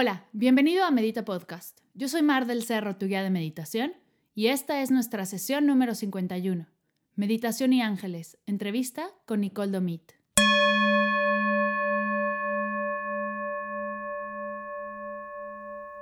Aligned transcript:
Hola, 0.00 0.28
bienvenido 0.30 0.84
a 0.84 0.92
Medita 0.92 1.24
Podcast. 1.24 1.80
Yo 1.92 2.06
soy 2.06 2.22
Mar 2.22 2.46
del 2.46 2.62
Cerro, 2.62 2.94
tu 2.94 3.06
guía 3.06 3.24
de 3.24 3.30
meditación, 3.30 3.94
y 4.32 4.46
esta 4.46 4.80
es 4.80 4.92
nuestra 4.92 5.26
sesión 5.26 5.66
número 5.66 5.96
51. 5.96 6.68
Meditación 7.16 7.72
y 7.72 7.82
Ángeles, 7.82 8.38
entrevista 8.46 9.10
con 9.26 9.40
Nicole 9.40 9.72
Domit. 9.72 10.12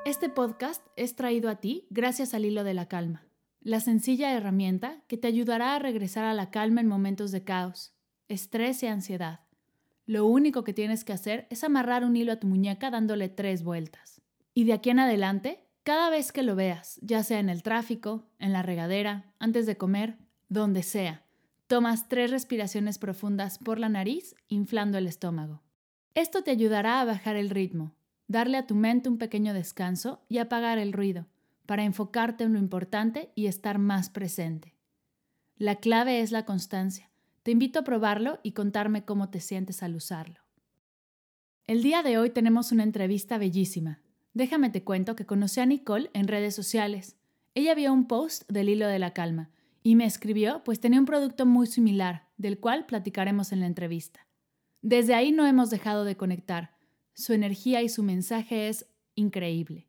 Este 0.05 0.29
podcast 0.29 0.87
es 0.97 1.17
traído 1.17 1.49
a 1.49 1.57
ti 1.57 1.87
gracias 1.89 2.35
al 2.35 2.45
hilo 2.45 2.65
de 2.65 2.75
la 2.75 2.89
calma, 2.89 3.25
la 3.63 3.81
sencilla 3.81 4.37
herramienta 4.37 5.05
que 5.07 5.17
te 5.17 5.27
ayudará 5.27 5.75
a 5.75 5.79
regresar 5.79 6.25
a 6.25 6.35
la 6.35 6.51
calma 6.51 6.83
en 6.83 6.87
momentos 6.87 7.33
de 7.33 7.45
caos, 7.45 7.95
estrés 8.29 8.83
y 8.83 8.89
ansiedad. 8.89 9.46
Lo 10.07 10.25
único 10.25 10.63
que 10.63 10.73
tienes 10.73 11.05
que 11.05 11.13
hacer 11.13 11.49
es 11.51 11.65
amarrar 11.65 12.05
un 12.05 12.17
hilo 12.17 12.33
a 12.33 12.37
tu 12.37 12.47
muñeca 12.47 12.91
dándole 12.91 13.29
tres 13.29 13.65
vueltas. 13.65 14.23
Y 14.55 14.65
de 14.65 14.73
aquí 14.73 14.91
en 14.91 15.01
adelante, 15.01 15.67
cada 15.83 16.11
vez 16.11 16.33
que 16.33 16.43
lo 16.43 16.55
veas, 16.55 16.99
ya 17.03 17.23
sea 17.23 17.41
en 17.41 17.49
el 17.49 17.63
tráfico, 17.63 18.29
en 18.39 18.53
la 18.53 18.63
regadera, 18.63 19.35
antes 19.39 19.67
de 19.67 19.77
comer, 19.77 20.17
donde 20.49 20.83
sea, 20.83 21.25
tomas 21.67 22.09
tres 22.09 22.31
respiraciones 22.31 22.99
profundas 22.99 23.59
por 23.59 23.79
la 23.79 23.89
nariz, 23.89 24.37
inflando 24.49 24.97
el 24.99 25.09
estómago. 25.09 25.63
Esto 26.15 26.43
te 26.43 26.53
ayudará 26.53 27.01
a 27.01 27.05
bajar 27.05 27.37
el 27.37 27.51
ritmo, 27.51 27.95
darle 28.29 28.59
a 28.59 28.67
tu 28.67 28.75
mente 28.75 29.09
un 29.09 29.19
pequeño 29.19 29.55
descanso 29.55 30.25
y 30.29 30.39
apagar 30.39 30.79
el 30.79 30.93
ruido, 30.93 31.27
para 31.67 31.85
enfocarte 31.85 32.45
en 32.45 32.53
lo 32.53 32.59
importante 32.59 33.33
y 33.35 33.47
estar 33.47 33.79
más 33.79 34.09
presente. 34.09 34.77
La 35.57 35.77
clave 35.77 36.21
es 36.21 36.31
la 36.33 36.45
constancia. 36.45 37.11
Te 37.47 37.53
invito 37.53 37.79
a 37.79 37.85
probarlo 37.85 38.41
y 38.43 38.55
contarme 38.55 39.05
cómo 39.05 39.31
te 39.31 39.39
sientes 39.39 39.85
al 39.85 39.95
usarlo. 39.95 40.41
El 41.69 41.81
día 41.81 42.03
de 42.03 42.19
hoy 42.19 42.31
tenemos 42.31 42.73
una 42.73 42.83
entrevista 42.83 43.39
bellísima. 43.39 44.01
Déjame 44.35 44.69
te 44.69 44.83
cuento 44.83 45.15
que 45.15 45.27
conocí 45.27 45.61
a 45.61 45.67
Nicole 45.67 46.11
en 46.13 46.27
redes 46.27 46.57
sociales. 46.57 47.15
Ella 47.55 47.77
vio 47.77 47.93
un 47.93 48.09
post 48.09 48.51
del 48.51 48.69
hilo 48.69 48.89
de 48.89 48.99
la 48.99 49.13
calma 49.13 49.53
y 49.85 49.95
me 49.95 50.07
escribió 50.07 50.65
pues 50.65 50.81
tenía 50.81 50.99
un 50.99 51.07
producto 51.07 51.47
muy 51.47 51.69
similar, 51.69 52.27
del 52.37 52.59
cual 52.59 52.85
platicaremos 52.85 53.53
en 53.53 53.61
la 53.61 53.67
entrevista. 53.67 54.27
Desde 54.83 55.15
ahí 55.15 55.31
no 55.31 55.47
hemos 55.47 55.71
dejado 55.71 56.05
de 56.05 56.17
conectar. 56.17 56.75
Su 57.15 57.33
energía 57.33 57.81
y 57.81 57.89
su 57.89 58.03
mensaje 58.03 58.69
es 58.69 58.87
increíble. 59.15 59.87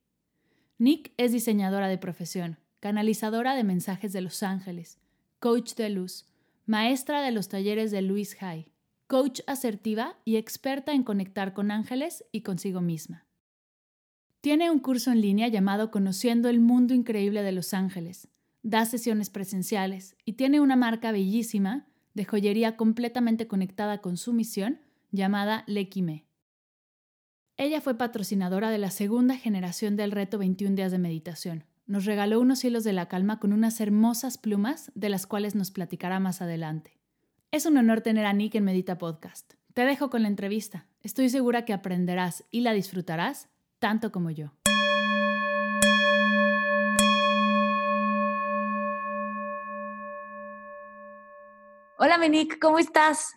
Nick 0.77 1.11
es 1.17 1.31
diseñadora 1.31 1.87
de 1.87 1.97
profesión, 1.97 2.59
canalizadora 2.79 3.55
de 3.55 3.63
mensajes 3.63 4.13
de 4.13 4.21
los 4.21 4.43
ángeles, 4.43 4.99
coach 5.39 5.73
de 5.73 5.89
luz, 5.89 6.27
maestra 6.67 7.21
de 7.21 7.31
los 7.31 7.47
talleres 7.47 7.91
de 7.91 8.01
Luis 8.01 8.35
High, 8.35 8.69
coach 9.07 9.39
asertiva 9.47 10.19
y 10.25 10.35
experta 10.35 10.91
en 10.91 11.03
conectar 11.03 11.53
con 11.53 11.71
ángeles 11.71 12.25
y 12.33 12.41
consigo 12.41 12.81
misma. 12.81 13.25
Tiene 14.41 14.69
un 14.69 14.79
curso 14.79 15.11
en 15.11 15.21
línea 15.21 15.47
llamado 15.47 15.91
Conociendo 15.91 16.49
el 16.49 16.59
Mundo 16.59 16.93
Increíble 16.93 17.41
de 17.41 17.53
los 17.53 17.73
Ángeles, 17.73 18.27
da 18.63 18.85
sesiones 18.85 19.29
presenciales 19.29 20.17
y 20.25 20.33
tiene 20.33 20.59
una 20.59 20.75
marca 20.75 21.13
bellísima 21.13 21.87
de 22.13 22.25
joyería 22.25 22.75
completamente 22.75 23.47
conectada 23.47 24.01
con 24.01 24.17
su 24.17 24.33
misión 24.33 24.81
llamada 25.11 25.63
Lekime. 25.67 26.25
Ella 27.55 27.79
fue 27.79 27.97
patrocinadora 27.97 28.69
de 28.71 28.77
la 28.77 28.91
segunda 28.91 29.37
generación 29.37 29.95
del 29.95 30.11
reto 30.11 30.37
21 30.37 30.75
días 30.75 30.91
de 30.91 30.99
meditación, 30.99 31.63
nos 31.87 32.05
regaló 32.05 32.39
unos 32.41 32.63
hilos 32.63 32.83
de 32.83 32.93
la 32.93 33.07
calma 33.07 33.39
con 33.39 33.53
unas 33.53 33.79
hermosas 33.79 34.37
plumas 34.37 34.91
de 34.93 35.09
las 35.09 35.25
cuales 35.25 35.55
nos 35.55 35.71
platicará 35.71 36.19
más 36.19 36.41
adelante. 36.41 36.99
Es 37.51 37.65
un 37.65 37.77
honor 37.77 38.01
tener 38.01 38.25
a 38.25 38.33
Nick 38.33 38.55
en 38.55 38.65
Medita 38.65 38.97
Podcast. 38.97 39.53
Te 39.73 39.85
dejo 39.85 40.09
con 40.09 40.21
la 40.21 40.27
entrevista. 40.27 40.85
Estoy 41.01 41.29
segura 41.29 41.63
que 41.63 41.73
aprenderás 41.73 42.43
y 42.51 42.61
la 42.61 42.73
disfrutarás 42.73 43.47
tanto 43.79 44.11
como 44.11 44.31
yo. 44.31 44.51
Hola, 51.99 52.17
Nick, 52.27 52.59
¿cómo 52.59 52.79
estás? 52.79 53.33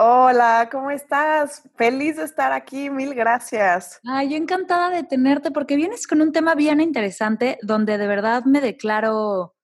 Hola, 0.00 0.68
¿cómo 0.70 0.92
estás? 0.92 1.68
Feliz 1.74 2.18
de 2.18 2.22
estar 2.22 2.52
aquí, 2.52 2.88
mil 2.88 3.16
gracias. 3.16 3.98
Ay, 4.08 4.30
yo 4.30 4.36
encantada 4.36 4.90
de 4.90 5.02
tenerte 5.02 5.50
porque 5.50 5.74
vienes 5.74 6.06
con 6.06 6.22
un 6.22 6.30
tema 6.30 6.54
bien 6.54 6.80
interesante 6.80 7.58
donde 7.62 7.98
de 7.98 8.06
verdad 8.06 8.44
me 8.44 8.60
declaro 8.60 9.56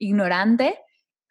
ignorante, 0.00 0.80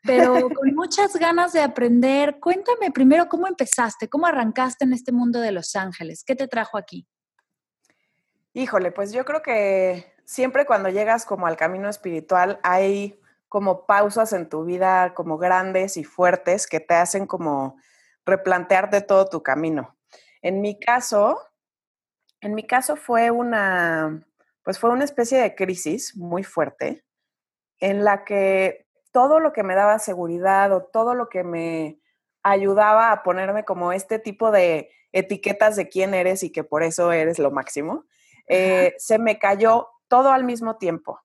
pero 0.02 0.34
con 0.56 0.74
muchas 0.75 1.14
ganas 1.18 1.52
de 1.52 1.59
aprender. 1.59 2.40
Cuéntame 2.40 2.90
primero 2.92 3.28
cómo 3.28 3.47
empezaste, 3.47 4.08
cómo 4.08 4.28
arrancaste 4.28 4.86
en 4.86 4.94
este 4.94 5.12
mundo 5.12 5.42
de 5.42 5.52
Los 5.52 5.75
Ángeles, 5.75 6.24
¿qué 6.25 6.34
te 6.34 6.48
trajo 6.48 6.78
aquí? 6.78 7.06
Híjole, 8.53 8.94
pues 8.94 9.12
yo 9.12 9.25
creo 9.25 9.42
que 9.42 10.13
siempre 10.24 10.66
cuando 10.66 10.88
llegas 10.88 11.25
como 11.25 11.48
al 11.48 11.58
camino 11.58 11.90
espiritual 11.90 12.62
hay 12.63 13.19
como 13.50 13.86
pausas 13.86 14.31
en 14.31 14.48
tu 14.48 14.63
vida 14.63 15.13
como 15.16 15.38
grandes 15.38 15.98
y 15.98 16.06
fuertes 16.06 16.66
que 16.66 16.80
te 16.80 16.94
hacen 16.94 17.28
como 17.28 17.75
replantearte 18.26 19.02
todo 19.02 19.28
tu 19.28 19.44
camino. 19.44 19.98
En 20.42 20.62
mi 20.62 20.80
caso, 20.80 21.40
en 22.42 22.56
mi 22.56 22.66
caso 22.66 22.96
fue 22.96 23.32
una, 23.32 24.26
pues 24.64 24.80
fue 24.80 24.90
una 24.90 25.04
especie 25.04 25.40
de 25.40 25.56
crisis 25.56 26.16
muy 26.16 26.44
fuerte 26.44 27.04
en 27.80 28.04
la 28.04 28.24
que 28.24 28.88
todo 29.12 29.40
lo 29.40 29.54
que 29.54 29.64
me 29.64 29.76
daba 29.76 30.00
seguridad 30.00 30.72
o 30.72 30.84
todo 30.84 31.16
lo 31.16 31.30
que 31.30 31.44
me 31.44 32.00
ayudaba 32.44 33.12
a 33.12 33.24
ponerme 33.24 33.66
como 33.66 33.92
este 33.92 34.20
tipo 34.20 34.52
de 34.52 34.90
etiquetas 35.12 35.76
de 35.76 35.90
quién 35.90 36.14
eres 36.14 36.44
y 36.44 36.52
que 36.52 36.64
por 36.64 36.84
eso 36.84 37.12
eres 37.12 37.38
lo 37.38 37.52
máximo, 37.52 38.06
eh, 38.48 38.96
se 38.98 39.20
me 39.20 39.38
cayó 39.38 39.90
todo 40.08 40.31
al 40.31 40.44
mismo 40.44 40.78
tiempo. 40.78 41.20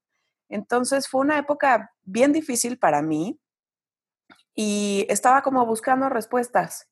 Entonces 0.48 1.08
fue 1.08 1.22
una 1.22 1.38
época 1.38 1.92
bien 2.02 2.32
difícil 2.32 2.78
para 2.78 3.02
mí 3.02 3.40
y 4.56 5.06
estaba 5.08 5.42
como 5.42 5.64
buscando 5.66 6.08
respuestas. 6.08 6.88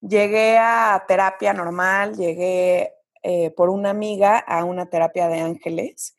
Llegué 0.00 0.56
a 0.56 1.04
terapia 1.06 1.52
normal, 1.52 2.16
llegué 2.16 2.94
eh, 3.22 3.50
por 3.50 3.68
una 3.68 3.90
amiga 3.90 4.38
a 4.38 4.64
una 4.64 4.88
terapia 4.88 5.28
de 5.28 5.40
ángeles 5.40 6.16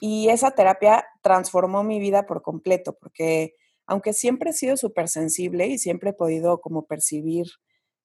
y 0.00 0.30
esa 0.30 0.52
terapia 0.52 1.06
transformó 1.20 1.82
mi 1.82 2.00
vida 2.00 2.26
por 2.26 2.42
completo 2.42 2.96
porque 2.98 3.54
aunque 3.86 4.12
siempre 4.12 4.50
he 4.50 4.54
sido 4.54 4.76
súper 4.76 5.08
sensible 5.08 5.66
y 5.66 5.78
siempre 5.78 6.10
he 6.10 6.14
podido 6.14 6.60
como 6.60 6.86
percibir 6.86 7.46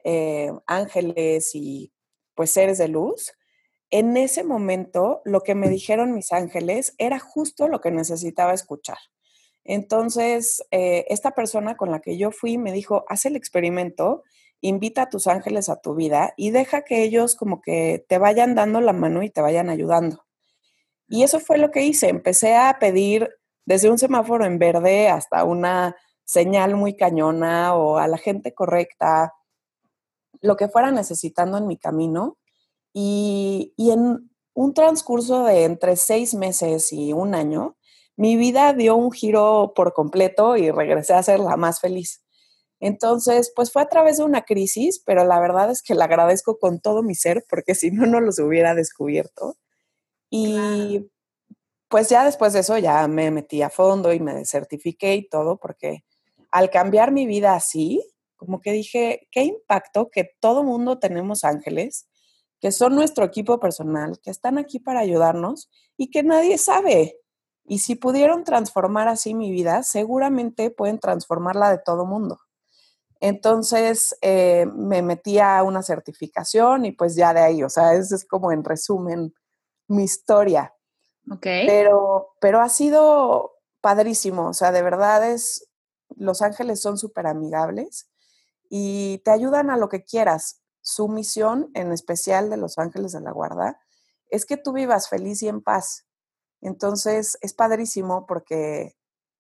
eh, 0.04 0.52
ángeles 0.66 1.52
y 1.54 1.94
pues 2.34 2.52
seres 2.52 2.80
de 2.80 2.88
luz, 2.88 3.34
en 3.92 4.18
ese 4.18 4.44
momento 4.44 5.22
lo 5.26 5.42
que 5.42 5.56
me 5.56 5.70
dijeron 5.70 6.14
mis 6.14 6.32
ángeles 6.34 6.96
era 6.98 7.20
justo 7.20 7.68
lo 7.68 7.82
que 7.82 7.92
necesitaba 7.92 8.54
escuchar. 8.54 8.98
Entonces, 9.66 10.64
eh, 10.70 11.06
esta 11.10 11.32
persona 11.32 11.76
con 11.76 11.92
la 11.92 12.00
que 12.00 12.18
yo 12.18 12.32
fui 12.32 12.60
me 12.60 12.72
dijo, 12.72 13.04
haz 13.10 13.26
el 13.26 13.36
experimento, 13.36 14.24
invita 14.62 15.04
a 15.04 15.10
tus 15.10 15.28
ángeles 15.28 15.70
a 15.70 15.82
tu 15.82 15.96
vida 15.96 16.34
y 16.38 16.52
deja 16.52 16.84
que 16.84 17.04
ellos 17.04 17.36
como 17.36 17.62
que 17.62 18.06
te 18.08 18.20
vayan 18.20 18.54
dando 18.56 18.80
la 18.80 18.94
mano 18.94 19.24
y 19.24 19.32
te 19.32 19.42
vayan 19.42 19.70
ayudando. 19.70 20.26
Y 21.08 21.24
eso 21.24 21.40
fue 21.40 21.58
lo 21.58 21.72
que 21.72 21.84
hice. 21.84 22.10
Empecé 22.10 22.56
a 22.56 22.78
pedir 22.80 23.30
desde 23.66 23.90
un 23.90 23.98
semáforo 23.98 24.46
en 24.46 24.60
verde 24.60 25.10
hasta 25.10 25.44
una 25.44 25.96
señal 26.24 26.76
muy 26.76 26.96
cañona 26.96 27.76
o 27.76 27.98
a 27.98 28.08
la 28.08 28.18
gente 28.18 28.54
correcta, 28.54 29.34
lo 30.42 30.56
que 30.56 30.68
fuera 30.68 30.92
necesitando 30.92 31.58
en 31.58 31.68
mi 31.68 31.78
camino. 31.78 32.38
Y, 32.94 33.74
y 33.78 33.92
en 33.92 34.32
un 34.54 34.74
transcurso 34.74 35.44
de 35.44 35.66
entre 35.66 35.96
seis 35.96 36.34
meses 36.36 36.94
y 36.94 37.14
un 37.14 37.36
año, 37.36 37.76
mi 38.18 38.36
vida 38.36 38.74
dio 38.74 38.96
un 38.96 39.12
giro 39.12 39.74
por 39.76 39.94
completo 39.94 40.58
y 40.58 40.72
regresé 40.72 41.14
a 41.14 41.24
ser 41.24 41.40
la 41.40 41.58
más 41.58 41.80
feliz. 41.80 42.24
Entonces, 42.80 43.52
pues 43.56 43.72
fue 43.72 43.82
a 43.82 43.88
través 43.88 44.18
de 44.18 44.24
una 44.24 44.44
crisis, 44.44 45.02
pero 45.06 45.26
la 45.26 45.40
verdad 45.40 45.72
es 45.72 45.82
que 45.82 45.96
la 45.96 46.06
agradezco 46.06 46.58
con 46.60 46.80
todo 46.80 47.04
mi 47.04 47.16
ser 47.16 47.46
porque 47.50 47.76
si 47.76 47.92
no, 47.92 48.06
no 48.06 48.20
los 48.22 48.40
hubiera 48.40 48.76
descubierto. 48.76 49.58
Y 50.30 51.10
pues 51.88 52.10
ya 52.10 52.26
después 52.26 52.54
de 52.54 52.60
eso 52.60 52.78
ya 52.78 53.08
me 53.08 53.32
metí 53.32 53.62
a 53.62 53.70
fondo 53.70 54.12
y 54.14 54.20
me 54.20 54.46
certifiqué 54.46 55.16
y 55.16 55.28
todo 55.28 55.58
porque 55.58 56.04
al 56.52 56.70
cambiar 56.70 57.12
mi 57.12 57.26
vida 57.26 57.56
así, 57.56 58.04
como 58.36 58.62
que 58.62 58.72
dije, 58.72 59.28
qué 59.32 59.44
impacto 59.44 60.10
que 60.10 60.30
todo 60.40 60.64
mundo 60.64 61.00
tenemos 61.00 61.44
ángeles, 61.44 62.08
que 62.60 62.72
son 62.72 62.96
nuestro 62.96 63.26
equipo 63.26 63.60
personal, 63.60 64.20
que 64.22 64.32
están 64.32 64.58
aquí 64.58 64.80
para 64.80 65.00
ayudarnos 65.00 65.70
y 65.98 66.10
que 66.10 66.24
nadie 66.24 66.58
sabe. 66.58 67.18
Y 67.68 67.80
si 67.80 67.96
pudieron 67.96 68.44
transformar 68.44 69.08
así 69.08 69.34
mi 69.34 69.52
vida, 69.52 69.84
seguramente 69.84 70.70
pueden 70.70 71.00
transformar 71.00 71.56
la 71.56 71.72
de 71.72 71.80
todo 71.80 72.06
mundo. 72.06 72.40
Entonces 73.20 74.16
eh, 74.22 74.68
me 74.76 75.02
metí 75.02 75.40
a 75.40 75.64
una 75.64 75.82
certificación 75.82 76.86
y 76.86 76.92
pues 76.92 77.16
ya 77.16 77.34
de 77.34 77.40
ahí, 77.40 77.64
o 77.64 77.70
sea, 77.70 77.94
ese 77.94 78.16
es 78.16 78.26
como 78.26 78.52
en 78.52 78.64
resumen 78.64 79.34
mi 79.88 80.04
historia. 80.04 80.76
Ok. 81.32 81.42
Pero, 81.42 82.36
pero 82.40 82.62
ha 82.62 82.70
sido 82.70 83.54
padrísimo, 83.82 84.50
o 84.50 84.54
sea, 84.54 84.72
de 84.72 84.84
verdad 84.84 85.28
es, 85.30 85.68
Los 86.16 86.42
Ángeles 86.42 86.82
son 86.82 86.98
súper 86.98 87.26
amigables 87.26 88.10
y 88.70 89.20
te 89.26 89.32
ayudan 89.32 89.70
a 89.70 89.78
lo 89.78 89.90
que 89.90 90.04
quieras. 90.04 90.62
Su 90.82 91.08
misión 91.08 91.72
en 91.74 91.92
especial 91.92 92.50
de 92.50 92.58
Los 92.58 92.78
Ángeles 92.78 93.12
de 93.14 93.22
la 93.22 93.32
Guarda 93.32 93.80
es 94.30 94.46
que 94.46 94.58
tú 94.58 94.74
vivas 94.74 95.10
feliz 95.10 95.42
y 95.42 95.48
en 95.48 95.62
paz. 95.62 96.05
Entonces 96.66 97.38
es 97.42 97.54
padrísimo 97.54 98.26
porque 98.26 98.96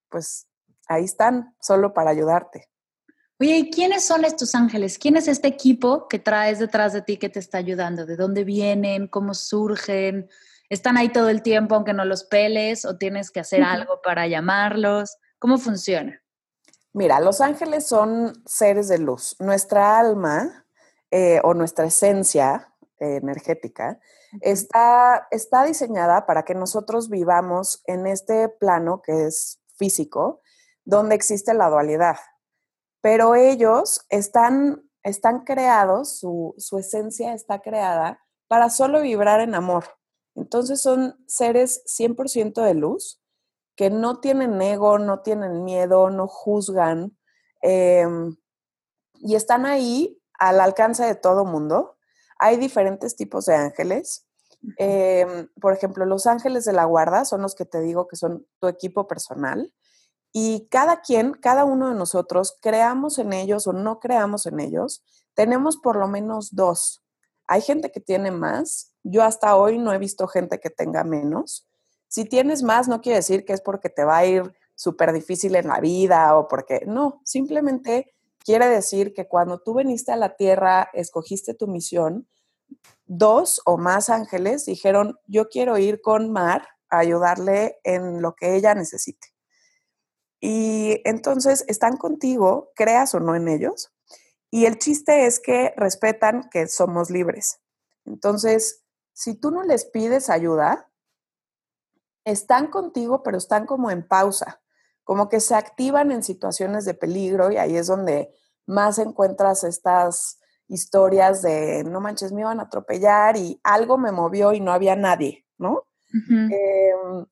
pues 0.10 0.48
ahí 0.88 1.04
están 1.04 1.56
solo 1.60 1.94
para 1.94 2.12
ayudarte. 2.12 2.69
Oye, 3.39 3.57
¿y 3.57 3.72
quiénes 3.72 4.06
son 4.06 4.24
estos 4.24 4.54
ángeles? 4.54 4.98
¿Quién 4.98 5.18
es 5.18 5.27
este 5.27 5.48
equipo 5.48 6.07
que 6.07 6.19
traes 6.19 6.60
detrás 6.60 6.94
de 6.94 7.01
ti 7.01 7.18
que 7.18 7.30
te 7.30 7.39
está 7.39 7.57
ayudando? 7.57 8.06
¿De 8.06 8.16
dónde 8.16 8.44
vienen? 8.44 9.07
¿Cómo 9.07 9.33
surgen? 9.33 10.30
¿Están 10.69 10.98
ahí 10.98 11.10
todo 11.10 11.30
el 11.30 11.42
tiempo 11.42 11.75
aunque 11.75 11.94
no 11.94 12.06
los 12.06 12.24
peles 12.24 12.86
o 12.86 12.98
tienes 12.98 13.31
que 13.31 13.39
hacer 13.39 13.63
algo 13.63 14.01
para 14.04 14.27
llamarlos? 14.27 15.18
¿Cómo 15.39 15.57
funciona? 15.57 16.22
Mira, 16.94 17.19
los 17.19 17.42
ángeles 17.42 17.88
son 17.88 18.42
seres 18.45 18.88
de 18.88 19.00
luz. 19.00 19.36
Nuestra 19.39 20.00
alma 20.00 20.66
eh, 21.10 21.42
o 21.44 21.56
nuestra 21.56 21.86
esencia 21.86 22.72
energética 23.00 24.00
está, 24.42 25.28
está 25.32 25.64
diseñada 25.64 26.26
para 26.26 26.44
que 26.44 26.56
nosotros 26.56 27.10
vivamos 27.10 27.82
en 27.86 28.08
este 28.08 28.50
plano 28.50 29.02
que 29.02 29.26
es 29.26 29.62
físico, 29.78 30.42
donde 30.84 31.16
existe 31.16 31.54
la 31.54 31.70
dualidad. 31.70 32.18
Pero 33.02 33.36
ellos 33.36 34.06
están, 34.10 34.84
están 35.04 35.44
creados, 35.44 36.20
su, 36.20 36.56
su 36.58 36.78
esencia 36.78 37.34
está 37.34 37.62
creada 37.62 38.20
para 38.48 38.70
solo 38.70 39.02
vibrar 39.02 39.42
en 39.42 39.56
amor. 39.56 39.86
Entonces 40.36 40.82
son 40.82 41.16
seres 41.28 41.84
100% 41.86 42.62
de 42.62 42.74
luz 42.74 43.22
que 43.76 43.90
no 43.90 44.20
tienen 44.20 44.62
ego, 44.62 45.00
no 45.00 45.22
tienen 45.22 45.64
miedo, 45.64 46.10
no 46.10 46.28
juzgan 46.28 47.18
em, 47.62 48.36
y 49.16 49.36
están 49.36 49.66
ahí 49.66 50.22
al 50.40 50.60
alcance 50.62 51.04
de 51.04 51.16
todo 51.16 51.46
mundo. 51.46 51.98
Hay 52.38 52.58
diferentes 52.58 53.16
tipos 53.16 53.46
de 53.46 53.56
ángeles. 53.56 54.25
Em, 54.78 55.48
por 55.60 55.74
ejemplo, 55.74 56.06
los 56.06 56.28
ángeles 56.28 56.66
de 56.66 56.74
la 56.74 56.86
guarda 56.86 57.26
son 57.26 57.42
los 57.42 57.56
que 57.56 57.66
te 57.66 57.82
digo 57.82 58.08
que 58.08 58.16
son 58.16 58.46
tu 58.60 58.68
equipo 58.68 59.08
personal. 59.08 59.74
Y 60.32 60.68
cada 60.70 61.02
quien, 61.02 61.34
cada 61.34 61.66
uno 61.66 61.90
de 61.90 61.96
nosotros, 61.96 62.58
creamos 62.62 63.20
en 63.20 63.34
ellos 63.34 63.68
o 63.68 63.74
no 63.74 64.00
creamos 64.00 64.46
en 64.46 64.60
ellos, 64.60 65.04
tenemos 65.34 65.78
por 65.78 65.96
lo 65.96 66.08
menos 66.08 66.56
dos. 66.56 67.04
Hay 67.48 67.62
gente 67.62 67.92
que 67.92 68.00
tiene 68.00 68.32
más. 68.32 68.94
Yo 69.04 69.24
hasta 69.24 69.56
hoy 69.56 69.78
no 69.78 69.94
he 69.94 69.98
visto 69.98 70.28
gente 70.28 70.60
que 70.60 70.70
tenga 70.70 71.04
menos. 71.04 71.68
Si 72.08 72.26
tienes 72.26 72.64
más, 72.64 72.88
no 72.88 73.02
quiere 73.02 73.18
decir 73.18 73.46
que 73.46 73.54
es 73.54 73.62
porque 73.62 73.90
te 73.90 74.04
va 74.04 74.18
a 74.18 74.26
ir 74.26 74.54
súper 74.76 75.14
difícil 75.14 75.56
en 75.56 75.68
la 75.68 75.80
vida 75.80 76.38
o 76.38 76.48
porque, 76.48 76.84
no, 76.86 77.22
simplemente 77.24 78.14
quiere 78.40 78.68
decir 78.68 79.14
que 79.14 79.28
cuando 79.28 79.60
tú 79.60 79.76
viniste 79.76 80.12
a 80.12 80.18
la 80.18 80.36
tierra, 80.36 80.90
escogiste 80.94 81.54
tu 81.54 81.68
misión, 81.68 82.28
dos 83.06 83.62
o 83.66 83.78
más 83.78 84.10
ángeles 84.10 84.66
dijeron, 84.66 85.20
yo 85.28 85.50
quiero 85.50 85.78
ir 85.78 86.02
con 86.02 86.32
Mar 86.32 86.68
a 86.90 87.00
ayudarle 87.00 87.80
en 87.84 88.22
lo 88.22 88.36
que 88.36 88.56
ella 88.56 88.74
necesite. 88.74 89.28
Y 90.40 91.02
entonces 91.06 91.66
están 91.68 91.98
contigo, 91.98 92.72
creas 92.76 93.16
o 93.16 93.20
no 93.20 93.36
en 93.36 93.48
ellos. 93.48 93.92
Y 94.52 94.66
el 94.66 94.78
chiste 94.78 95.26
es 95.26 95.40
que 95.40 95.74
respetan 95.76 96.50
que 96.52 96.68
somos 96.68 97.10
libres. 97.10 97.60
Entonces, 98.06 98.84
si 99.14 99.36
tú 99.36 99.52
no 99.52 99.64
les 99.64 99.86
pides 99.86 100.30
ayuda, 100.30 100.92
están 102.26 102.68
contigo, 102.68 103.24
pero 103.24 103.38
están 103.38 103.66
como 103.66 103.92
en 103.92 104.08
pausa, 104.08 104.62
como 105.04 105.30
que 105.30 105.40
se 105.40 105.56
activan 105.56 106.12
en 106.12 106.24
situaciones 106.24 106.86
de 106.86 106.94
peligro 106.94 107.52
y 107.52 107.58
ahí 107.58 107.78
es 107.78 107.88
donde 107.88 108.34
más 108.66 108.98
encuentras 108.98 109.64
estas 109.64 110.40
historias 110.68 111.42
de, 111.42 111.84
no 111.84 112.02
manches, 112.02 112.32
me 112.32 112.42
iban 112.42 112.60
a 112.60 112.64
atropellar 112.64 113.38
y 113.38 113.60
algo 113.64 113.98
me 113.98 114.12
movió 114.12 114.54
y 114.54 114.60
no 114.60 114.72
había 114.72 114.96
nadie, 114.96 115.46
¿no? 115.58 115.84
Em, 116.14 117.26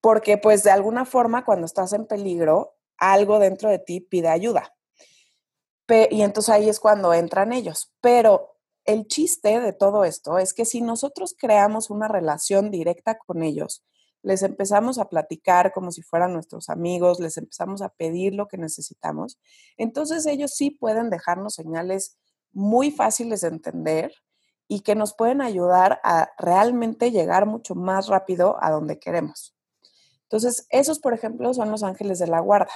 porque 0.00 0.38
pues 0.38 0.62
de 0.62 0.70
alguna 0.70 1.04
forma 1.04 1.44
cuando 1.44 1.66
estás 1.66 1.92
en 1.92 2.06
peligro, 2.06 2.74
algo 2.96 3.38
dentro 3.38 3.68
de 3.68 3.78
ti 3.78 4.00
pide 4.00 4.28
ayuda. 4.28 4.74
y 6.10 6.22
entonces 6.22 6.54
ahí 6.54 6.68
es 6.68 6.80
cuando 6.80 7.12
entran 7.12 7.52
ellos. 7.52 7.92
Pero 8.00 8.56
el 8.84 9.06
chiste 9.06 9.60
de 9.60 9.72
todo 9.72 10.04
esto 10.04 10.38
es 10.38 10.54
que 10.54 10.64
si 10.64 10.80
nosotros 10.80 11.34
creamos 11.38 11.90
una 11.90 12.08
relación 12.08 12.70
directa 12.70 13.18
con 13.18 13.42
ellos, 13.42 13.84
les 14.22 14.42
empezamos 14.42 14.98
a 14.98 15.08
platicar 15.08 15.72
como 15.72 15.90
si 15.90 16.02
fueran 16.02 16.32
nuestros 16.32 16.70
amigos, 16.70 17.20
les 17.20 17.36
empezamos 17.36 17.82
a 17.82 17.90
pedir 17.90 18.34
lo 18.34 18.48
que 18.48 18.56
necesitamos, 18.56 19.38
entonces 19.76 20.24
ellos 20.26 20.52
sí 20.54 20.70
pueden 20.70 21.10
dejarnos 21.10 21.54
señales 21.54 22.18
muy 22.54 22.90
fáciles 22.90 23.42
de 23.42 23.48
entender 23.48 24.12
y 24.66 24.80
que 24.80 24.94
nos 24.94 25.14
pueden 25.14 25.40
ayudar 25.40 26.00
a 26.04 26.30
realmente 26.38 27.10
llegar 27.10 27.46
mucho 27.46 27.74
más 27.74 28.08
rápido 28.08 28.56
a 28.60 28.70
donde 28.70 28.98
queremos. 28.98 29.54
Entonces, 30.22 30.66
esos, 30.70 30.98
por 30.98 31.12
ejemplo, 31.12 31.52
son 31.52 31.70
los 31.70 31.82
ángeles 31.82 32.18
de 32.18 32.26
la 32.26 32.40
guarda. 32.40 32.72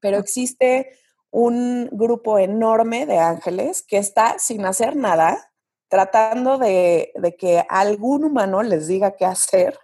Pero 0.00 0.18
existe 0.18 0.98
un 1.30 1.88
grupo 1.92 2.38
enorme 2.38 3.06
de 3.06 3.18
ángeles 3.18 3.82
que 3.82 3.98
está 3.98 4.38
sin 4.38 4.64
hacer 4.64 4.96
nada, 4.96 5.52
tratando 5.88 6.58
de, 6.58 7.12
de 7.14 7.36
que 7.36 7.64
algún 7.68 8.24
humano 8.24 8.62
les 8.62 8.88
diga 8.88 9.16
qué 9.16 9.26
hacer 9.26 9.78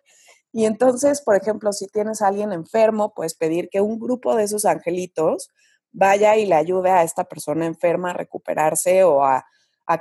y 0.53 0.65
entonces, 0.65 1.21
por 1.21 1.37
ejemplo, 1.37 1.73
si 1.73 1.87
tienes 1.87 2.23
a 2.23 2.29
alguien 2.29 2.53
enfermo, 2.53 3.13
puedes 3.15 3.35
pedir 3.35 3.69
que 3.69 3.81
un 3.81 3.99
grupo 3.99 4.35
de 4.35 4.45
esos 4.45 4.65
angelitos 4.65 5.51
vaya 5.99 6.37
y 6.37 6.47
le 6.47 6.55
ayude 6.55 6.91
a 6.91 7.03
esta 7.03 7.25
persona 7.25 7.67
enferma 7.67 8.11
a 8.11 8.15
recuperarse 8.15 9.05
o 9.05 9.25
a, 9.25 9.45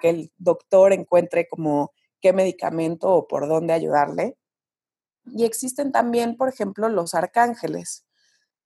que 0.02 0.10
el 0.10 0.32
doctor 0.38 0.94
encuentre 0.94 1.48
como 1.48 1.94
qué 2.22 2.34
medicamento 2.34 3.10
o 3.10 3.28
por 3.28 3.48
dónde 3.48 3.74
ayudarle. 3.74 4.38
Y 5.26 5.46
existen 5.46 5.92
también, 5.92 6.36
por 6.38 6.50
ejemplo, 6.50 6.90
los 6.90 7.14
arcángeles. 7.14 8.06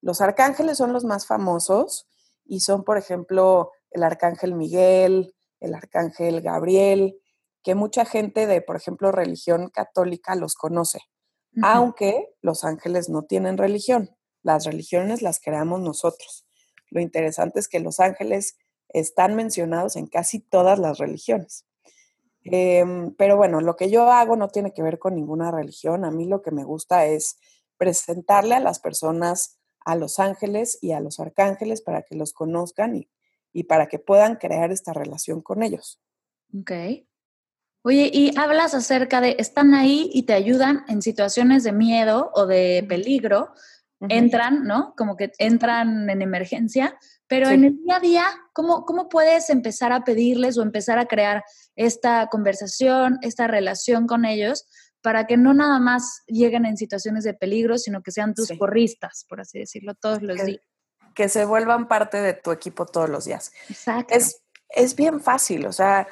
Los 0.02 0.22
arcángeles 0.22 0.78
son 0.78 0.94
los 0.94 1.06
más 1.06 1.28
famosos 1.28 2.08
y 2.46 2.62
son, 2.62 2.84
por 2.84 2.98
ejemplo, 2.98 3.72
el 3.92 4.04
arcángel 4.04 4.56
Miguel, 4.56 5.36
el 5.60 5.76
arcángel 5.76 6.42
Gabriel, 6.42 7.20
que 7.64 7.76
mucha 7.76 8.06
gente 8.06 8.48
de, 8.48 8.62
por 8.62 8.76
ejemplo, 8.76 9.12
religión 9.12 9.70
católica 9.70 10.36
los 10.36 10.56
conoce 10.56 11.02
aunque 11.62 12.34
los 12.42 12.64
ángeles 12.64 13.10
no 13.10 13.24
tienen 13.24 13.58
religión. 13.58 14.16
Las 14.44 14.66
religiones 14.66 15.22
las 15.22 15.40
creamos 15.40 15.82
nosotros. 15.82 16.46
Lo 16.92 17.02
interesante 17.02 17.60
es 17.60 17.68
que 17.68 17.80
los 17.80 18.00
ángeles 18.00 18.58
están 18.90 19.36
mencionados 19.36 19.96
en 19.96 20.06
casi 20.06 20.40
todas 20.40 20.78
las 20.78 21.00
religiones. 21.00 21.66
Em, 22.44 23.14
pero 23.16 23.38
bueno, 23.38 23.62
lo 23.62 23.76
que 23.76 23.90
yo 23.90 24.12
hago 24.12 24.36
no 24.36 24.50
tiene 24.50 24.74
que 24.74 24.84
ver 24.84 25.00
con 25.00 25.16
ninguna 25.16 25.52
religión. 25.52 26.06
A 26.06 26.12
mí 26.12 26.26
lo 26.26 26.42
que 26.42 26.52
me 26.52 26.64
gusta 26.64 27.06
es 27.06 27.40
presentarle 27.78 28.56
a 28.56 28.60
las 28.60 28.80
personas 28.80 29.58
a 29.84 29.96
los 29.96 30.20
ángeles 30.20 30.78
y 30.82 30.92
a 30.92 31.00
los 31.00 31.20
arcángeles 31.20 31.82
para 31.82 32.04
que 32.04 32.16
los 32.16 32.34
conozcan 32.34 32.96
y, 32.96 33.10
y 33.52 33.64
para 33.64 33.88
que 33.88 33.98
puedan 33.98 34.36
crear 34.36 34.72
esta 34.72 34.94
relación 34.94 35.42
con 35.42 35.64
ellos. 35.64 36.00
Ok. 36.58 36.72
Oye, 37.84 38.12
y 38.14 38.38
hablas 38.38 38.76
acerca 38.76 39.22
de, 39.22 39.36
están 39.40 39.74
ahí 39.74 40.12
y 40.14 40.24
te 40.24 40.34
ayudan 40.34 40.86
en 40.88 41.02
situaciones 41.02 41.64
de 41.64 41.72
miedo 41.72 42.32
o 42.36 42.46
de 42.46 42.86
peligro, 42.88 43.54
entran, 44.10 44.64
¿no? 44.64 44.94
Como 44.98 45.16
que 45.16 45.32
entran 45.38 46.10
en 46.10 46.22
emergencia, 46.22 46.98
pero 47.28 47.50
en 47.50 47.64
el 47.64 47.78
día 47.84 47.96
a 47.96 48.00
día, 48.00 48.26
¿cómo, 48.54 48.86
¿cómo 48.86 49.10
puedes 49.10 49.50
empezar 49.50 49.92
a 49.92 50.04
pedirles 50.04 50.58
o 50.58 50.62
empezar 50.62 51.00
a 51.00 51.06
crear 51.06 51.44
esta 51.76 52.28
conversación, 52.28 53.20
esta 53.22 53.48
relación 53.48 54.08
con 54.08 54.26
ellos 54.26 54.68
para 55.02 55.26
que 55.26 55.38
no 55.38 55.54
nada 55.54 55.80
más 55.80 56.24
lleguen 56.28 56.66
en 56.66 56.78
situaciones 56.78 57.24
de 57.24 57.34
peligro, 57.34 57.78
sino 57.78 58.02
que 58.02 58.12
sean 58.12 58.34
tus 58.34 58.52
porristas, 58.54 59.26
por 59.28 59.42
así 59.42 59.60
decirlo, 59.60 59.96
todos 59.96 60.22
los 60.22 60.44
días? 60.44 60.62
Que 61.16 61.30
se 61.30 61.46
vuelvan 61.46 61.88
parte 61.88 62.22
de 62.22 62.34
tu 62.34 62.52
equipo 62.52 62.86
todos 62.86 63.10
los 63.10 63.26
días. 63.26 63.52
Exacto. 63.70 64.14
Es, 64.14 64.44
es 64.70 64.96
bien 64.96 65.20
fácil, 65.20 65.66
o 65.66 65.72
sea, 65.72 66.08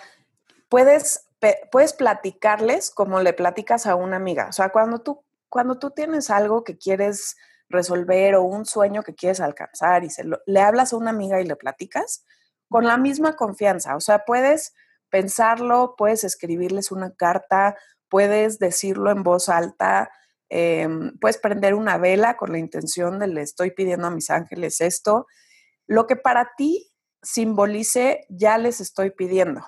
puedes 0.69 1.25
puedes 1.71 1.93
platicarles 1.93 2.91
como 2.91 3.21
le 3.21 3.33
platicas 3.33 3.85
a 3.85 3.95
una 3.95 4.17
amiga. 4.17 4.47
O 4.49 4.51
sea, 4.51 4.69
cuando 4.69 4.99
tú, 4.99 5.23
cuando 5.47 5.79
tú 5.79 5.91
tienes 5.91 6.29
algo 6.29 6.63
que 6.63 6.77
quieres 6.77 7.37
resolver 7.69 8.35
o 8.35 8.43
un 8.43 8.65
sueño 8.65 9.03
que 9.03 9.15
quieres 9.15 9.39
alcanzar 9.39 10.03
y 10.03 10.09
se 10.09 10.23
le 10.45 10.59
hablas 10.59 10.93
a 10.93 10.97
una 10.97 11.11
amiga 11.11 11.39
y 11.39 11.45
le 11.45 11.55
platicas 11.55 12.25
con 12.67 12.85
la 12.85 12.97
misma 12.97 13.35
confianza. 13.35 13.95
O 13.95 13.99
sea, 13.99 14.25
puedes 14.25 14.73
pensarlo, 15.09 15.95
puedes 15.97 16.23
escribirles 16.23 16.91
una 16.91 17.11
carta, 17.15 17.77
puedes 18.09 18.59
decirlo 18.59 19.11
en 19.11 19.23
voz 19.23 19.49
alta, 19.49 20.11
em, 20.49 21.17
puedes 21.19 21.37
prender 21.37 21.75
una 21.75 21.97
vela 21.97 22.37
con 22.37 22.51
la 22.51 22.57
intención 22.57 23.19
de 23.19 23.27
le 23.27 23.41
estoy 23.41 23.71
pidiendo 23.71 24.07
a 24.07 24.11
mis 24.11 24.29
ángeles 24.29 24.81
esto. 24.81 25.27
Lo 25.87 26.07
que 26.07 26.15
para 26.15 26.51
ti 26.57 26.91
simbolice, 27.21 28.25
ya 28.29 28.57
les 28.57 28.81
estoy 28.81 29.11
pidiendo. 29.11 29.65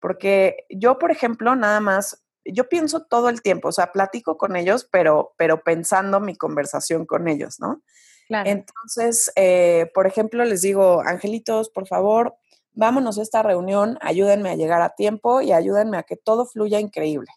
Porque 0.00 0.66
yo, 0.70 0.98
por 0.98 1.10
ejemplo, 1.10 1.56
nada 1.56 1.80
más, 1.80 2.23
yo 2.44 2.68
pienso 2.68 3.04
todo 3.04 3.28
el 3.28 3.42
tiempo, 3.42 3.68
o 3.68 3.72
sea, 3.72 3.92
platico 3.92 4.36
con 4.36 4.56
ellos, 4.56 4.88
pero, 4.90 5.34
pero 5.36 5.62
pensando 5.62 6.20
mi 6.20 6.36
conversación 6.36 7.06
con 7.06 7.28
ellos, 7.28 7.60
¿no? 7.60 7.82
Claro. 8.28 8.50
Entonces, 8.50 9.32
eh, 9.36 9.90
por 9.94 10.06
ejemplo, 10.06 10.44
les 10.44 10.62
digo, 10.62 11.02
angelitos, 11.04 11.70
por 11.70 11.86
favor, 11.86 12.36
vámonos 12.72 13.18
a 13.18 13.22
esta 13.22 13.42
reunión, 13.42 13.98
ayúdenme 14.00 14.50
a 14.50 14.56
llegar 14.56 14.82
a 14.82 14.94
tiempo 14.94 15.40
y 15.40 15.52
ayúdenme 15.52 15.96
a 15.98 16.02
que 16.02 16.16
todo 16.16 16.46
fluya 16.46 16.80
increíble. 16.80 17.30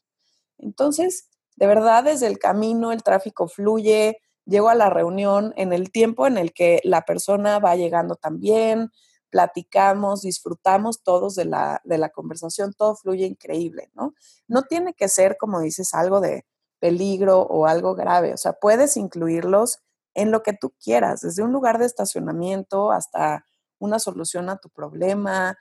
Entonces, 0.58 1.30
de 1.56 1.68
verdad, 1.68 2.04
desde 2.04 2.28
el 2.28 2.40
camino 2.40 2.92
el 2.92 3.04
tráfico 3.04 3.48
fluye, 3.48 4.20
llego 4.46 4.70
a 4.70 4.76
la 4.76 4.90
reunión 4.90 5.54
en 5.58 5.74
el 5.74 5.92
tiempo 5.92 6.28
en 6.28 6.38
el 6.38 6.54
que 6.54 6.80
la 6.84 7.04
persona 7.04 7.60
va 7.60 7.76
llegando 7.76 8.16
también, 8.16 8.92
platicamos, 9.30 10.22
disfrutamos 10.22 11.04
todos 11.04 11.36
de 11.36 11.46
la, 11.46 11.82
de 11.84 11.98
la 11.98 12.10
conversación, 12.10 12.74
todo 12.74 12.96
fluye 12.96 13.26
increíble, 13.26 13.90
¿no? 13.94 14.14
No 14.48 14.64
tiene 14.64 14.94
que 14.94 15.10
ser, 15.10 15.38
como 15.38 15.60
dices, 15.60 15.94
algo 15.94 16.22
de 16.22 16.46
peligro 16.80 17.42
o 17.42 17.66
algo 17.66 17.96
grave, 17.96 18.34
o 18.34 18.38
sea, 18.38 18.54
puedes 18.54 18.98
incluirlos 18.98 19.80
en 20.14 20.32
lo 20.32 20.44
que 20.44 20.54
tú 20.54 20.74
quieras, 20.84 21.22
desde 21.22 21.44
un 21.44 21.52
lugar 21.52 21.78
de 21.78 21.86
estacionamiento 21.86 22.92
hasta 22.92 23.46
una 23.80 24.00
solución 24.00 24.50
a 24.50 24.58
tu 24.58 24.70
problema, 24.70 25.58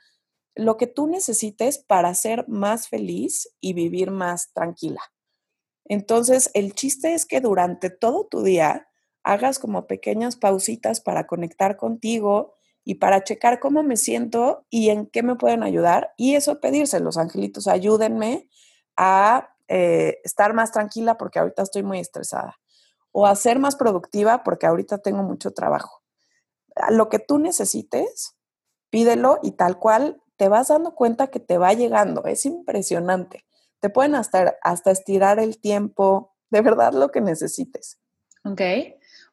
lo 0.55 0.77
que 0.77 0.87
tú 0.87 1.07
necesites 1.07 1.77
para 1.77 2.13
ser 2.15 2.47
más 2.47 2.87
feliz 2.87 3.49
y 3.61 3.73
vivir 3.73 4.09
más 4.11 4.51
tranquila. 4.53 5.01
Entonces, 5.85 6.49
el 6.53 6.73
chiste 6.73 7.13
es 7.13 7.25
que 7.25 7.39
durante 7.39 7.89
todo 7.89 8.25
tu 8.25 8.41
día 8.41 8.87
hagas 9.23 9.59
como 9.59 9.87
pequeñas 9.87 10.35
pausitas 10.35 11.01
para 11.01 11.27
conectar 11.27 11.77
contigo 11.77 12.56
y 12.89 12.95
para 12.95 13.21
checar 13.21 13.59
cómo 13.59 13.83
me 13.83 13.97
siento 13.97 14.65
y 14.69 14.91
en 14.91 15.07
qué 15.07 15.21
me 15.21 15.35
pueden 15.35 15.61
ayudar. 15.61 16.13
Y 16.15 16.35
eso 16.35 16.61
pedirse, 16.61 17.01
los 17.01 17.17
angelitos, 17.17 17.67
ayúdenme 17.67 18.47
a 18.95 19.49
eh, 19.67 20.21
estar 20.23 20.53
más 20.53 20.71
tranquila 20.71 21.17
porque 21.17 21.37
ahorita 21.37 21.63
estoy 21.63 21.83
muy 21.83 21.99
estresada. 21.99 22.55
O 23.11 23.27
a 23.27 23.35
ser 23.35 23.59
más 23.59 23.75
productiva 23.75 24.41
porque 24.45 24.67
ahorita 24.67 24.99
tengo 24.99 25.21
mucho 25.21 25.51
trabajo. 25.51 26.01
Lo 26.89 27.09
que 27.09 27.19
tú 27.19 27.39
necesites, 27.39 28.37
pídelo 28.89 29.39
y 29.43 29.51
tal 29.51 29.79
cual 29.79 30.23
te 30.37 30.47
vas 30.47 30.69
dando 30.69 30.95
cuenta 30.95 31.27
que 31.27 31.41
te 31.41 31.57
va 31.57 31.73
llegando. 31.73 32.23
Es 32.23 32.45
impresionante. 32.45 33.45
Te 33.81 33.89
pueden 33.89 34.15
hasta, 34.15 34.55
hasta 34.63 34.91
estirar 34.91 35.39
el 35.39 35.59
tiempo, 35.59 36.37
de 36.51 36.61
verdad 36.61 36.93
lo 36.93 37.11
que 37.11 37.19
necesites. 37.19 37.99
Ok. 38.45 38.61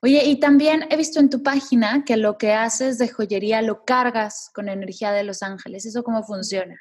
Oye, 0.04 0.22
y 0.26 0.38
también 0.38 0.84
he 0.90 0.98
visto 0.98 1.18
en 1.18 1.30
tu 1.30 1.42
página 1.42 2.04
que 2.04 2.18
lo 2.18 2.36
que 2.36 2.52
haces 2.52 2.98
de 2.98 3.08
joyería 3.08 3.62
lo 3.62 3.86
cargas 3.86 4.50
con 4.54 4.68
energía 4.68 5.12
de 5.12 5.24
los 5.24 5.42
ángeles. 5.42 5.86
¿Eso 5.86 6.04
cómo 6.04 6.22
funciona? 6.22 6.78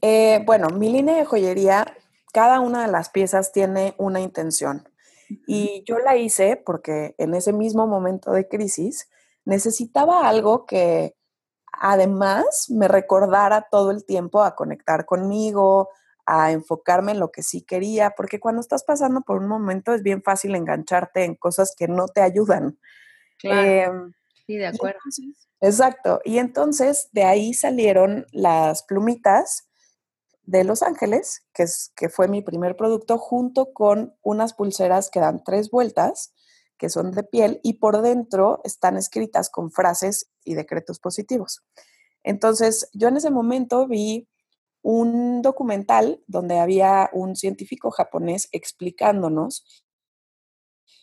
Eh, 0.00 0.40
bueno, 0.46 0.68
mi 0.68 0.92
línea 0.92 1.16
de 1.16 1.24
joyería, 1.24 1.92
cada 2.32 2.60
una 2.60 2.86
de 2.86 2.92
las 2.92 3.10
piezas 3.10 3.50
tiene 3.50 3.96
una 3.98 4.20
intención. 4.20 4.88
Y 5.48 5.82
yo 5.88 5.98
la 5.98 6.16
hice 6.16 6.54
porque 6.54 7.16
en 7.18 7.34
ese 7.34 7.52
mismo 7.52 7.88
momento 7.88 8.30
de 8.30 8.46
crisis 8.46 9.10
necesitaba 9.44 10.28
algo 10.28 10.66
que 10.66 11.16
además 11.72 12.66
me 12.68 12.86
recordara 12.86 13.66
todo 13.72 13.90
el 13.90 14.04
tiempo 14.04 14.44
a 14.44 14.54
conectar 14.54 15.04
conmigo, 15.04 15.88
a 16.26 16.52
enfocarme 16.52 17.12
en 17.12 17.20
lo 17.20 17.30
que 17.30 17.42
sí 17.42 17.62
quería, 17.62 18.10
porque 18.16 18.40
cuando 18.40 18.60
estás 18.60 18.84
pasando 18.84 19.22
por 19.22 19.38
un 19.38 19.48
momento 19.48 19.94
es 19.94 20.02
bien 20.02 20.22
fácil 20.22 20.54
engancharte 20.54 21.24
en 21.24 21.34
cosas 21.34 21.74
que 21.76 21.88
no 21.88 22.08
te 22.08 22.20
ayudan. 22.20 22.78
Claro. 23.38 23.68
Em, 23.68 24.12
sí, 24.46 24.56
de 24.56 24.66
acuerdo. 24.66 25.00
exacto. 25.60 26.20
Y 26.24 26.38
entonces 26.38 27.08
de 27.12 27.24
ahí 27.24 27.54
salieron 27.54 28.26
las 28.32 28.82
plumitas 28.82 29.68
de 30.50 30.64
Los 30.64 30.82
Ángeles, 30.82 31.46
que, 31.54 31.62
es, 31.62 31.92
que 31.94 32.08
fue 32.08 32.26
mi 32.26 32.42
primer 32.42 32.76
producto, 32.76 33.18
junto 33.18 33.72
con 33.72 34.16
unas 34.22 34.54
pulseras 34.54 35.10
que 35.10 35.20
dan 35.20 35.44
tres 35.44 35.70
vueltas, 35.70 36.34
que 36.76 36.88
son 36.88 37.12
de 37.12 37.22
piel, 37.22 37.60
y 37.62 37.74
por 37.74 38.02
dentro 38.02 38.60
están 38.64 38.96
escritas 38.96 39.50
con 39.50 39.70
frases 39.70 40.30
y 40.44 40.54
decretos 40.54 40.98
positivos. 40.98 41.62
Entonces, 42.22 42.90
yo 42.92 43.08
en 43.08 43.16
ese 43.16 43.30
momento 43.30 43.86
vi 43.86 44.28
un 44.82 45.42
documental 45.42 46.22
donde 46.26 46.58
había 46.58 47.10
un 47.12 47.36
científico 47.36 47.90
japonés 47.90 48.48
explicándonos 48.52 49.84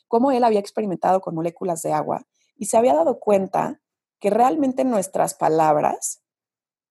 cómo 0.08 0.32
él 0.32 0.44
había 0.44 0.60
experimentado 0.60 1.22
con 1.22 1.36
moléculas 1.36 1.82
de 1.82 1.94
agua 1.94 2.26
y 2.56 2.66
se 2.66 2.78
había 2.78 2.96
dado 2.96 3.20
cuenta 3.20 3.82
que 4.20 4.30
realmente 4.30 4.84
nuestras 4.84 5.36
palabras 5.36 6.24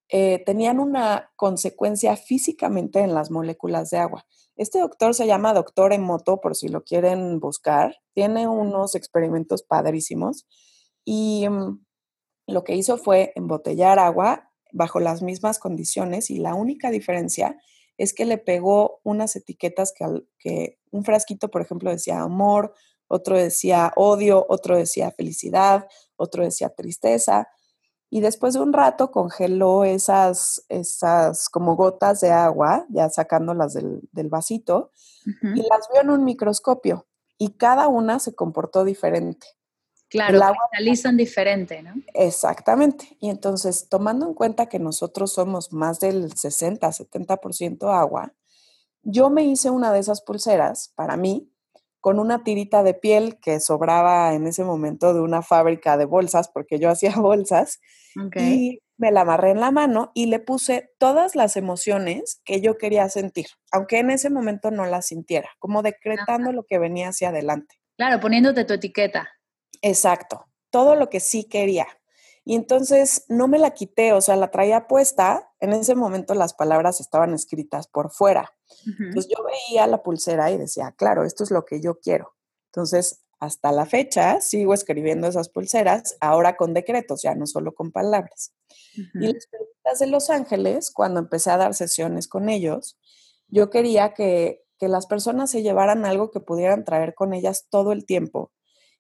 eh, 0.09 0.43
tenían 0.45 0.79
una 0.79 1.33
consecuencia 1.35 2.17
físicamente 2.17 3.01
en 3.01 3.13
las 3.13 3.31
moléculas 3.33 3.91
de 3.91 3.99
agua. 3.99 4.25
Este 4.55 4.79
doctor 4.79 5.15
se 5.15 5.27
llama 5.27 5.53
doctor 5.53 5.93
Emoto, 5.93 6.41
por 6.41 6.55
si 6.55 6.69
lo 6.69 6.85
quieren 6.85 7.41
buscar. 7.41 7.97
Tiene 8.15 8.47
unos 8.47 8.95
experimentos 8.95 9.65
padrísimos 9.65 10.47
y 11.05 11.49
mm, 11.49 11.85
lo 12.47 12.63
que 12.63 12.77
hizo 12.77 12.99
fue 12.99 13.33
embotellar 13.35 13.99
agua 13.99 14.46
bajo 14.77 15.01
las 15.01 15.23
mismas 15.23 15.59
condiciones 15.59 16.31
y 16.31 16.39
la 16.39 16.55
única 16.55 16.91
diferencia 16.91 17.59
es 17.97 18.13
que 18.13 18.27
le 18.27 18.39
pegó 18.39 19.01
unas 19.05 19.37
etiquetas 19.37 19.93
que, 19.97 20.05
que 20.39 20.79
un 20.91 21.05
frasquito, 21.05 21.51
por 21.51 21.63
ejemplo, 21.63 21.91
decía 21.91 22.21
amor, 22.21 22.75
otro 23.09 23.37
decía 23.37 23.93
odio, 23.97 24.45
otro 24.49 24.77
decía 24.77 25.11
felicidad, 25.11 25.87
otro 26.17 26.45
decía 26.45 26.71
tristeza. 26.71 27.49
Y 28.11 28.21
después 28.21 28.55
de 28.55 28.61
un 28.61 28.73
rato 28.73 29.11
congeló 29.11 29.85
esas, 29.85 30.65
esas 30.69 31.49
como 31.49 31.75
gotas 31.75 32.21
de 32.21 32.31
agua, 32.31 32.87
ya 32.91 33.09
sacándolas 33.09 33.75
del, 33.75 34.09
del 34.13 34.29
vasito, 34.29 34.93
y 35.25 35.63
las 35.63 35.89
vio 35.93 36.03
en 36.03 36.11
un 36.11 36.25
microscopio. 36.25 37.07
Y 37.39 37.55
cada 37.55 37.89
una 37.89 38.19
se 38.21 38.35
comportó 38.35 38.85
diferente. 38.85 39.49
Claro, 40.09 40.41
cristalizan 40.71 41.17
diferente, 41.17 41.83
¿no? 41.83 41.95
Exactamente. 42.15 43.17
Y 43.21 43.29
entonces, 43.29 43.89
tomando 43.89 44.27
en 44.27 44.35
cuenta 44.35 44.69
que 44.69 44.79
nosotros 44.79 45.33
somos 45.33 45.73
más 45.73 46.01
del 46.01 46.33
60, 46.33 46.87
70% 46.89 47.93
agua, 47.93 48.33
yo 49.03 49.31
me 49.31 49.45
hice 49.45 49.71
una 49.71 49.93
de 49.93 49.99
esas 49.99 50.23
pulseras 50.23 50.93
para 50.95 51.17
mí 51.17 51.51
con 52.01 52.21
una 52.21 52.45
tirita 52.45 52.85
de 52.85 52.95
piel 52.95 53.39
que 53.41 53.59
sobraba 53.59 54.35
en 54.35 54.47
ese 54.47 54.63
momento 54.63 55.13
de 55.13 55.21
una 55.21 55.43
fábrica 55.43 55.97
de 55.97 56.05
bolsas, 56.05 56.49
porque 56.49 56.79
yo 56.79 56.89
hacía 56.89 57.11
bolsas, 57.17 57.81
y 58.37 58.81
me 58.97 59.11
la 59.11 59.23
amarré 59.23 59.51
en 59.51 59.61
la 59.61 59.71
mano 59.71 60.13
y 60.15 60.27
le 60.27 60.39
puse 60.39 60.91
todas 60.99 61.35
las 61.35 61.57
emociones 61.57 62.41
que 62.45 62.61
yo 62.61 62.79
quería 62.79 63.09
sentir, 63.09 63.47
aunque 63.73 63.99
en 63.99 64.11
ese 64.11 64.31
momento 64.31 64.71
no 64.71 64.87
las 64.87 65.09
sintiera, 65.09 65.51
como 65.59 65.83
decretando 65.83 66.53
lo 66.53 66.65
que 66.65 66.79
venía 66.79 67.09
hacia 67.09 67.29
adelante. 67.31 67.75
Claro, 67.97 68.21
poniéndote 68.21 68.65
tu 68.65 68.75
etiqueta. 68.75 69.29
Exacto, 69.83 70.47
todo 70.71 70.95
lo 70.95 71.09
que 71.09 71.21
sí 71.21 71.45
quería. 71.45 71.87
Y 72.45 72.55
entonces 72.55 73.25
no 73.29 73.49
me 73.49 73.59
la 73.59 73.73
quité, 73.73 74.13
o 74.13 74.21
sea, 74.21 74.37
la 74.37 74.53
traía 74.53 74.87
puesta. 74.87 75.53
En 75.59 75.73
ese 75.73 75.97
momento 75.97 76.33
las 76.35 76.55
palabras 76.55 77.01
estaban 77.01 77.35
escritas 77.35 77.89
por 77.89 78.13
fuera. 78.13 78.53
Entonces 78.87 79.29
yo 79.29 79.45
veía 79.45 79.89
la 79.89 80.05
pulsera 80.05 80.53
y 80.53 80.57
decía, 80.57 80.95
claro, 80.97 81.25
esto 81.25 81.43
es 81.43 81.51
lo 81.51 81.65
que 81.65 81.81
yo 81.81 81.99
quiero. 81.99 82.37
Entonces, 82.67 83.25
hasta 83.41 83.73
la 83.73 83.85
fecha 83.85 84.41
sigo 84.41 84.75
escribiendo 84.75 85.27
esas 85.27 85.49
pulseras, 85.49 86.17
ahora 86.21 86.57
con 86.57 86.73
decretos, 86.73 87.23
ya 87.23 87.35
no 87.35 87.47
solo 87.47 87.75
con 87.75 87.91
palabras. 87.91 88.53
Y 88.95 89.33
las 89.33 89.47
preguntas 89.49 89.99
de 89.99 90.07
Los 90.07 90.31
Ángeles, 90.31 90.93
cuando 90.93 91.19
empecé 91.19 91.51
a 91.51 91.57
dar 91.57 91.75
sesiones 91.75 92.29
con 92.29 92.49
ellos, 92.49 92.97
yo 93.49 93.71
quería 93.71 94.15
que, 94.15 94.65
que 94.79 94.87
las 94.89 95.07
personas 95.07 95.51
se 95.51 95.63
llevaran 95.63 96.05
algo 96.05 96.31
que 96.31 96.41
pudieran 96.41 96.85
traer 96.85 97.15
con 97.15 97.35
ellas 97.35 97.67
todo 97.71 97.91
el 97.91 98.07
tiempo 98.07 98.53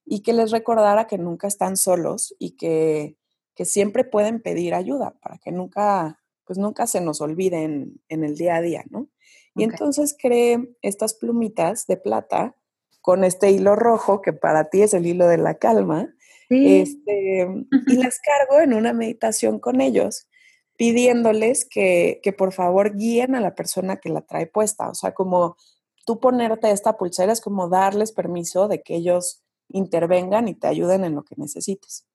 y 0.07 0.21
que 0.21 0.33
les 0.33 0.53
recordara 0.53 1.09
que 1.09 1.19
nunca 1.19 1.49
están 1.49 1.77
solos 1.77 2.35
y 2.39 2.53
que, 2.53 3.17
siempre 3.65 4.05
pueden 4.05 4.43
pedir 4.43 4.75
ayuda 4.75 5.17
para 5.23 5.39
que 5.39 5.51
nunca, 5.51 6.21
pues 6.45 6.59
nunca 6.59 6.87
se 6.87 7.01
nos 7.01 7.23
olviden 7.23 8.03
en 8.11 8.23
el 8.23 8.37
día 8.37 8.57
a 8.57 8.61
día, 8.61 8.85
¿no? 8.91 9.09
Y 9.55 9.65
entonces 9.65 10.15
creé 10.21 10.77
estas 10.83 11.15
plumitas 11.15 11.87
de 11.87 11.97
plata 11.97 12.55
con 13.01 13.25
este 13.25 13.51
hilo 13.51 13.75
rojo, 13.75 14.21
que 14.21 14.35
para 14.35 14.69
ti 14.69 14.83
es 14.83 14.93
el 14.93 15.07
hilo 15.07 15.27
de 15.27 15.39
la 15.39 15.55
calma, 15.55 16.15
este, 16.51 17.49
y 17.87 17.97
las 17.97 18.21
cargo 18.21 18.61
en 18.61 18.75
una 18.75 18.93
meditación 18.93 19.59
con 19.59 19.81
ellos, 19.81 20.29
pidiéndoles 20.77 21.65
que, 21.65 22.21
que 22.23 22.35
por 22.35 22.53
favor 22.53 22.95
guíen 22.95 23.35
a 23.35 23.41
la 23.41 23.55
persona 23.55 23.97
que 23.97 24.11
la 24.11 24.21
trae 24.21 24.47
puesta. 24.47 24.91
O 24.91 24.95
sea, 24.95 25.15
como 25.15 25.57
tú 26.05 26.21
ponerte 26.21 26.71
esta 26.71 26.99
pulsera 26.99 27.33
es 27.33 27.41
como 27.41 27.71
darles 27.71 28.13
permiso 28.13 28.69
de 28.69 28.83
que 28.83 28.97
ellos 28.97 29.46
intervengan 29.69 30.49
y 30.49 30.55
te 30.55 30.67
ayuden 30.67 31.05
en 31.05 31.15
lo 31.15 31.25
que 31.25 31.35
necesites. 31.37 32.07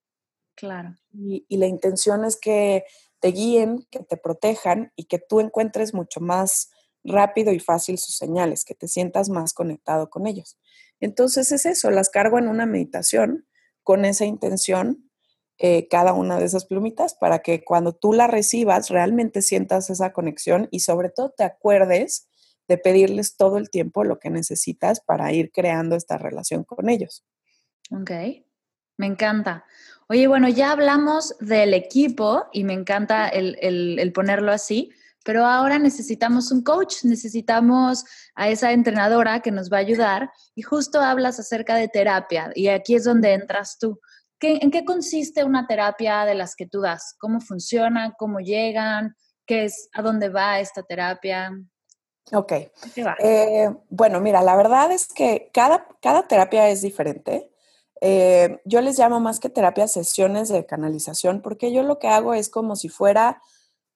Claro. 0.54 0.96
Y, 1.12 1.44
la 1.56 1.66
intención 1.66 2.24
es 2.24 2.36
que 2.36 2.84
te 3.20 3.28
guíen, 3.28 3.86
que 3.90 4.00
te 4.00 4.16
protejan 4.16 4.92
y 4.96 5.04
que 5.04 5.18
tú 5.18 5.40
encuentres 5.40 5.94
mucho 5.94 6.20
más 6.20 6.70
rápido 7.04 7.52
y 7.52 7.58
fácil 7.58 7.98
sus 7.98 8.16
señales, 8.16 8.64
que 8.64 8.74
te 8.74 8.88
sientas 8.88 9.28
más 9.28 9.54
conectado 9.54 10.10
con 10.10 10.26
ellos. 10.26 10.58
Entonces 11.00 11.50
es 11.52 11.66
eso, 11.66 11.90
las 11.90 12.10
cargo 12.10 12.38
en 12.38 12.48
una 12.48 12.66
meditación 12.66 13.46
con 13.82 14.04
esa 14.04 14.24
intención, 14.24 15.10
eh, 15.58 15.88
cada 15.88 16.12
una 16.12 16.38
de 16.38 16.44
esas 16.44 16.64
plumitas, 16.64 17.14
para 17.14 17.40
que 17.40 17.64
cuando 17.64 17.92
tú 17.92 18.12
la 18.12 18.26
recibas 18.26 18.88
realmente 18.88 19.42
sientas 19.42 19.90
esa 19.90 20.12
conexión 20.12 20.68
y 20.70 20.80
sobre 20.80 21.10
todo 21.10 21.30
te 21.36 21.44
acuerdes 21.44 22.28
de 22.68 22.78
pedirles 22.78 23.36
todo 23.36 23.58
el 23.58 23.70
tiempo 23.70 24.04
lo 24.04 24.18
que 24.18 24.30
necesitas 24.30 25.00
para 25.00 25.32
ir 25.32 25.50
creando 25.50 25.96
esta 25.96 26.18
relación 26.18 26.64
con 26.64 26.88
ellos. 26.88 27.24
Ok, 27.92 28.10
me 28.96 29.06
encanta. 29.06 29.64
Oye, 30.08 30.26
bueno, 30.26 30.48
ya 30.48 30.72
hablamos 30.72 31.36
del 31.40 31.74
equipo 31.74 32.46
y 32.52 32.64
me 32.64 32.72
encanta 32.72 33.28
el, 33.28 34.12
ponerlo 34.14 34.50
así, 34.50 34.90
pero 35.24 35.46
ahora 35.46 35.78
necesitamos 35.78 36.50
un 36.50 36.62
coach, 36.62 37.04
necesitamos 37.04 38.04
a 38.34 38.48
esa 38.48 38.72
entrenadora 38.72 39.40
que 39.40 39.50
nos 39.50 39.70
va 39.70 39.76
a 39.76 39.80
ayudar 39.80 40.30
y 40.54 40.62
justo 40.62 41.00
hablas 41.00 41.38
acerca 41.38 41.76
de 41.76 41.88
terapia 41.88 42.50
y 42.54 42.68
aquí 42.68 42.94
es 42.94 43.04
donde 43.04 43.34
entras 43.34 43.78
tú. 43.78 44.00
¿En 44.40 44.70
qué 44.70 44.84
consiste 44.84 45.44
una 45.44 45.66
terapia 45.66 46.24
de 46.24 46.34
las 46.34 46.56
que 46.56 46.66
tú 46.66 46.80
das? 46.80 47.14
¿Cómo 47.20 47.40
funciona? 47.40 48.14
¿Cómo 48.18 48.40
llegan? 48.40 49.14
¿Qué 49.46 49.66
es? 49.66 49.88
¿A 49.92 50.02
dónde 50.02 50.30
va 50.30 50.58
esta 50.58 50.82
terapia? 50.82 51.52
Ok. 52.32 52.52
Eh, 53.20 53.70
bueno, 53.88 54.20
mira, 54.20 54.42
la 54.42 54.56
verdad 54.56 54.90
es 54.90 55.06
que 55.06 55.50
cada, 55.52 55.86
cada 56.00 56.26
terapia 56.26 56.68
es 56.68 56.82
diferente. 56.82 57.51
Eh, 58.04 58.58
yo 58.64 58.80
les 58.80 58.98
llamo 58.98 59.20
más 59.20 59.38
que 59.38 59.48
terapia 59.48 59.86
sesiones 59.86 60.48
de 60.48 60.66
canalización, 60.66 61.40
porque 61.40 61.72
yo 61.72 61.84
lo 61.84 62.00
que 62.00 62.08
hago 62.08 62.34
es 62.34 62.48
como 62.48 62.74
si 62.74 62.88
fuera 62.88 63.40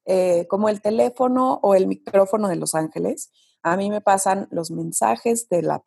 eh, 0.04 0.46
como 0.48 0.68
el 0.68 0.80
teléfono 0.80 1.58
o 1.60 1.74
el 1.74 1.88
micrófono 1.88 2.46
de 2.46 2.54
los 2.54 2.76
ángeles. 2.76 3.32
A 3.62 3.76
mí 3.76 3.90
me 3.90 4.00
pasan 4.00 4.46
los 4.52 4.70
mensajes 4.70 5.48
de, 5.48 5.62
la, 5.62 5.82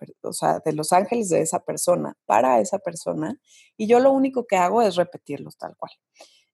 de 0.66 0.74
los 0.74 0.92
ángeles 0.92 1.30
de 1.30 1.40
esa 1.40 1.62
persona 1.62 2.18
para 2.26 2.60
esa 2.60 2.80
persona 2.80 3.40
y 3.78 3.88
yo 3.88 4.02
lo 4.02 4.12
único 4.12 4.46
que 4.46 4.58
hago 4.58 4.82
es 4.82 4.98
repetirlos 4.98 5.58
tal 5.58 5.78
cual. 5.78 5.94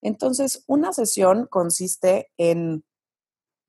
Entonces, 0.03 0.63
una 0.67 0.93
sesión 0.93 1.47
consiste 1.49 2.31
en 2.37 2.85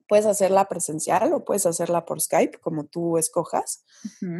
Puedes 0.07 0.25
hacerla 0.25 0.69
presencial 0.69 1.33
o 1.33 1.43
puedes 1.43 1.65
hacerla 1.65 2.05
por 2.05 2.21
Skype, 2.21 2.59
como 2.59 2.85
tú 2.85 3.17
escojas. 3.17 3.83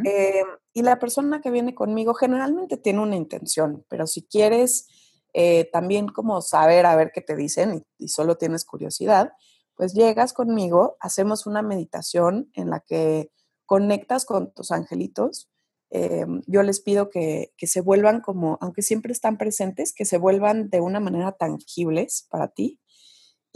Eh, 0.04 0.44
y 0.72 0.82
la 0.82 0.98
persona 0.98 1.40
que 1.40 1.50
viene 1.50 1.74
conmigo 1.74 2.14
generalmente 2.14 2.76
tiene 2.76 3.00
una 3.00 3.16
intención, 3.16 3.84
pero 3.88 4.06
si 4.06 4.22
quieres 4.22 4.88
eh, 5.34 5.68
también 5.72 6.08
como 6.08 6.40
saber 6.40 6.86
a 6.86 6.96
ver 6.96 7.12
qué 7.12 7.20
te 7.20 7.36
dicen 7.36 7.84
y, 7.98 8.08
solo 8.08 8.36
tienes 8.36 8.64
curiosidad, 8.64 9.32
pues 9.74 9.92
llegas 9.94 10.32
conmigo, 10.32 10.96
hacemos 11.00 11.46
una 11.46 11.62
meditación 11.62 12.50
en 12.54 12.70
la 12.70 12.80
que 12.80 13.30
conectas 13.66 14.24
con 14.24 14.52
tus 14.52 14.72
angelitos. 14.72 15.50
Eh, 15.90 16.26
yo 16.46 16.62
les 16.62 16.80
pido 16.80 17.10
que, 17.10 17.52
que, 17.56 17.66
se 17.66 17.80
vuelvan 17.80 18.20
como, 18.20 18.58
aunque 18.60 18.82
siempre 18.82 19.12
están 19.12 19.38
presentes, 19.38 19.92
que 19.92 20.04
se 20.04 20.18
vuelvan 20.18 20.70
de 20.70 20.80
una 20.80 21.00
manera 21.00 21.32
tangibles 21.32 22.26
para 22.30 22.48
ti 22.48 22.80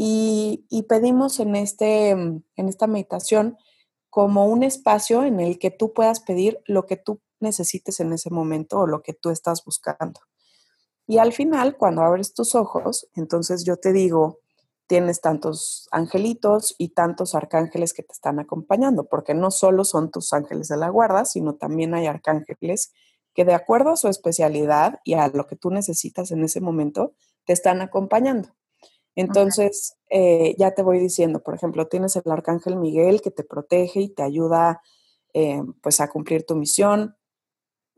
y, 0.05 0.83
pedimos 0.89 1.39
en, 1.39 1.55
este, 1.55 2.17
mm, 2.17 2.43
en 2.57 2.69
esta 2.69 2.89
meditación 2.89 3.57
como 4.11 4.47
un 4.47 4.65
espacio 4.65 5.23
en 5.23 5.39
el 5.39 5.61
que 5.61 5.71
tú 5.71 5.93
puedas 5.93 6.19
pedir 6.19 6.61
lo 6.67 6.87
que 6.87 6.97
tú 6.97 7.21
necesites 7.39 8.01
en 8.01 8.13
ese 8.13 8.29
momento 8.29 8.81
o 8.81 8.87
lo 8.89 9.03
que 9.03 9.13
tú 9.13 9.31
estás 9.31 9.65
buscando. 9.65 10.21
Y 11.07 11.19
al 11.19 11.33
final, 11.33 11.77
cuando 11.77 12.03
abres 12.03 12.35
tus 12.35 12.57
ojos, 12.57 13.09
entonces 13.15 13.65
yo 13.65 13.77
te 13.77 13.93
digo, 13.93 14.41
tienes 14.89 15.21
tantos 15.21 15.89
angelitos 15.93 16.75
y 16.79 16.89
tantos 16.89 17.37
arcángeles 17.37 17.95
que 17.95 18.03
te 18.03 18.13
están 18.13 18.41
acompañando, 18.41 19.05
porque 19.05 19.35
no 19.35 19.53
solo 19.53 19.85
son 19.85 20.11
tus 20.11 20.33
ángeles 20.33 20.67
de 20.67 20.79
la 20.79 20.89
guarda, 20.89 21.25
sino 21.25 21.55
también 21.55 21.95
hay 21.95 22.07
arcángeles 22.07 22.93
que 23.35 23.45
de 23.45 23.55
acuerdo 23.55 23.91
a 23.91 23.97
su 23.97 24.09
especialidad 24.09 24.99
y 25.05 25.15
a 25.15 25.29
lo 25.29 25.47
que 25.47 25.55
tú 25.55 25.71
necesitas 25.71 26.33
en 26.33 26.43
ese 26.43 26.61
momento, 26.61 27.15
te 27.45 27.53
están 27.53 27.81
acompañando. 27.81 28.49
Entonces, 29.15 29.97
eh, 30.09 30.55
ya 30.59 30.73
te 30.73 30.83
voy 30.83 30.99
diciendo, 30.99 31.43
por 31.43 31.55
ejemplo, 31.55 31.87
tienes 31.87 32.17
el 32.17 32.31
arcángel 32.31 32.77
Miguel 32.77 33.21
que 33.21 33.31
te 33.31 33.45
protege 33.45 34.01
y 34.01 34.09
te 34.09 34.23
ayuda 34.23 34.81
eh, 35.35 35.63
pues 35.83 36.01
a 36.01 36.09
cumplir 36.09 36.47
tu 36.47 36.57
misión. 36.57 37.17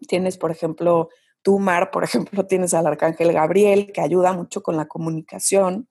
Tienes, 0.09 0.37
por 0.39 0.51
ejemplo, 0.51 1.09
tú, 1.43 1.59
Mar, 1.59 1.91
por 1.93 2.05
ejemplo, 2.05 2.47
tienes 2.47 2.75
al 2.75 2.87
arcángel 2.87 3.33
Gabriel 3.33 3.93
que 3.93 4.01
ayuda 4.01 4.33
mucho 4.33 4.63
con 4.63 4.77
la 4.77 4.87
comunicación. 4.87 5.89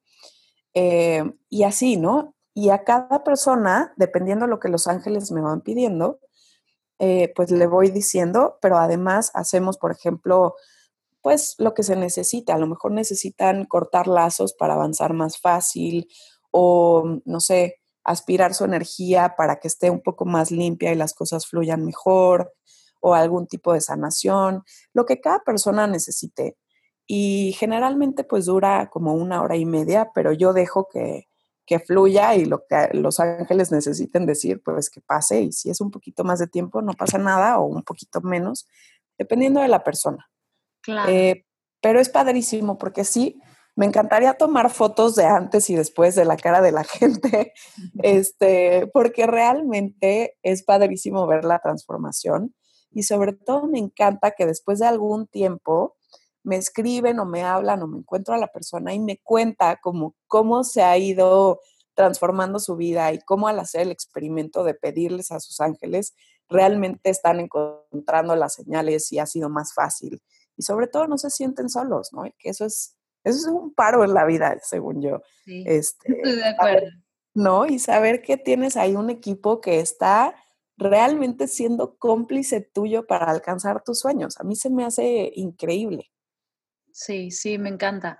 Eh, 0.74 1.24
y 1.50 1.63
así, 1.63 1.98
¿no? 1.98 2.36
Y 2.53 2.70
a 2.70 2.84
cada 2.84 3.24
persona, 3.24 3.94
dependiendo 3.96 4.46
de 4.46 4.50
lo 4.50 4.60
que 4.60 4.70
los 4.70 4.88
ángeles 4.88 5.32
me 5.32 5.42
van 5.42 5.62
pidiendo, 5.62 6.20
pues 7.36 7.51
le 7.51 7.68
voy 7.68 7.89
diciendo, 7.92 8.60
pero 8.62 8.77
además 8.77 9.30
hacemos, 9.34 9.77
por 9.77 9.92
ejemplo, 9.92 10.56
pues 11.24 11.56
lo 11.58 11.74
que 11.74 11.82
se 11.82 11.95
necesita. 11.95 12.54
A 12.54 12.60
lo 12.60 12.67
mejor 12.67 12.91
necesitan 12.91 13.65
cortar 13.65 14.08
lazos 14.08 14.54
para 14.54 14.76
avanzar 14.76 15.13
más 15.13 15.39
fácil 15.39 16.08
o, 16.52 17.21
no 17.26 17.39
sé, 17.39 17.80
aspirar 18.04 18.54
su 18.54 18.65
energía 18.65 19.34
para 19.38 19.60
que 19.60 19.69
esté 19.69 19.89
un 19.89 20.02
poco 20.02 20.26
más 20.26 20.52
limpia 20.52 20.91
y 20.91 20.95
las 20.95 21.13
cosas 21.13 21.47
fluyan 21.47 21.86
mejor 21.86 22.54
o 23.02 23.15
algún 23.15 23.47
tipo 23.47 23.74
de 23.74 23.82
sanación, 23.82 24.63
lo 24.93 25.06
que 25.06 25.21
cada 25.21 25.39
persona 25.39 25.88
necesite. 25.88 26.58
Y 27.08 27.56
generalmente 27.58 28.24
pues 28.24 28.45
dura 28.45 28.89
como 28.91 29.13
una 29.13 29.41
hora 29.41 29.56
y 29.56 29.65
media, 29.65 30.12
pero 30.13 30.34
yo 30.34 30.54
dejo 30.54 30.88
que, 30.91 31.28
que 31.65 31.80
fluya 31.80 32.36
y 32.36 32.45
lo 32.45 32.65
que 32.65 32.89
los 32.93 33.19
ángeles 33.19 33.71
necesiten 33.71 34.26
decir, 34.26 34.62
pues 34.63 34.89
que 34.89 35.02
pase. 35.02 35.41
Y 35.41 35.52
si 35.54 35.69
es 35.69 35.80
un 35.82 35.91
poquito 35.91 36.24
más 36.24 36.39
de 36.39 36.47
tiempo, 36.47 36.82
no 36.82 36.93
pasa 36.93 37.17
nada, 37.17 37.60
o 37.60 37.65
un 37.65 37.84
poquito 37.84 38.21
menos, 38.21 38.67
dependiendo 39.17 39.62
de 39.62 39.69
la 39.69 39.84
persona. 39.84 40.30
Eh, 41.08 41.46
pero 41.82 42.00
es 42.00 42.10
padrísimo 42.10 42.78
porque 42.78 43.04
sí, 43.04 43.39
me 43.76 43.86
encantaría 43.86 44.36
tomar 44.36 44.69
fotos 44.69 45.15
de 45.15 45.26
antes 45.26 45.69
y 45.69 45.76
después 45.76 46.15
de 46.15 46.26
la 46.26 46.38
cara 46.38 46.62
de 46.62 46.72
la 46.72 46.84
gente, 46.84 47.54
este, 48.04 48.88
porque 48.93 49.28
realmente 49.28 50.38
es 50.43 50.63
padrísimo 50.63 51.28
ver 51.28 51.46
la 51.46 51.60
transformación 51.60 52.54
y 52.91 53.04
sobre 53.04 53.34
todo 53.34 53.67
me 53.67 53.80
encanta 53.80 54.32
que 54.32 54.46
después 54.46 54.80
de 54.80 54.88
algún 54.88 55.28
tiempo 55.28 55.98
me 56.43 56.58
escriben 56.58 57.19
o 57.19 57.26
me 57.26 57.43
hablan 57.43 57.82
o 57.82 57.88
me 57.88 57.98
encuentro 57.98 58.36
a 58.36 58.38
la 58.38 58.48
persona 58.48 58.93
y 58.93 59.00
me 59.00 59.19
cuenta 59.24 59.80
como 59.82 60.13
cómo 60.28 60.63
se 60.63 60.84
ha 60.84 60.98
ido 60.98 61.60
transformando 61.96 62.60
su 62.60 62.76
vida 62.76 63.13
y 63.13 63.19
cómo 63.19 63.48
al 63.48 63.60
hacer 63.60 63.82
el 63.82 63.91
experimento 63.91 64.63
de 64.63 64.74
pedirles 64.74 65.32
a 65.32 65.39
sus 65.39 65.62
ángeles 65.62 66.13
realmente 66.50 67.10
están 67.10 67.39
encontrando 67.39 68.36
las 68.36 68.56
señales 68.56 69.12
y 69.12 69.19
ha 69.19 69.26
sido 69.26 69.50
más 69.50 69.74
fácil 69.74 70.22
y 70.58 70.63
sobre 70.63 70.88
todo 70.88 71.08
no 71.08 71.18
se 71.18 71.30
sienten 71.30 71.70
solos, 71.70 72.10
¿no? 72.13 72.24
que 72.38 72.50
eso 72.50 72.66
es, 72.66 72.96
eso 73.24 73.38
es 73.38 73.46
un 73.46 73.74
paro 73.74 74.04
en 74.04 74.13
la 74.13 74.26
vida, 74.26 74.58
según 74.63 75.02
yo. 75.02 75.22
Sí, 75.46 75.63
este, 75.66 76.13
estoy 76.13 76.36
de 76.36 76.46
acuerdo. 76.46 76.88
¿No? 77.36 77.66
Y 77.66 77.80
saber 77.80 78.22
que 78.22 78.38
tienes 78.38 78.78
ahí 78.78 78.96
un 78.96 79.10
equipo 79.10 79.60
que 79.60 79.80
está 79.80 80.36
realmente 80.78 81.48
siendo 81.48 81.98
cómplice 81.98 82.62
tuyo 82.62 83.08
para 83.08 83.26
alcanzar 83.26 83.84
tus 83.84 84.00
sueños. 84.00 84.39
A 84.39 84.44
mí 84.44 84.56
se 84.56 84.70
me 84.70 84.86
hace 84.86 85.32
increíble. 85.36 86.12
Sí, 86.92 87.32
sí, 87.32 87.58
me 87.58 87.70
encanta. 87.70 88.20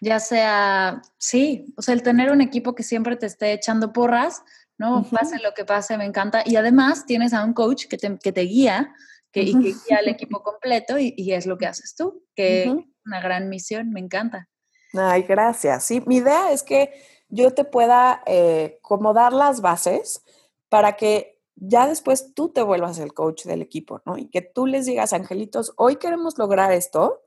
Ya 0.00 0.20
sea, 0.20 1.02
sí, 1.18 1.72
o 1.76 1.82
sea, 1.82 1.94
el 1.94 2.02
tener 2.02 2.30
un 2.30 2.40
equipo 2.40 2.74
que 2.74 2.82
siempre 2.82 3.16
te 3.16 3.26
esté 3.26 3.52
echando 3.52 3.92
porras, 3.92 4.42
¿no? 4.78 5.04
Pase 5.10 5.38
lo 5.38 5.54
que 5.54 5.64
pase, 5.64 5.96
me 5.96 6.04
encanta. 6.04 6.42
Y 6.44 6.56
además 6.56 7.06
tienes 7.06 7.32
a 7.32 7.44
un 7.44 7.52
coach 7.52 7.86
que 7.86 7.96
te, 7.98 8.18
que 8.18 8.32
te 8.32 8.42
guía 8.42 8.94
que, 9.32 9.42
y 9.42 9.52
que 9.52 9.74
guía 9.86 9.98
al 9.98 10.08
equipo 10.08 10.42
completo 10.42 10.98
y, 10.98 11.32
es 11.32 11.46
lo 11.46 11.58
que 11.58 11.66
haces 11.66 11.94
tú, 11.96 12.24
que 12.34 12.64
es 12.64 12.72
una 13.04 13.20
gran 13.20 13.48
misión, 13.48 13.90
me 13.90 14.00
encanta. 14.00 14.48
Ay, 14.92 15.22
gracias. 15.22 15.84
Sí, 15.84 16.02
mi 16.06 16.16
idea 16.16 16.52
es 16.52 16.62
que 16.62 16.92
yo 17.28 17.52
te 17.52 17.64
pueda 17.64 18.22
eh, 18.26 18.78
como 18.82 19.14
dar 19.14 19.32
las 19.32 19.62
bases 19.62 20.22
para 20.68 20.96
que 20.96 21.40
ya 21.56 21.86
después 21.86 22.34
tú 22.34 22.50
te 22.50 22.62
vuelvas 22.62 22.98
el 22.98 23.14
coach 23.14 23.44
del 23.44 23.62
equipo, 23.62 24.02
¿no? 24.04 24.18
Y 24.18 24.28
que 24.28 24.42
tú 24.42 24.66
les 24.66 24.86
digas, 24.86 25.12
angelitos, 25.12 25.72
hoy 25.76 25.96
queremos 25.96 26.36
lograr 26.38 26.72
esto, 26.72 27.22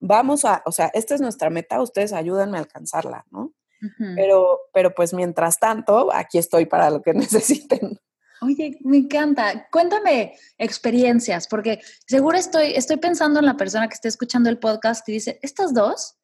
vamos 0.00 0.44
a, 0.44 0.62
o 0.66 0.72
sea, 0.72 0.90
esta 0.94 1.14
es 1.14 1.20
nuestra 1.20 1.50
meta, 1.50 1.80
ustedes 1.80 2.12
ayúdenme 2.12 2.58
a 2.58 2.60
alcanzarla, 2.60 3.26
¿no? 3.30 3.52
Pero, 4.14 4.60
pero 4.72 4.94
pues 4.94 5.12
mientras 5.12 5.58
tanto, 5.58 6.12
aquí 6.12 6.38
estoy 6.38 6.66
para 6.66 6.88
lo 6.88 7.02
que 7.02 7.14
necesiten. 7.14 7.98
Oye, 8.42 8.76
me 8.80 8.96
encanta. 8.96 9.68
Cuéntame 9.70 10.36
experiencias, 10.58 11.46
porque 11.46 11.80
seguro 12.06 12.36
estoy, 12.36 12.72
estoy 12.74 12.96
pensando 12.96 13.38
en 13.38 13.46
la 13.46 13.56
persona 13.56 13.86
que 13.86 13.94
está 13.94 14.08
escuchando 14.08 14.50
el 14.50 14.58
podcast 14.58 15.08
y 15.08 15.12
dice, 15.12 15.38
¿estas 15.42 15.72
dos? 15.72 16.16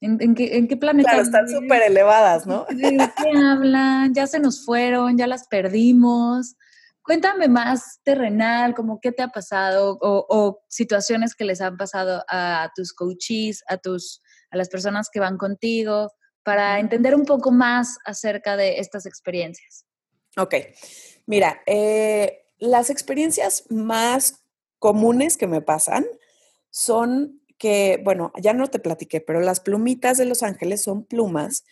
¿En, 0.00 0.34
qué, 0.34 0.56
en 0.56 0.68
qué, 0.68 0.76
planeta? 0.76 1.10
Claro, 1.10 1.24
están 1.24 1.48
súper 1.48 1.82
elevadas, 1.82 2.46
¿no? 2.46 2.64
¿De 2.70 2.96
qué 3.16 3.30
hablan? 3.38 4.14
Ya 4.14 4.26
se 4.26 4.38
nos 4.38 4.64
fueron, 4.64 5.18
ya 5.18 5.26
las 5.26 5.48
perdimos. 5.48 6.56
Cuéntame 7.02 7.48
más 7.48 8.00
terrenal, 8.04 8.74
como 8.74 8.98
qué 8.98 9.12
te 9.12 9.22
ha 9.22 9.28
pasado 9.28 9.98
o, 10.00 10.26
o, 10.28 10.64
situaciones 10.68 11.34
que 11.34 11.44
les 11.44 11.60
han 11.60 11.76
pasado 11.76 12.24
a 12.28 12.70
tus 12.74 12.94
coaches, 12.94 13.62
a, 13.68 13.76
tus, 13.76 14.22
a 14.50 14.56
las 14.56 14.70
personas 14.70 15.08
que 15.12 15.20
van 15.20 15.36
contigo, 15.36 16.10
para 16.42 16.78
entender 16.78 17.14
un 17.14 17.26
poco 17.26 17.50
más 17.52 17.98
acerca 18.06 18.56
de 18.56 18.78
estas 18.78 19.04
experiencias. 19.04 19.84
Ok. 20.36 20.54
Mira, 21.26 21.60
eh, 21.66 22.44
las 22.58 22.88
experiencias 22.90 23.64
más 23.68 24.44
comunes 24.78 25.36
que 25.36 25.46
me 25.46 25.60
pasan 25.60 26.06
son 26.70 27.40
que, 27.58 28.00
bueno, 28.04 28.32
ya 28.40 28.52
no 28.52 28.68
te 28.68 28.78
platiqué, 28.78 29.20
pero 29.20 29.40
las 29.40 29.60
plumitas 29.60 30.18
de 30.18 30.26
los 30.26 30.42
ángeles 30.42 30.82
son 30.82 31.04
plumas, 31.04 31.64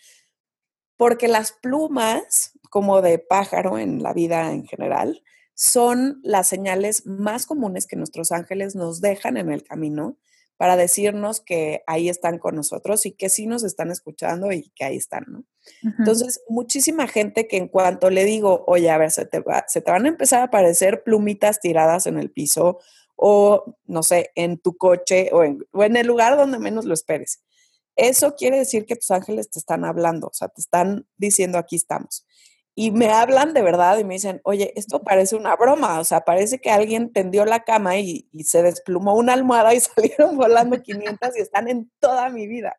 porque 0.97 1.27
las 1.27 1.51
plumas, 1.51 2.51
como 2.69 3.01
de 3.01 3.19
pájaro 3.19 3.77
en 3.77 4.01
la 4.03 4.13
vida 4.13 4.51
en 4.51 4.65
general, 4.65 5.23
son 5.53 6.19
las 6.23 6.47
señales 6.47 7.05
más 7.05 7.45
comunes 7.45 7.87
que 7.87 7.95
nuestros 7.95 8.31
ángeles 8.31 8.75
nos 8.75 9.01
dejan 9.01 9.37
en 9.37 9.51
el 9.51 9.63
camino 9.63 10.17
para 10.57 10.75
decirnos 10.77 11.41
que 11.41 11.83
ahí 11.87 12.09
están 12.09 12.39
con 12.39 12.55
nosotros 12.55 13.05
y 13.05 13.11
que 13.11 13.29
sí 13.29 13.45
nos 13.47 13.63
están 13.63 13.91
escuchando 13.91 14.51
y 14.51 14.69
que 14.75 14.85
ahí 14.85 14.97
están, 14.97 15.25
¿no? 15.27 15.43
Entonces, 15.99 16.41
muchísima 16.49 17.07
gente 17.07 17.47
que 17.47 17.57
en 17.57 17.67
cuanto 17.67 18.09
le 18.09 18.25
digo, 18.25 18.63
oye, 18.67 18.89
a 18.89 18.97
ver, 18.97 19.11
se 19.11 19.25
te, 19.25 19.43
se 19.67 19.81
te 19.81 19.91
van 19.91 20.05
a 20.05 20.09
empezar 20.09 20.41
a 20.41 20.45
aparecer 20.45 21.03
plumitas 21.03 21.59
tiradas 21.59 22.07
en 22.07 22.17
el 22.17 22.31
piso 22.31 22.79
o, 23.15 23.77
no 23.85 24.03
sé, 24.03 24.31
en 24.35 24.57
tu 24.57 24.77
coche 24.77 25.29
o 25.31 25.43
en, 25.43 25.65
o 25.71 25.83
en 25.83 25.95
el 25.95 26.07
lugar 26.07 26.37
donde 26.37 26.59
menos 26.59 26.85
lo 26.85 26.93
esperes. 26.93 27.41
Eso 27.95 28.35
quiere 28.35 28.57
decir 28.57 28.85
que 28.85 28.95
tus 28.95 29.11
ángeles 29.11 29.49
te 29.49 29.59
están 29.59 29.85
hablando, 29.85 30.27
o 30.27 30.33
sea, 30.33 30.49
te 30.49 30.59
están 30.59 31.07
diciendo 31.17 31.57
aquí 31.57 31.75
estamos. 31.75 32.25
Y 32.77 32.91
me 32.91 33.07
hablan 33.07 33.53
de 33.53 33.61
verdad 33.61 33.97
y 33.99 34.03
me 34.03 34.15
dicen, 34.15 34.41
oye, 34.43 34.73
esto 34.75 35.01
parece 35.01 35.37
una 35.37 35.55
broma, 35.55 35.99
o 35.99 36.03
sea, 36.03 36.25
parece 36.25 36.59
que 36.59 36.71
alguien 36.71 37.13
tendió 37.13 37.45
la 37.45 37.63
cama 37.63 37.97
y, 37.97 38.27
y 38.33 38.43
se 38.43 38.63
desplumó 38.63 39.15
una 39.15 39.31
almohada 39.31 39.73
y 39.73 39.79
salieron 39.95 40.35
volando 40.35 40.81
500 40.81 41.37
y 41.37 41.41
están 41.41 41.69
en 41.69 41.89
toda 41.99 42.29
mi 42.29 42.47
vida. 42.47 42.77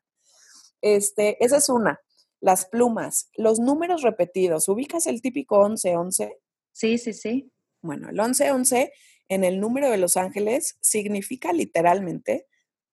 Este, 0.83 1.43
esa 1.43 1.57
es 1.57 1.69
una. 1.71 2.01
Las 2.41 2.67
plumas, 2.67 3.31
los 3.35 3.59
números 3.59 4.03
repetidos. 4.03 4.69
¿Ubicas 4.69 5.07
el 5.07 5.23
típico 5.23 5.67
11-11? 5.67 6.37
Sí, 6.73 6.99
sí, 6.99 7.13
sí. 7.13 7.51
Bueno, 7.83 8.11
el 8.11 8.17
11-11 8.19 8.91
en 9.29 9.45
el 9.45 9.61
número 9.61 9.91
de 9.91 9.99
los 9.99 10.17
ángeles 10.17 10.77
significa 10.81 11.53
literalmente 11.53 12.47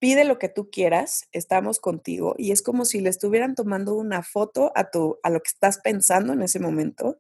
pide 0.04 0.26
lo 0.26 0.38
que 0.38 0.50
tú 0.50 0.70
quieras, 0.70 1.30
estamos 1.32 1.80
contigo 1.80 2.36
y 2.38 2.52
es 2.52 2.62
como 2.62 2.84
si 2.84 3.00
le 3.00 3.10
estuvieran 3.10 3.56
tomando 3.56 3.96
una 3.96 4.22
foto 4.22 4.74
a 4.76 4.92
tu 4.92 5.18
a 5.24 5.30
lo 5.30 5.40
que 5.40 5.48
estás 5.48 5.78
pensando 5.78 6.34
en 6.34 6.42
ese 6.42 6.60
momento 6.60 7.18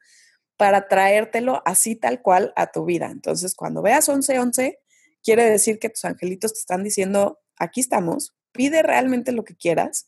para 0.57 0.89
traértelo 0.89 1.61
así 1.65 1.95
tal 1.95 2.21
cual 2.21 2.51
a 2.55 2.73
tu 2.73 2.83
vida. 2.83 3.09
Entonces, 3.09 3.55
cuando 3.55 3.81
veas 3.81 4.09
1111, 4.09 4.79
quiere 5.23 5.49
decir 5.49 5.79
que 5.79 5.89
tus 5.89 6.03
angelitos 6.05 6.53
te 6.53 6.59
están 6.59 6.83
diciendo, 6.83 7.39
aquí 7.57 7.79
estamos, 7.79 8.35
pide 8.51 8.83
realmente 8.83 9.31
lo 9.31 9.45
que 9.45 9.55
quieras, 9.55 10.05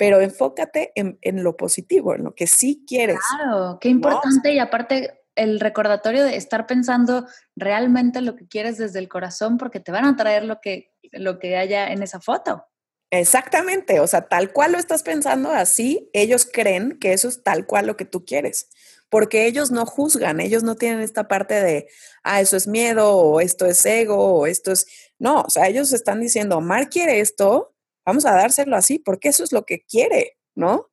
pero 0.00 0.22
enfócate 0.22 0.92
en, 0.94 1.18
en 1.20 1.44
lo 1.44 1.58
positivo, 1.58 2.14
en 2.14 2.24
lo 2.24 2.34
que 2.34 2.46
sí 2.46 2.86
quieres. 2.86 3.18
Claro, 3.36 3.76
qué 3.82 3.90
importante 3.90 4.50
y 4.50 4.58
aparte 4.58 5.24
el 5.34 5.60
recordatorio 5.60 6.24
de 6.24 6.36
estar 6.36 6.66
pensando 6.66 7.26
realmente 7.54 8.22
lo 8.22 8.34
que 8.34 8.48
quieres 8.48 8.78
desde 8.78 8.98
el 8.98 9.10
corazón 9.10 9.58
porque 9.58 9.78
te 9.78 9.92
van 9.92 10.06
a 10.06 10.16
traer 10.16 10.44
lo 10.44 10.58
que, 10.62 10.94
lo 11.12 11.38
que 11.38 11.58
haya 11.58 11.92
en 11.92 12.02
esa 12.02 12.18
foto. 12.18 12.64
Exactamente, 13.10 14.00
o 14.00 14.06
sea, 14.06 14.26
tal 14.26 14.54
cual 14.54 14.72
lo 14.72 14.78
estás 14.78 15.02
pensando 15.02 15.50
así, 15.50 16.08
ellos 16.14 16.48
creen 16.50 16.98
que 16.98 17.12
eso 17.12 17.28
es 17.28 17.42
tal 17.42 17.66
cual 17.66 17.86
lo 17.86 17.98
que 17.98 18.06
tú 18.06 18.24
quieres, 18.24 18.70
porque 19.10 19.44
ellos 19.44 19.70
no 19.70 19.84
juzgan, 19.84 20.40
ellos 20.40 20.62
no 20.62 20.76
tienen 20.76 21.00
esta 21.00 21.28
parte 21.28 21.60
de, 21.60 21.88
ah, 22.22 22.40
eso 22.40 22.56
es 22.56 22.66
miedo, 22.66 23.18
o 23.18 23.42
esto 23.42 23.66
es 23.66 23.84
ego, 23.84 24.16
o 24.16 24.46
esto 24.46 24.72
es, 24.72 24.86
no, 25.18 25.42
o 25.42 25.50
sea, 25.50 25.66
ellos 25.66 25.92
están 25.92 26.20
diciendo, 26.20 26.62
Mar 26.62 26.88
quiere 26.88 27.20
esto, 27.20 27.74
vamos 28.04 28.26
a 28.26 28.32
dárselo 28.32 28.76
así, 28.76 28.98
porque 28.98 29.28
eso 29.28 29.44
es 29.44 29.52
lo 29.52 29.64
que 29.64 29.80
quiere, 29.80 30.36
¿no? 30.54 30.90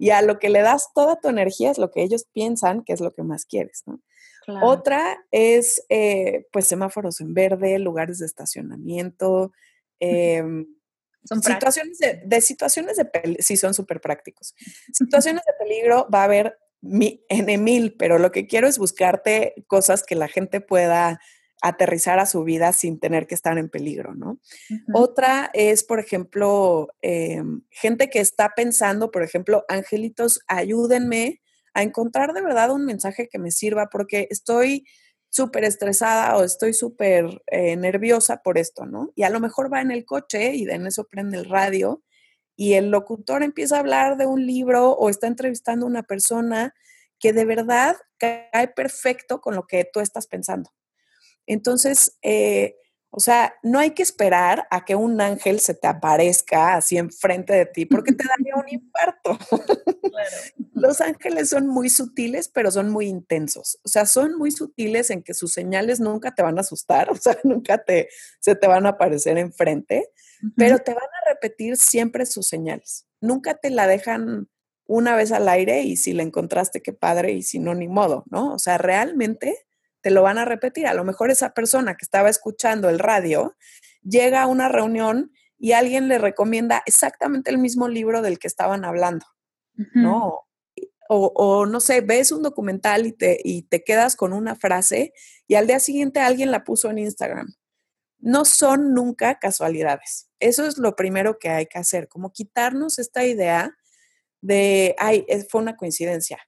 y 0.00 0.10
a 0.10 0.22
lo 0.22 0.38
que 0.38 0.48
le 0.48 0.62
das 0.62 0.94
toda 0.94 1.20
tu 1.20 1.28
energía 1.28 1.70
es 1.70 1.76
lo 1.76 1.90
que 1.90 2.02
ellos 2.02 2.24
piensan 2.32 2.82
que 2.84 2.94
es 2.94 3.00
lo 3.00 3.12
que 3.12 3.22
más 3.22 3.44
quieres, 3.44 3.82
¿no? 3.86 4.00
Otra 4.62 5.24
es, 5.30 5.84
eh, 5.90 6.46
pues, 6.50 6.66
semáforos 6.66 7.20
en 7.20 7.34
verde, 7.34 7.78
lugares 7.78 8.18
de 8.18 8.26
estacionamiento, 8.26 9.52
em, 10.00 10.66
son 11.24 11.42
situaciones 11.42 11.98
de, 11.98 12.40
situaciones 12.40 12.96
de 12.96 13.04
peligro, 13.04 13.42
sí, 13.42 13.58
son 13.58 13.74
súper 13.74 14.00
prácticos. 14.00 14.54
Situaciones 14.94 15.42
de 15.44 15.52
peligro 15.64 16.08
va 16.12 16.22
a 16.22 16.24
haber 16.24 16.58
mi, 16.80 17.22
en 17.28 17.62
mil, 17.62 17.94
pero 17.96 18.18
lo 18.18 18.32
que 18.32 18.46
quiero 18.46 18.66
es 18.66 18.78
buscarte 18.78 19.54
cosas 19.66 20.02
que 20.02 20.14
la 20.14 20.28
gente 20.28 20.62
pueda 20.62 21.20
aterrizar 21.62 22.18
a 22.18 22.26
su 22.26 22.42
vida 22.44 22.72
sin 22.72 22.98
tener 22.98 23.26
que 23.26 23.34
estar 23.34 23.58
en 23.58 23.68
peligro, 23.68 24.14
¿no? 24.14 24.38
Otra 24.94 25.50
es, 25.52 25.84
por 25.84 26.00
ejemplo, 26.00 26.88
em, 27.02 27.62
gente 27.70 28.08
que 28.08 28.20
está 28.20 28.54
pensando, 28.54 29.10
por 29.10 29.22
ejemplo, 29.22 29.64
angelitos, 29.68 30.40
ayúdenme 30.46 31.40
a 31.74 31.82
encontrar 31.82 32.32
de 32.32 32.42
verdad 32.42 32.70
un 32.72 32.84
mensaje 32.84 33.28
que 33.28 33.38
me 33.38 33.50
sirva 33.50 33.88
porque 33.90 34.26
estoy 34.30 34.84
súper 35.28 35.64
estresada 35.64 36.36
o 36.36 36.44
estoy 36.44 36.74
súper 36.74 37.42
eh, 37.46 37.76
nerviosa 37.76 38.42
por 38.42 38.58
esto, 38.58 38.84
¿no? 38.84 39.12
Y 39.14 39.22
a 39.22 39.30
lo 39.30 39.40
mejor 39.40 39.72
va 39.72 39.80
en 39.80 39.92
el 39.92 40.04
coche 40.04 40.54
y 40.54 40.68
en 40.68 40.86
eso 40.86 41.04
prende 41.04 41.38
el 41.38 41.44
radio 41.44 42.02
y 42.56 42.74
el 42.74 42.90
locutor 42.90 43.42
empieza 43.42 43.76
a 43.76 43.80
hablar 43.80 44.16
de 44.16 44.26
un 44.26 44.44
libro 44.44 44.90
o 44.92 45.08
está 45.08 45.28
entrevistando 45.28 45.86
a 45.86 45.88
una 45.88 46.02
persona 46.02 46.74
que 47.18 47.32
de 47.32 47.44
verdad 47.44 47.96
cae 48.18 48.68
perfecto 48.74 49.40
con 49.40 49.54
lo 49.54 49.66
que 49.66 49.88
tú 49.90 50.00
estás 50.00 50.26
pensando. 50.26 50.70
Entonces, 51.50 52.16
eh, 52.22 52.76
o 53.10 53.18
sea, 53.18 53.54
no 53.64 53.80
hay 53.80 53.90
que 53.90 54.04
esperar 54.04 54.68
a 54.70 54.84
que 54.84 54.94
un 54.94 55.20
ángel 55.20 55.58
se 55.58 55.74
te 55.74 55.88
aparezca 55.88 56.76
así 56.76 56.96
enfrente 56.96 57.52
de 57.52 57.66
ti, 57.66 57.86
porque 57.86 58.12
te 58.12 58.24
daría 58.24 58.54
un 58.54 58.68
infarto. 58.68 59.36
Los 60.74 61.00
ángeles 61.00 61.48
son 61.50 61.66
muy 61.66 61.90
sutiles, 61.90 62.48
pero 62.48 62.70
son 62.70 62.88
muy 62.88 63.06
intensos. 63.06 63.80
O 63.84 63.88
sea, 63.88 64.06
son 64.06 64.38
muy 64.38 64.52
sutiles 64.52 65.10
en 65.10 65.24
que 65.24 65.34
sus 65.34 65.52
señales 65.52 65.98
nunca 65.98 66.36
te 66.36 66.42
van 66.42 66.56
a 66.58 66.60
asustar, 66.60 67.10
o 67.10 67.16
sea, 67.16 67.36
nunca 67.44 67.78
te, 67.78 68.08
se 68.38 68.54
te 68.54 68.68
van 68.68 68.86
a 68.86 68.90
aparecer 68.90 69.36
enfrente, 69.36 70.08
pero 70.56 70.78
te 70.78 70.94
van 70.94 71.02
a 71.02 71.30
repetir 71.30 71.76
siempre 71.76 72.26
sus 72.26 72.46
señales. 72.46 73.06
Nunca 73.20 73.54
te 73.54 73.70
la 73.70 73.88
dejan 73.88 74.48
una 74.86 75.16
vez 75.16 75.32
al 75.32 75.48
aire 75.48 75.82
y 75.82 75.96
si 75.96 76.12
la 76.12 76.22
encontraste, 76.22 76.80
qué 76.80 76.92
padre, 76.92 77.32
y 77.32 77.42
si 77.42 77.58
no, 77.58 77.74
ni 77.74 77.88
modo, 77.88 78.22
¿no? 78.30 78.54
O 78.54 78.58
sea, 78.60 78.78
realmente 78.78 79.66
te 80.00 80.10
lo 80.10 80.22
van 80.22 80.38
a 80.38 80.44
repetir. 80.44 80.86
A 80.86 80.94
lo 80.94 81.04
mejor 81.04 81.30
esa 81.30 81.54
persona 81.54 81.96
que 81.96 82.04
estaba 82.04 82.28
escuchando 82.28 82.88
el 82.88 82.98
radio 82.98 83.56
llega 84.02 84.42
a 84.42 84.46
una 84.46 84.68
reunión 84.68 85.32
y 85.58 85.72
alguien 85.72 86.08
le 86.08 86.18
recomienda 86.18 86.82
exactamente 86.86 87.50
el 87.50 87.58
mismo 87.58 87.88
libro 87.88 88.22
del 88.22 88.38
que 88.38 88.48
estaban 88.48 88.84
hablando, 88.84 89.26
¿no? 89.94 90.46
O, 91.12 91.66
no 91.66 91.80
sé, 91.80 92.02
ves 92.02 92.30
un 92.30 92.42
documental 92.42 93.04
y 93.04 93.12
te, 93.12 93.40
y 93.42 93.62
te 93.62 93.82
quedas 93.82 94.14
con 94.14 94.32
una 94.32 94.54
frase 94.54 95.12
y 95.48 95.56
al 95.56 95.66
día 95.66 95.80
siguiente 95.80 96.20
alguien 96.20 96.52
la 96.52 96.62
puso 96.62 96.88
en 96.88 96.98
Instagram. 96.98 97.48
No 98.20 98.44
son 98.44 98.94
nunca 98.94 99.38
casualidades. 99.38 100.30
Eso 100.38 100.66
es 100.66 100.78
lo 100.78 100.94
primero 100.94 101.38
que 101.38 101.48
hay 101.48 101.66
que 101.66 101.78
hacer, 101.78 102.08
como 102.08 102.32
quitarnos 102.32 102.98
esta 102.98 103.24
idea 103.24 103.76
de, 104.40 104.94
ay, 104.98 105.26
fue 105.50 105.60
una 105.60 105.76
coincidencia. 105.76 106.38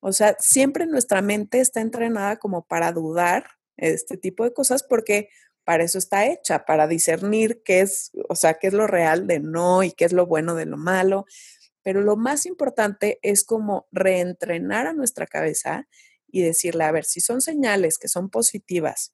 O 0.00 0.12
sea, 0.12 0.36
siempre 0.38 0.86
nuestra 0.86 1.22
mente 1.22 1.60
está 1.60 1.80
entrenada 1.80 2.36
como 2.36 2.66
para 2.66 2.92
dudar 2.92 3.44
este 3.76 4.16
tipo 4.16 4.44
de 4.44 4.52
cosas 4.52 4.82
porque 4.82 5.28
para 5.64 5.84
eso 5.84 5.98
está 5.98 6.26
hecha, 6.26 6.64
para 6.64 6.86
discernir 6.86 7.62
qué 7.62 7.80
es, 7.80 8.10
o 8.28 8.34
sea, 8.34 8.54
qué 8.54 8.68
es 8.68 8.72
lo 8.72 8.86
real 8.86 9.26
de 9.26 9.38
no 9.38 9.82
y 9.82 9.92
qué 9.92 10.06
es 10.06 10.12
lo 10.12 10.26
bueno 10.26 10.54
de 10.54 10.64
lo 10.64 10.78
malo. 10.78 11.26
Pero 11.82 12.00
lo 12.00 12.16
más 12.16 12.46
importante 12.46 13.18
es 13.22 13.44
como 13.44 13.86
reentrenar 13.92 14.86
a 14.86 14.94
nuestra 14.94 15.26
cabeza 15.26 15.86
y 16.26 16.42
decirle, 16.42 16.84
a 16.84 16.92
ver, 16.92 17.04
si 17.04 17.20
son 17.20 17.40
señales 17.40 17.98
que 17.98 18.08
son 18.08 18.30
positivas, 18.30 19.12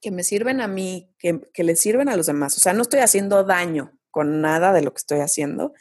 que 0.00 0.10
me 0.10 0.22
sirven 0.22 0.60
a 0.60 0.68
mí, 0.68 1.12
que, 1.18 1.40
que 1.52 1.64
le 1.64 1.76
sirven 1.76 2.08
a 2.08 2.16
los 2.16 2.26
demás, 2.26 2.56
o 2.56 2.60
sea, 2.60 2.72
no 2.72 2.82
estoy 2.82 3.00
haciendo 3.00 3.42
daño 3.44 3.98
con 4.10 4.40
nada 4.40 4.72
de 4.72 4.82
lo 4.82 4.92
que 4.92 4.98
estoy 4.98 5.20
haciendo, 5.20 5.72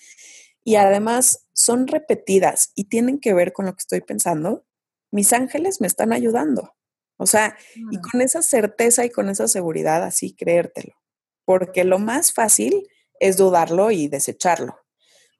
y 0.67 0.75
además 0.75 1.47
son 1.53 1.88
repetidas 1.88 2.73
y 2.75 2.89
tienen 2.89 3.21
que 3.21 3.34
ver 3.34 3.53
con 3.53 3.67
lo 3.67 3.71
que 3.71 3.80
estoy 3.80 4.01
pensando, 4.01 4.65
mis 5.12 5.32
ángeles 5.32 5.80
me 5.80 5.88
están 5.88 6.12
ayudando. 6.12 6.75
O 7.15 7.25
sea, 7.25 7.58
y 7.89 8.01
con 8.01 8.19
esa 8.19 8.41
certeza 8.41 9.06
y 9.06 9.10
con 9.10 9.30
esa 9.30 9.47
seguridad, 9.47 10.03
así 10.03 10.36
creértelo. 10.36 10.93
Porque 11.45 11.86
lo 11.86 11.99
más 11.99 12.34
fácil 12.34 12.86
es 13.21 13.38
dudarlo 13.38 13.91
y 13.91 14.10
desecharlo. 14.10 14.77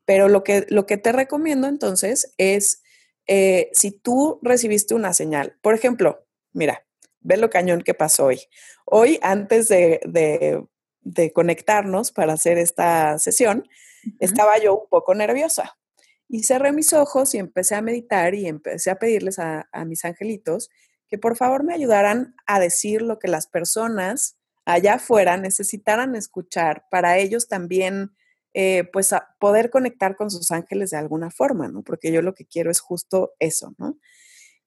Pero 0.06 0.30
lo 0.30 0.46
que, 0.46 0.66
lo 0.70 0.86
que 0.86 0.96
te 0.96 1.12
recomiendo 1.12 1.68
entonces 1.68 2.34
es, 2.38 2.82
eh, 3.28 3.70
si 3.74 3.92
tú 3.92 4.40
recibiste 4.44 4.96
una 4.96 5.14
señal, 5.14 5.58
por 5.62 5.76
ejemplo, 5.76 6.26
mira, 6.54 6.88
ve 7.20 7.36
lo 7.36 7.50
cañón 7.50 7.82
que 7.82 7.94
pasó 7.94 8.28
hoy. 8.28 8.40
Hoy, 8.86 9.20
antes 9.22 9.68
de, 9.68 10.00
de 11.02 11.34
conectarnos 11.34 12.14
para 12.14 12.32
hacer 12.32 12.58
esta 12.58 13.20
sesión, 13.20 13.68
estaba 14.20 14.60
yo 14.60 14.76
un 14.76 14.88
poco 14.90 15.16
nerviosa. 15.16 15.78
Y 16.30 16.44
cerré 16.44 16.74
mis 16.74 16.94
ojos 16.94 17.34
y 17.34 17.38
empecé 17.38 17.76
a 17.76 17.82
meditar 17.82 18.36
y 18.36 18.48
empecé 18.48 18.90
a 18.90 19.00
pedirles 19.00 19.40
a, 19.40 19.68
mis 19.86 20.04
angelitos 20.04 20.70
que 21.08 21.18
por 21.18 21.38
favor 21.38 21.64
me 21.64 21.74
ayudaran 21.74 22.36
a 22.46 22.60
decir 22.60 23.02
lo 23.02 23.18
que 23.18 23.30
las 23.30 23.48
personas 23.48 24.38
allá 24.66 24.96
afuera 24.96 25.38
necesitaran 25.38 26.16
escuchar 26.16 26.84
para 26.92 27.18
ellos 27.18 27.48
también, 27.48 28.12
eh, 28.54 28.84
pues, 28.92 29.12
poder 29.40 29.70
conectar 29.70 30.18
con 30.18 30.30
sus 30.30 30.52
ángeles 30.52 30.90
de 30.90 30.98
alguna 30.98 31.32
forma, 31.32 31.70
¿no? 31.70 31.82
Porque 31.84 32.12
yo 32.12 32.22
lo 32.22 32.34
que 32.34 32.46
quiero 32.46 32.70
es 32.70 32.82
justo 32.82 33.32
eso, 33.40 33.74
¿no? 33.78 33.98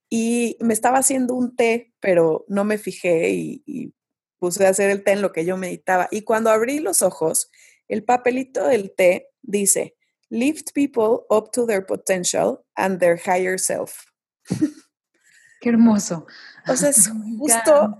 Y 0.09 0.57
me 0.61 0.72
estaba 0.72 0.98
haciendo 0.98 1.35
un 1.35 1.55
té, 1.55 1.92
pero 2.00 2.46
no 2.48 2.64
me 2.64 2.79
fijé 2.79 3.31
y, 3.31 3.62
y 3.66 3.92
puse 4.38 4.66
a 4.66 4.70
hacer 4.70 4.90
el 4.90 5.05
té 5.05 5.12
en 5.12 5.22
lo 5.22 5.33
que 5.33 5.44
yo 5.44 5.59
meditaba. 5.59 6.09
Y 6.11 6.22
cuando 6.22 6.50
abrí 6.50 6.81
los 6.81 7.03
ojos, 7.03 7.50
el 7.87 8.05
papelito 8.05 8.66
del 8.66 8.94
té 8.94 9.30
dice, 9.42 9.94
lift 10.31 10.72
people 10.74 11.26
up 11.31 11.53
to 11.53 11.66
their 11.66 11.85
potential 11.85 12.64
and 12.76 13.00
their 13.00 13.16
higher 13.16 13.59
self. 13.59 14.07
Qué 15.61 15.68
hermoso. 15.68 16.26
O 16.66 16.76
sea, 16.76 16.88
es 16.88 17.11
justo, 17.38 17.98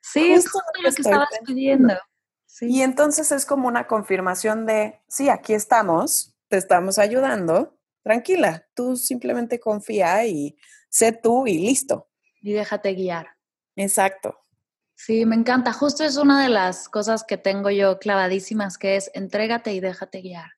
sí, 0.00 0.34
justo 0.34 0.60
lo 0.82 0.92
que 0.92 1.02
estabas 1.02 1.28
pidiendo. 1.46 1.94
Y 2.62 2.82
entonces 2.82 3.32
es 3.32 3.46
como 3.46 3.68
una 3.68 3.86
confirmación 3.86 4.66
de, 4.66 5.00
sí, 5.08 5.28
aquí 5.28 5.54
estamos, 5.54 6.36
te 6.48 6.56
estamos 6.56 6.98
ayudando, 6.98 7.78
tranquila, 8.02 8.66
tú 8.74 8.96
simplemente 8.96 9.60
confía 9.60 10.26
y 10.26 10.56
sé 10.88 11.12
tú 11.12 11.46
y 11.46 11.58
listo. 11.58 12.08
Y 12.42 12.52
déjate 12.52 12.94
guiar. 12.94 13.28
Exacto. 13.76 14.38
Sí, 14.94 15.24
me 15.24 15.36
encanta. 15.36 15.72
Justo 15.72 16.04
es 16.04 16.16
una 16.16 16.42
de 16.42 16.50
las 16.50 16.88
cosas 16.88 17.24
que 17.24 17.38
tengo 17.38 17.70
yo 17.70 17.98
clavadísimas, 17.98 18.76
que 18.76 18.96
es 18.96 19.10
entrégate 19.14 19.72
y 19.72 19.80
déjate 19.80 20.20
guiar. 20.20 20.50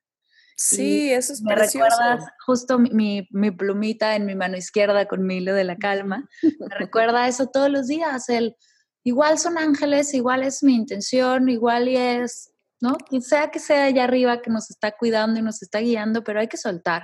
Sí, 0.55 1.11
eso 1.11 1.33
es 1.33 1.41
me 1.41 1.55
recuerdas 1.55 2.25
justo 2.45 2.77
mi, 2.79 3.27
mi, 3.31 3.51
plumita 3.51 4.15
en 4.15 4.25
mi 4.25 4.35
mano 4.35 4.57
izquierda 4.57 5.07
con 5.07 5.25
mi 5.25 5.37
hilo 5.37 5.53
de 5.53 5.63
la 5.63 5.77
calma. 5.77 6.27
Me 6.41 6.75
recuerda 6.77 7.27
eso 7.27 7.47
todos 7.47 7.69
los 7.69 7.87
días. 7.87 8.29
El, 8.29 8.55
igual 9.03 9.39
son 9.39 9.57
ángeles, 9.57 10.13
igual 10.13 10.43
es 10.43 10.63
mi 10.63 10.75
intención, 10.75 11.49
igual 11.49 11.87
y 11.87 11.97
es, 11.97 12.51
¿no? 12.79 12.97
Quien 12.97 13.21
sea 13.21 13.49
que 13.49 13.59
sea 13.59 13.85
allá 13.85 14.03
arriba 14.03 14.41
que 14.41 14.51
nos 14.51 14.69
está 14.69 14.95
cuidando 14.95 15.39
y 15.39 15.43
nos 15.43 15.61
está 15.61 15.79
guiando, 15.79 16.23
pero 16.23 16.39
hay 16.39 16.47
que 16.47 16.57
soltar. 16.57 17.03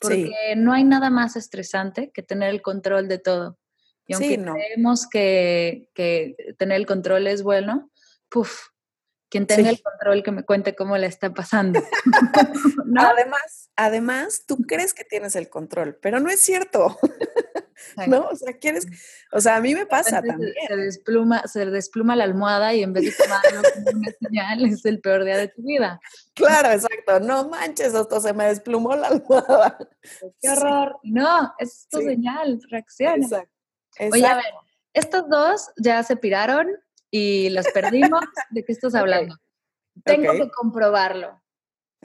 Porque 0.00 0.32
no 0.56 0.72
hay 0.72 0.84
nada 0.84 1.10
más 1.10 1.36
estresante 1.36 2.10
que 2.12 2.22
tener 2.22 2.48
el 2.48 2.62
control 2.62 3.06
de 3.06 3.18
todo. 3.18 3.58
Y 4.06 4.14
aunque 4.14 4.42
creemos 4.42 5.06
que, 5.06 5.90
que 5.94 6.34
tener 6.58 6.78
el 6.78 6.86
control 6.86 7.26
es 7.26 7.42
bueno, 7.42 7.90
puff, 8.30 8.70
quien 9.30 9.46
tenga 9.46 9.70
el 9.70 9.80
control 9.80 10.22
que 10.22 10.32
me 10.32 10.42
cuente 10.42 10.74
cómo 10.74 10.98
le 10.98 11.06
está 11.06 11.32
pasando. 11.32 11.80
Además, 12.96 13.70
además, 13.76 14.44
tú 14.46 14.58
crees 14.66 14.92
que 14.92 15.04
tienes 15.04 15.36
el 15.36 15.48
control, 15.48 15.96
pero 16.02 16.20
no 16.20 16.28
es 16.28 16.40
cierto. 16.40 16.98
¿No? 18.06 18.26
O 18.26 18.36
sea, 18.36 18.52
quieres, 18.58 18.86
o 19.32 19.40
sea, 19.40 19.56
a 19.56 19.60
mí 19.60 19.74
me 19.74 19.86
pasa 19.86 20.20
también. 20.20 20.52
Se, 20.68 20.76
despluma, 20.76 21.42
se 21.46 21.64
despluma 21.66 22.14
la 22.14 22.24
almohada 22.24 22.74
y 22.74 22.82
en 22.82 22.92
vez 22.92 23.04
de 23.04 23.24
tomarlo 23.24 23.62
como 23.74 23.98
una 23.98 24.12
señal, 24.20 24.64
es 24.66 24.84
el 24.84 25.00
peor 25.00 25.24
día 25.24 25.38
de 25.38 25.48
tu 25.48 25.62
vida. 25.62 26.00
Claro, 26.34 26.70
exacto. 26.70 27.20
No 27.20 27.48
manches, 27.48 27.94
hasta 27.94 28.20
se 28.20 28.32
me 28.32 28.46
desplumó 28.46 28.94
la 28.96 29.08
almohada. 29.08 29.78
Qué 30.40 30.50
horror. 30.50 30.98
No, 31.04 31.54
es 31.58 31.86
tu 31.90 32.00
señal, 32.02 32.60
reacciona. 32.68 33.24
Exacto. 33.24 33.54
Oye, 34.12 34.26
a 34.26 34.36
ver, 34.36 34.54
estos 34.92 35.28
dos 35.28 35.70
ya 35.76 36.02
se 36.02 36.16
piraron, 36.16 36.68
y 37.10 37.50
los 37.50 37.66
perdimos. 37.68 38.24
¿De 38.50 38.64
qué 38.64 38.72
estás 38.72 38.94
hablando? 38.94 39.36
Tengo 40.04 40.32
que 40.32 40.50
comprobarlo. 40.50 41.40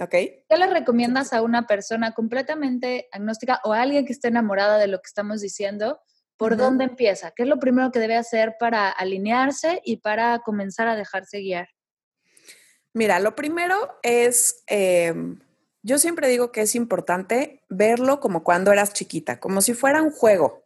¿Qué 0.10 0.58
le 0.58 0.68
recomiendas 0.68 1.32
a 1.32 1.42
una 1.42 1.68
persona 1.68 2.14
completamente 2.14 3.08
agnóstica 3.12 3.62
o 3.64 3.74
a 3.74 3.82
alguien 3.82 4.06
que 4.06 4.12
esté 4.12 4.28
enamorada 4.28 4.78
de 4.78 4.88
lo 4.88 4.98
que 4.98 5.08
estamos 5.08 5.42
diciendo? 5.42 6.02
¿Por 6.38 6.58
dónde 6.58 6.84
empieza? 6.84 7.32
¿Qué 7.32 7.44
es 7.44 7.50
lo 7.50 7.60
primero 7.60 7.92
que 7.92 8.00
debe 8.00 8.18
hacer 8.18 8.56
para 8.60 8.90
alinearse 8.90 9.82
y 9.86 9.98
para 9.98 10.40
comenzar 10.40 10.90
a 10.90 10.98
dejarse 10.98 11.40
guiar? 11.40 11.70
Mira, 12.92 13.20
lo 13.20 13.36
primero 13.36 13.98
es, 14.04 14.64
em, 14.68 15.40
yo 15.82 15.98
siempre 15.98 16.28
digo 16.28 16.52
que 16.52 16.62
es 16.62 16.76
importante 16.76 17.64
verlo 17.70 18.20
como 18.20 18.44
cuando 18.44 18.74
eras 18.74 18.92
chiquita, 18.92 19.40
como 19.40 19.62
si 19.62 19.74
fuera 19.74 20.02
un 20.02 20.12
juego 20.12 20.65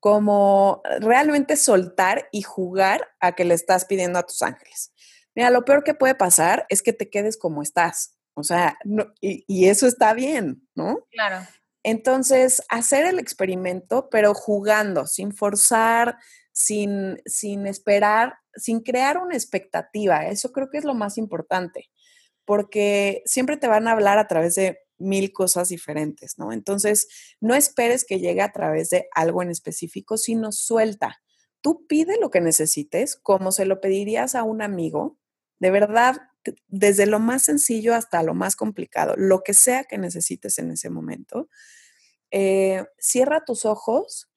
como 0.00 0.82
realmente 1.00 1.56
soltar 1.56 2.28
y 2.32 2.42
jugar 2.42 3.08
a 3.20 3.32
que 3.32 3.44
le 3.44 3.54
estás 3.54 3.84
pidiendo 3.84 4.18
a 4.18 4.26
tus 4.26 4.42
ángeles. 4.42 4.92
Mira, 5.34 5.50
lo 5.50 5.64
peor 5.64 5.84
que 5.84 5.94
puede 5.94 6.14
pasar 6.14 6.66
es 6.68 6.82
que 6.82 6.92
te 6.92 7.10
quedes 7.10 7.36
como 7.36 7.62
estás. 7.62 8.16
O 8.34 8.42
sea, 8.42 8.78
y, 9.20 9.68
eso 9.68 9.86
está 9.86 10.12
bien, 10.12 10.68
¿no? 10.74 11.06
Claro. 11.10 11.46
Entonces, 11.82 12.62
hacer 12.68 13.06
el 13.06 13.18
experimento, 13.18 14.08
pero 14.10 14.34
jugando, 14.34 15.06
sin 15.06 15.32
forzar, 15.32 16.18
sin, 16.52 17.22
sin 17.26 17.66
esperar, 17.66 18.38
sin 18.54 18.80
crear 18.80 19.18
una 19.18 19.34
expectativa. 19.34 20.26
Eso 20.26 20.52
creo 20.52 20.68
que 20.70 20.78
es 20.78 20.84
lo 20.84 20.94
más 20.94 21.16
importante, 21.16 21.90
porque 22.44 23.22
siempre 23.24 23.56
te 23.56 23.68
van 23.68 23.88
a 23.88 23.92
hablar 23.92 24.18
a 24.18 24.26
través 24.26 24.54
de 24.54 24.78
mil 24.98 25.32
cosas 25.32 25.68
diferentes, 25.68 26.38
¿no? 26.38 26.52
Entonces, 26.52 27.08
no 27.40 27.54
esperes 27.54 28.04
que 28.04 28.18
llegue 28.18 28.42
a 28.42 28.52
través 28.52 28.90
de 28.90 29.08
algo 29.14 29.42
en 29.42 29.50
específico, 29.50 30.16
sino 30.16 30.52
suelta. 30.52 31.20
Tú 31.60 31.86
pide 31.86 32.18
lo 32.20 32.30
que 32.30 32.40
necesites, 32.40 33.16
como 33.16 33.52
se 33.52 33.66
lo 33.66 33.80
pedirías 33.80 34.34
a 34.34 34.42
un 34.42 34.62
amigo, 34.62 35.18
de 35.58 35.70
verdad, 35.70 36.16
desde 36.68 37.06
lo 37.06 37.18
más 37.18 37.42
sencillo 37.42 37.94
hasta 37.94 38.22
lo 38.22 38.34
más 38.34 38.56
complicado, 38.56 39.14
lo 39.16 39.42
que 39.42 39.54
sea 39.54 39.84
que 39.84 39.98
necesites 39.98 40.58
en 40.58 40.70
ese 40.70 40.90
momento. 40.90 41.48
Eh, 42.30 42.84
cierra 42.98 43.44
tus 43.44 43.64
ojos, 43.64 44.28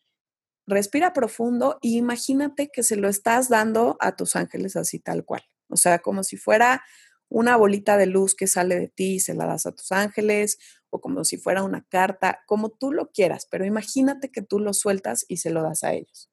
respira 0.66 1.14
profundo 1.14 1.78
y 1.82 1.98
imagínate 1.98 2.70
que 2.72 2.84
se 2.84 2.96
lo 2.96 3.10
estás 3.10 3.50
dando 3.50 3.98
a 4.00 4.16
tus 4.16 4.36
ángeles 4.36 4.76
así 4.76 5.00
tal 5.00 5.26
cual. 5.26 5.44
O 5.68 5.78
sea, 5.78 6.00
como 6.00 6.24
si 6.24 6.38
fuera 6.38 6.84
una 7.30 7.56
bolita 7.56 7.98
de 7.98 8.08
luz 8.08 8.36
que 8.36 8.48
sale 8.48 8.78
de 8.80 8.88
ti 8.88 9.16
y 9.16 9.20
se 9.20 9.34
la 9.34 9.46
das 9.46 9.66
a 9.66 9.72
tus 9.72 9.92
ángeles, 9.92 10.58
o 10.90 11.00
como 11.00 11.24
si 11.24 11.38
fuera 11.38 11.64
una 11.64 11.86
carta, 11.88 12.42
como 12.48 12.70
tú 12.70 12.92
lo 12.92 13.12
quieras, 13.12 13.48
pero 13.50 13.66
imagínate 13.66 14.32
que 14.32 14.42
tú 14.42 14.60
lo 14.60 14.74
sueltas 14.74 15.26
y 15.28 15.38
se 15.38 15.52
lo 15.52 15.62
das 15.62 15.84
a 15.84 15.94
ellos. 15.94 16.32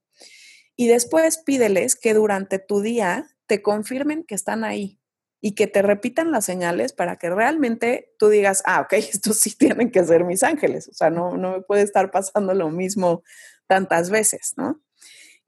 Y 0.77 0.89
después 0.89 1.39
pídeles 1.39 1.97
que 1.97 2.15
durante 2.15 2.59
tu 2.59 2.81
día 2.81 3.27
te 3.47 3.63
confirmen 3.63 4.25
que 4.25 4.35
están 4.35 4.65
ahí 4.65 5.01
y 5.41 5.55
que 5.55 5.67
te 5.67 5.83
repitan 5.83 6.33
las 6.33 6.45
señales 6.45 6.93
para 6.93 7.17
que 7.17 7.31
realmente 7.31 8.15
tú 8.19 8.29
digas, 8.29 8.63
ah, 8.67 8.81
ok, 8.81 8.93
estos 8.95 9.39
sí 9.39 9.57
tienen 9.57 9.91
que 9.91 10.05
ser 10.05 10.25
mis 10.25 10.43
ángeles, 10.43 10.89
o 10.89 10.95
sea, 10.95 11.11
no, 11.11 11.37
no 11.37 11.53
me 11.53 11.63
puede 11.63 11.83
estar 11.83 12.11
pasando 12.11 12.55
lo 12.55 12.71
mismo 12.71 13.23
tantas 13.67 14.11
veces, 14.11 14.55
¿no? 14.57 14.83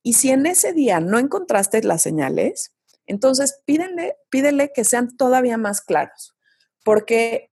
Y 0.02 0.14
si 0.14 0.30
en 0.30 0.46
ese 0.46 0.72
día 0.72 1.00
no 1.00 1.18
encontraste 1.18 1.82
las 1.82 2.02
señales, 2.02 2.72
entonces, 3.08 3.60
pídenle, 3.64 4.16
pídele 4.30 4.70
que 4.72 4.84
sean 4.84 5.16
todavía 5.16 5.56
más 5.56 5.80
claros, 5.80 6.36
porque 6.84 7.50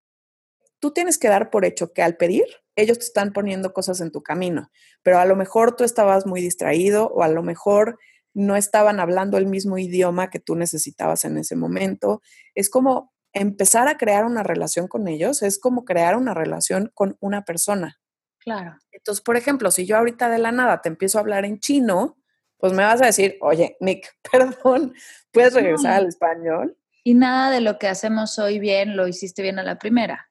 tú 0.79 0.93
tienes 0.93 1.19
que 1.19 1.29
dar 1.29 1.51
por 1.51 1.65
hecho 1.65 1.93
que 1.93 2.03
al 2.03 2.17
pedir, 2.17 2.45
ellos 2.77 2.99
te 2.99 3.07
están 3.07 3.33
poniendo 3.33 3.73
cosas 3.73 4.01
en 4.01 4.13
tu 4.13 4.23
camino, 4.23 4.71
pero 5.03 5.19
a 5.19 5.25
lo 5.25 5.35
mejor 5.35 5.75
tú 5.75 5.85
estabas 5.85 6.27
muy 6.27 6.41
distraído 6.41 7.09
o 7.09 7.23
a 7.23 7.29
lo 7.29 7.43
mejor 7.43 7.99
no 8.35 8.55
estaban 8.55 9.01
hablando 9.01 9.39
el 9.39 9.47
mismo 9.47 9.79
idioma 9.79 10.29
que 10.29 10.39
tú 10.39 10.57
necesitabas 10.57 11.25
en 11.25 11.39
ese 11.39 11.57
momento. 11.57 12.21
Es 12.55 12.69
como 12.69 13.15
empezar 13.33 13.89
a 13.89 13.97
crear 13.97 14.27
una 14.27 14.43
relación 14.43 14.89
con 14.89 15.09
ellos, 15.09 15.43
es 15.43 15.59
como 15.59 15.87
crear 15.87 16.17
una 16.17 16.35
relación 16.35 16.91
con 16.93 17.17
una 17.21 17.47
persona. 17.47 17.99
Claro. 18.39 18.77
Entonces, 18.93 19.23
por 19.23 19.37
ejemplo, 19.37 19.71
si 19.71 19.87
yo 19.87 19.97
ahorita 19.97 20.29
de 20.29 20.39
la 20.39 20.53
nada 20.53 20.83
te 20.83 20.91
empiezo 20.91 21.17
a 21.17 21.23
hablar 21.23 21.47
en 21.47 21.61
chino, 21.61 22.19
pues 22.59 22.73
me 22.73 22.83
vas 22.83 23.01
a 23.03 23.07
decir, 23.07 23.37
oye, 23.41 23.77
Nick, 23.81 24.15
perdón, 24.31 24.95
¿puedes 25.37 25.55
regresar 25.55 25.93
al 25.95 26.07
español? 26.07 26.77
Y 27.05 27.15
nada 27.15 27.51
de 27.51 27.61
lo 27.61 27.79
que 27.79 27.89
hacemos 27.89 28.39
hoy 28.39 28.59
bien 28.59 28.97
lo 28.97 29.07
hiciste 29.07 29.43
bien 29.43 29.59
a 29.59 29.63
la 29.63 29.79
primera. 29.79 30.31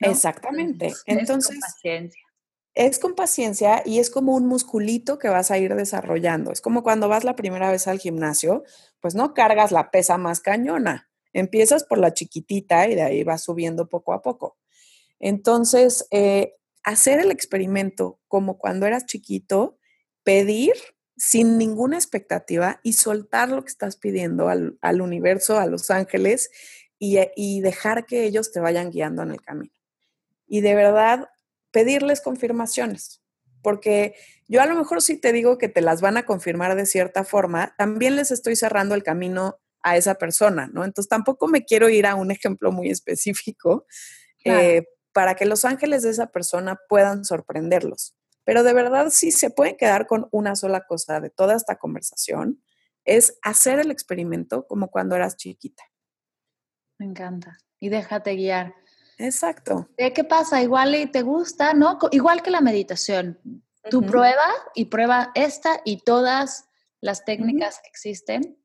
Exactamente. 0.00 0.92
Entonces, 1.06 1.56
es 1.56 1.60
con 1.60 1.60
paciencia. 1.60 2.22
Es 2.74 2.98
con 2.98 3.14
paciencia 3.14 3.82
y 3.84 3.98
es 3.98 4.10
como 4.10 4.34
un 4.34 4.46
musculito 4.46 5.18
que 5.18 5.28
vas 5.28 5.50
a 5.50 5.58
ir 5.58 5.74
desarrollando. 5.74 6.50
Es 6.50 6.60
como 6.60 6.82
cuando 6.82 7.08
vas 7.08 7.24
la 7.24 7.36
primera 7.36 7.70
vez 7.70 7.86
al 7.86 7.98
gimnasio, 7.98 8.64
pues 9.00 9.14
no 9.14 9.34
cargas 9.34 9.70
la 9.70 9.90
pesa 9.90 10.18
más 10.18 10.40
cañona. 10.40 11.10
Empiezas 11.32 11.84
por 11.84 11.98
la 11.98 12.14
chiquitita 12.14 12.88
y 12.88 12.94
de 12.94 13.02
ahí 13.02 13.24
vas 13.24 13.44
subiendo 13.44 13.88
poco 13.88 14.12
a 14.12 14.22
poco. 14.22 14.56
Entonces, 15.20 16.06
eh, 16.10 16.54
hacer 16.82 17.20
el 17.20 17.30
experimento 17.30 18.20
como 18.28 18.58
cuando 18.58 18.86
eras 18.86 19.06
chiquito, 19.06 19.78
pedir 20.22 20.74
sin 21.16 21.58
ninguna 21.58 21.96
expectativa 21.96 22.80
y 22.82 22.94
soltar 22.94 23.48
lo 23.48 23.62
que 23.62 23.70
estás 23.70 23.96
pidiendo 23.96 24.48
al, 24.48 25.00
universo, 25.00 25.58
a 25.58 25.66
los 25.66 25.90
ángeles 25.90 26.50
y, 26.98 27.60
dejar 27.60 28.06
que 28.06 28.24
ellos 28.24 28.50
te 28.52 28.60
vayan 28.60 28.90
guiando 28.90 29.22
en 29.22 29.30
el 29.30 29.40
camino. 29.40 29.72
Y 30.46 30.60
de 30.60 30.74
verdad, 30.74 31.28
pedirles 31.70 32.20
confirmaciones, 32.20 33.22
porque 33.62 34.14
yo 34.48 34.60
a 34.60 34.66
lo 34.66 34.74
mejor 34.74 35.02
si 35.02 35.16
te 35.16 35.32
digo 35.32 35.58
que 35.58 35.68
te 35.68 35.80
las 35.80 36.00
van 36.00 36.16
a 36.16 36.24
confirmar 36.24 36.76
de 36.76 36.86
cierta 36.86 37.24
forma, 37.24 37.74
también 37.76 38.16
les 38.16 38.30
estoy 38.30 38.56
cerrando 38.56 38.94
el 38.94 39.02
camino 39.02 39.60
a 39.82 39.96
esa 39.96 40.14
persona, 40.14 40.68
¿no? 40.72 40.84
Entonces 40.84 41.08
tampoco 41.08 41.46
me 41.46 41.64
quiero 41.64 41.90
ir 41.90 42.06
a 42.06 42.14
un 42.14 42.30
ejemplo 42.30 42.72
muy 42.72 42.90
específico 42.90 43.86
eh, 44.44 44.84
para 45.12 45.34
que 45.34 45.44
los 45.44 45.64
ángeles 45.64 46.02
de 46.02 46.10
esa 46.10 46.28
persona 46.28 46.78
puedan 46.88 47.24
sorprenderlos. 47.24 48.14
Pero 48.44 48.62
de 48.62 48.72
verdad, 48.74 49.08
si 49.10 49.32
se 49.32 49.50
pueden 49.50 49.76
quedar 49.76 50.06
con 50.06 50.28
una 50.30 50.54
sola 50.54 50.86
cosa 50.86 51.20
de 51.20 51.30
toda 51.30 51.54
esta 51.54 51.76
conversación, 51.76 52.62
es 53.04 53.38
hacer 53.42 53.78
el 53.78 53.90
experimento 53.90 54.66
como 54.66 54.88
cuando 54.90 55.16
eras 55.16 55.36
chiquita. 55.36 55.82
Me 56.98 57.06
encanta. 57.06 57.58
Y 57.80 57.88
déjate 57.88 58.34
guiar. 58.34 58.74
Exacto. 59.18 59.88
¿Qué 59.96 60.24
pasa? 60.24 60.62
Igual 60.62 60.94
y 60.94 61.06
te 61.06 61.22
gusta, 61.22 61.74
¿no? 61.74 61.98
Igual 62.10 62.42
que 62.42 62.50
la 62.50 62.60
meditación. 62.60 63.40
Tú 63.90 64.02
prueba 64.02 64.46
y 64.74 64.86
prueba 64.86 65.30
esta 65.34 65.80
y 65.84 65.98
todas 65.98 66.68
las 67.00 67.24
técnicas 67.24 67.80
que 67.80 67.88
existen 67.88 68.58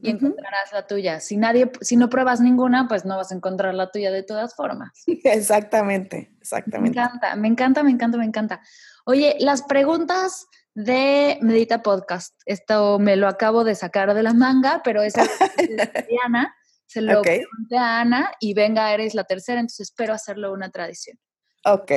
y 0.00 0.10
encontrarás 0.10 0.72
la 0.72 0.86
tuya. 0.86 1.20
Si 1.20 1.36
nadie, 1.36 1.70
si 1.80 1.96
no 1.96 2.08
pruebas 2.08 2.40
ninguna, 2.40 2.88
pues 2.88 3.04
no 3.04 3.16
vas 3.16 3.32
a 3.32 3.34
encontrar 3.34 3.74
la 3.74 3.90
tuya 3.90 4.10
de 4.10 4.22
todas 4.22 4.54
formas. 4.54 4.90
Exactamente, 5.06 6.32
exactamente. 6.40 6.98
Me 6.98 7.04
encanta, 7.04 7.36
me 7.36 7.48
encanta, 7.48 7.82
me 7.82 7.90
encanta, 7.90 8.18
me 8.18 8.24
encanta. 8.24 8.60
Oye, 9.04 9.36
las 9.40 9.62
preguntas 9.62 10.46
de 10.74 11.38
Medita 11.42 11.82
Podcast, 11.82 12.40
esto 12.46 12.98
me 12.98 13.16
lo 13.16 13.28
acabo 13.28 13.64
de 13.64 13.74
sacar 13.74 14.14
de 14.14 14.22
la 14.22 14.32
manga, 14.32 14.80
pero 14.82 15.02
es 15.02 15.12
de 15.14 15.22
Ana. 16.24 16.54
Se 16.86 17.00
lo 17.00 17.22
pregunté 17.22 17.76
a 17.76 18.00
Ana 18.00 18.32
y 18.38 18.54
venga, 18.54 18.92
eres 18.92 19.14
la 19.14 19.24
tercera, 19.24 19.60
entonces 19.60 19.88
espero 19.88 20.12
hacerlo 20.12 20.52
una 20.52 20.70
tradición. 20.70 21.18
Ok. 21.64 21.90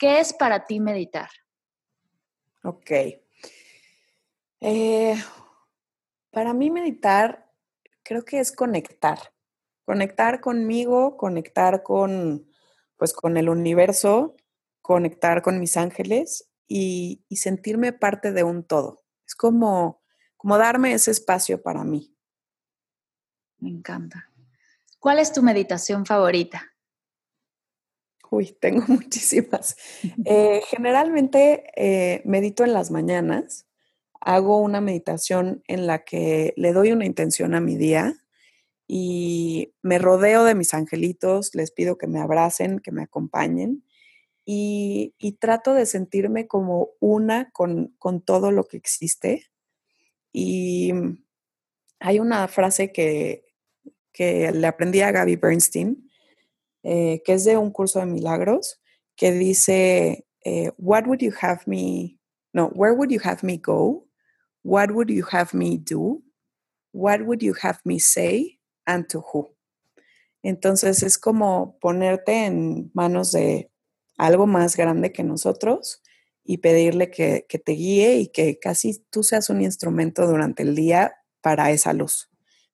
¿qué 0.00 0.18
es 0.18 0.32
para 0.32 0.66
ti 0.66 0.80
meditar? 0.80 1.28
Ok. 2.64 2.90
Eh, 4.62 5.22
para 6.30 6.54
mí 6.54 6.70
meditar 6.70 7.50
creo 8.02 8.24
que 8.24 8.40
es 8.40 8.52
conectar. 8.52 9.18
Conectar 9.84 10.40
conmigo, 10.40 11.16
conectar 11.16 11.82
con, 11.82 12.48
pues, 12.96 13.12
con 13.12 13.36
el 13.36 13.48
universo, 13.48 14.36
conectar 14.82 15.42
con 15.42 15.58
mis 15.58 15.76
ángeles 15.76 16.50
y, 16.68 17.24
y 17.28 17.36
sentirme 17.36 17.92
parte 17.92 18.32
de 18.32 18.44
un 18.44 18.64
todo. 18.64 19.02
Es 19.26 19.34
como, 19.34 20.02
como 20.36 20.58
darme 20.58 20.92
ese 20.92 21.10
espacio 21.10 21.62
para 21.62 21.84
mí. 21.84 22.16
Me 23.58 23.68
encanta. 23.68 24.30
¿Cuál 24.98 25.18
es 25.18 25.32
tu 25.32 25.42
meditación 25.42 26.06
favorita? 26.06 26.70
Uy, 28.30 28.56
tengo 28.60 28.84
muchísimas. 28.88 29.76
Eh, 30.24 30.62
generalmente 30.68 31.64
eh, 31.76 32.22
medito 32.24 32.64
en 32.64 32.72
las 32.72 32.90
mañanas. 32.90 33.66
Hago 34.20 34.60
una 34.60 34.80
meditación 34.80 35.62
en 35.66 35.86
la 35.86 36.04
que 36.04 36.52
le 36.56 36.72
doy 36.72 36.92
una 36.92 37.06
intención 37.06 37.54
a 37.54 37.60
mi 37.60 37.76
día 37.76 38.14
y 38.86 39.72
me 39.82 39.98
rodeo 39.98 40.44
de 40.44 40.54
mis 40.54 40.74
angelitos, 40.74 41.54
les 41.54 41.70
pido 41.70 41.96
que 41.96 42.06
me 42.06 42.20
abracen, 42.20 42.80
que 42.80 42.92
me 42.92 43.02
acompañen 43.02 43.84
y, 44.44 45.36
trato 45.38 45.74
de 45.74 45.86
sentirme 45.86 46.46
como 46.46 46.90
una 46.98 47.50
con, 47.52 47.94
con 47.98 48.20
todo 48.20 48.50
lo 48.50 48.64
que 48.64 48.76
existe. 48.76 49.46
Y 50.32 50.92
hay 52.00 52.18
una 52.18 52.48
frase 52.48 52.92
que, 52.92 53.44
que 54.12 54.50
le 54.52 54.66
aprendí 54.66 55.00
a 55.02 55.12
Gaby 55.12 55.36
Bernstein, 55.36 56.10
eh, 56.82 57.22
que 57.24 57.34
es 57.34 57.44
de 57.44 57.56
un 57.56 57.70
curso 57.70 58.00
de 58.00 58.06
milagros, 58.06 58.80
que 59.16 59.32
dice, 59.32 60.26
eh, 60.44 60.72
What 60.78 61.06
would 61.06 61.20
you 61.20 61.32
have 61.40 61.60
me, 61.66 62.18
no, 62.52 62.66
where 62.74 62.94
would 62.94 63.10
you 63.10 63.20
have 63.22 63.40
me 63.42 63.58
go? 63.58 64.06
What 64.62 64.90
would 64.92 65.10
you 65.10 65.24
have 65.30 65.54
me 65.54 65.78
do? 65.78 66.22
What 66.92 67.22
would 67.22 67.42
you 67.42 67.54
have 67.62 67.80
me 67.84 67.98
say? 67.98 68.58
And 68.86 69.06
to 69.08 69.20
who? 69.32 69.54
Entonces 70.42 71.02
es 71.02 71.18
como 71.18 71.78
ponerte 71.80 72.46
en 72.46 72.90
manos 72.94 73.32
de 73.32 73.70
algo 74.16 74.46
más 74.46 74.76
grande 74.76 75.12
que 75.12 75.22
nosotros 75.22 76.02
y 76.44 76.58
pedirle 76.58 77.10
que, 77.10 77.46
que 77.48 77.58
te 77.58 77.72
guíe 77.72 78.16
y 78.16 78.28
que 78.28 78.58
casi 78.58 79.04
tú 79.10 79.22
seas 79.22 79.50
un 79.50 79.62
instrumento 79.62 80.26
durante 80.26 80.62
el 80.62 80.74
día 80.74 81.14
para 81.40 81.70
esa 81.70 81.92
luz. 81.92 82.30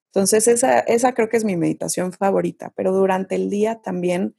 Entonces, 0.06 0.48
esa, 0.48 0.78
esa 0.80 1.12
creo 1.12 1.28
que 1.28 1.36
es 1.36 1.44
mi 1.44 1.56
meditación 1.56 2.12
favorita, 2.12 2.72
pero 2.74 2.90
durante 2.92 3.34
el 3.34 3.50
día 3.50 3.82
también 3.82 4.34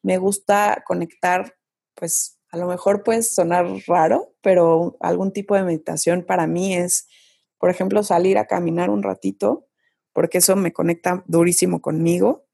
me 0.00 0.16
gusta 0.16 0.84
conectar, 0.86 1.56
pues 1.94 2.37
a 2.50 2.56
lo 2.56 2.66
mejor 2.66 3.02
puede 3.02 3.22
sonar 3.22 3.66
raro, 3.86 4.34
pero 4.40 4.96
algún 5.00 5.32
tipo 5.32 5.54
de 5.54 5.64
meditación 5.64 6.24
para 6.24 6.46
mí 6.46 6.74
es, 6.74 7.08
por 7.58 7.70
ejemplo, 7.70 8.02
salir 8.02 8.38
a 8.38 8.46
caminar 8.46 8.90
un 8.90 9.02
ratito, 9.02 9.66
porque 10.12 10.38
eso 10.38 10.56
me 10.56 10.72
conecta 10.72 11.24
durísimo 11.26 11.80
conmigo, 11.80 12.46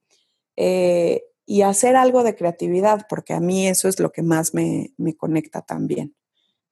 eh, 0.56 1.24
y 1.46 1.62
hacer 1.62 1.96
algo 1.96 2.24
de 2.24 2.34
creatividad, 2.34 3.06
porque 3.08 3.34
a 3.34 3.40
mí 3.40 3.68
eso 3.68 3.88
es 3.88 4.00
lo 4.00 4.10
que 4.10 4.22
más 4.22 4.54
me, 4.54 4.94
me 4.96 5.14
conecta 5.16 5.62
también. 5.62 6.16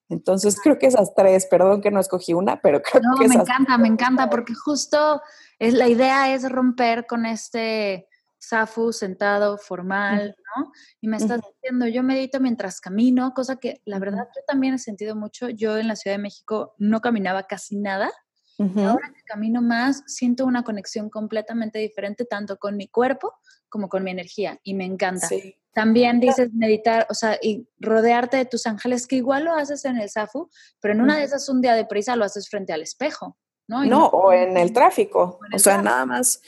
Entonces 0.09 0.59
creo 0.61 0.79
que 0.79 0.87
esas 0.87 1.15
tres, 1.15 1.47
perdón 1.47 1.81
que 1.81 1.91
no 1.91 2.01
escogí 2.01 2.35
una, 2.35 2.61
pero 2.61 2.83
creo 2.83 3.03
no, 3.03 3.19
que 3.19 3.29
me 3.29 3.35
encanta, 3.35 3.79
me 3.79 3.89
encanta, 3.89 4.31
porque 4.31 4.55
justo 4.55 5.21
es, 5.59 5.75
la 5.75 5.89
idea 5.89 6.35
es 6.35 6.51
romper 6.51 7.07
con 7.07 7.27
este 7.27 8.09
Safu 8.43 8.93
sentado, 8.93 9.57
formal, 9.57 10.35
¿no? 10.57 10.73
Y 11.01 11.07
me 11.07 11.17
estás 11.17 11.41
diciendo, 11.41 11.87
yo 11.87 12.03
medito 12.03 12.41
mientras 12.41 12.81
camino, 12.81 13.33
cosa 13.35 13.55
que 13.57 13.81
la 13.85 14.01
verdad 14.01 14.27
yo 14.35 14.43
también 14.49 14.75
he 14.75 14.79
sentido 14.79 15.15
mucho. 15.15 15.49
Yo 15.49 15.79
en 15.79 15.87
la 15.87 15.95
Ciudad 15.95 16.17
de 16.17 16.23
México 16.23 16.75
no 16.77 17.01
caminaba 17.01 17.45
casi 17.45 17.77
nada. 17.77 18.11
ahora 18.59 19.13
que 19.15 19.23
camino 19.23 19.63
más, 19.63 20.03
siento 20.07 20.45
una 20.45 20.65
conexión 20.65 21.09
completamente 21.09 21.79
diferente, 21.79 22.25
tanto 22.25 22.57
con 22.57 22.77
mi 22.77 22.89
cuerpo 22.89 23.33
como 23.69 23.89
con 23.89 24.03
mi 24.03 24.11
energía, 24.11 24.59
y 24.65 24.75
me 24.75 24.85
encanta. 24.85 25.29
Sí. 25.29 25.57
También 25.73 26.19
dices 26.19 26.53
meditar, 26.53 27.07
o 27.11 27.15
sea, 27.15 27.39
y 27.41 27.69
rodearte 27.79 28.37
de 28.37 28.45
tus 28.45 28.67
ángeles, 28.67 29.07
que 29.07 29.17
igual 29.17 29.45
lo 29.45 29.55
haces 29.55 29.85
en 29.85 29.99
el 29.99 30.11
SAFU, 30.11 30.51
pero 30.81 30.95
en 30.95 31.01
una 31.01 31.17
de 31.17 31.25
esas 31.25 31.49
un 31.49 31.63
día 31.63 31.75
de 31.75 31.87
prisa 31.87 32.17
lo 32.17 32.25
haces 32.25 32.49
frente 32.49 32.73
al 32.73 32.83
espejo, 32.83 33.39
¿no? 33.67 33.85
no, 33.85 34.07
o 34.07 34.33
en 34.33 34.57
el 34.57 34.73
tráfico. 34.73 35.39
o, 35.53 35.59
sea, 35.59 35.81
nada 35.81 36.07
más, 36.07 36.41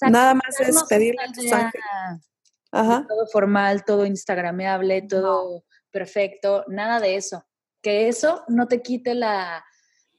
nada 0.00 0.34
más 0.34 0.60
es 0.60 0.82
pedirle 0.84 1.22
a 1.22 1.32
tus 1.32 1.52
ángeles. 1.52 1.84
Ajá. 2.70 3.06
Todo 3.08 3.26
formal, 3.26 3.84
todo 3.84 4.04
instagrameable, 4.04 5.02
todo 5.02 5.64
perfecto, 5.90 6.64
nada 6.68 7.00
de 7.00 7.16
eso. 7.16 7.44
Que 7.80 8.08
eso 8.08 8.44
no 8.48 8.68
te 8.68 8.82
quite 8.82 9.14
la, 9.14 9.64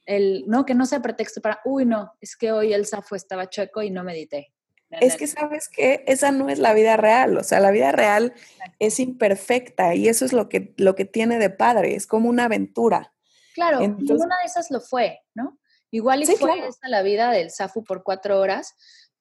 el, 0.06 0.44
no, 0.46 0.64
que 0.64 0.74
no 0.74 0.86
sea 0.86 1.00
pretexto 1.00 1.40
para, 1.40 1.60
uy, 1.64 1.86
no, 1.86 2.12
es 2.20 2.36
que 2.36 2.52
hoy 2.52 2.72
el 2.72 2.86
SAFU 2.86 3.14
estaba 3.14 3.48
chueco 3.48 3.82
y 3.82 3.90
no 3.90 4.02
medité. 4.02 4.52
Es 4.90 5.16
que 5.16 5.28
sabes 5.28 5.68
que 5.68 6.02
esa 6.08 6.32
no 6.32 6.48
es 6.48 6.58
la 6.58 6.74
vida 6.74 6.96
real, 6.96 7.38
o 7.38 7.44
sea, 7.44 7.60
la 7.60 7.70
vida 7.70 7.92
real 7.92 8.34
es 8.80 8.98
imperfecta 8.98 9.94
y 9.94 10.08
eso 10.08 10.24
es 10.24 10.32
lo 10.32 10.48
que, 10.48 10.74
lo 10.78 10.96
que 10.96 11.04
tiene 11.04 11.38
de 11.38 11.48
padre, 11.48 11.94
es 11.94 12.08
como 12.08 12.28
una 12.28 12.46
aventura. 12.46 13.12
Claro, 13.54 13.78
ninguna 13.80 14.38
de 14.38 14.46
esas 14.46 14.70
lo 14.72 14.80
fue, 14.80 15.20
¿no? 15.32 15.60
Igual 15.90 16.22
y 16.22 16.26
fue 16.26 16.66
esa 16.66 16.88
la 16.88 17.02
vida 17.02 17.30
del 17.30 17.50
Safu 17.50 17.84
por 17.84 18.02
cuatro 18.02 18.38
horas 18.38 18.76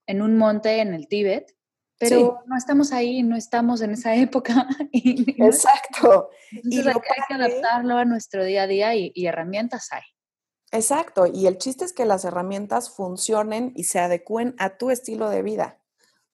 en 0.06 0.22
un 0.22 0.38
monte 0.38 0.80
en 0.80 0.94
el 0.94 1.08
Tíbet, 1.08 1.56
pero 1.98 2.40
no 2.46 2.56
estamos 2.56 2.92
ahí, 2.92 3.24
no 3.24 3.36
estamos 3.36 3.82
en 3.82 3.92
esa 3.92 4.16
época. 4.16 4.68
Exacto. 4.92 6.30
y 6.52 6.80
hay, 6.80 6.94
que 7.28 7.34
adaptarlo 7.34 7.98
a 7.98 8.06
nuestro 8.06 8.44
día 8.44 8.64
a 8.64 8.68
día 8.68 8.96
y 8.96 9.26
herramientas 9.26 9.90
hay. 9.92 10.04
Exacto, 10.72 11.26
y 11.26 11.48
el 11.48 11.58
chiste 11.58 11.84
es 11.84 11.94
que 11.94 12.06
las 12.06 12.26
herramientas 12.26 12.92
funcionen 12.92 13.74
y 13.76 13.86
se 13.86 14.00
adecúen 14.00 14.54
a 14.60 14.78
tu 14.78 14.92
estilo 14.92 15.30
de 15.30 15.42
vida, 15.42 15.80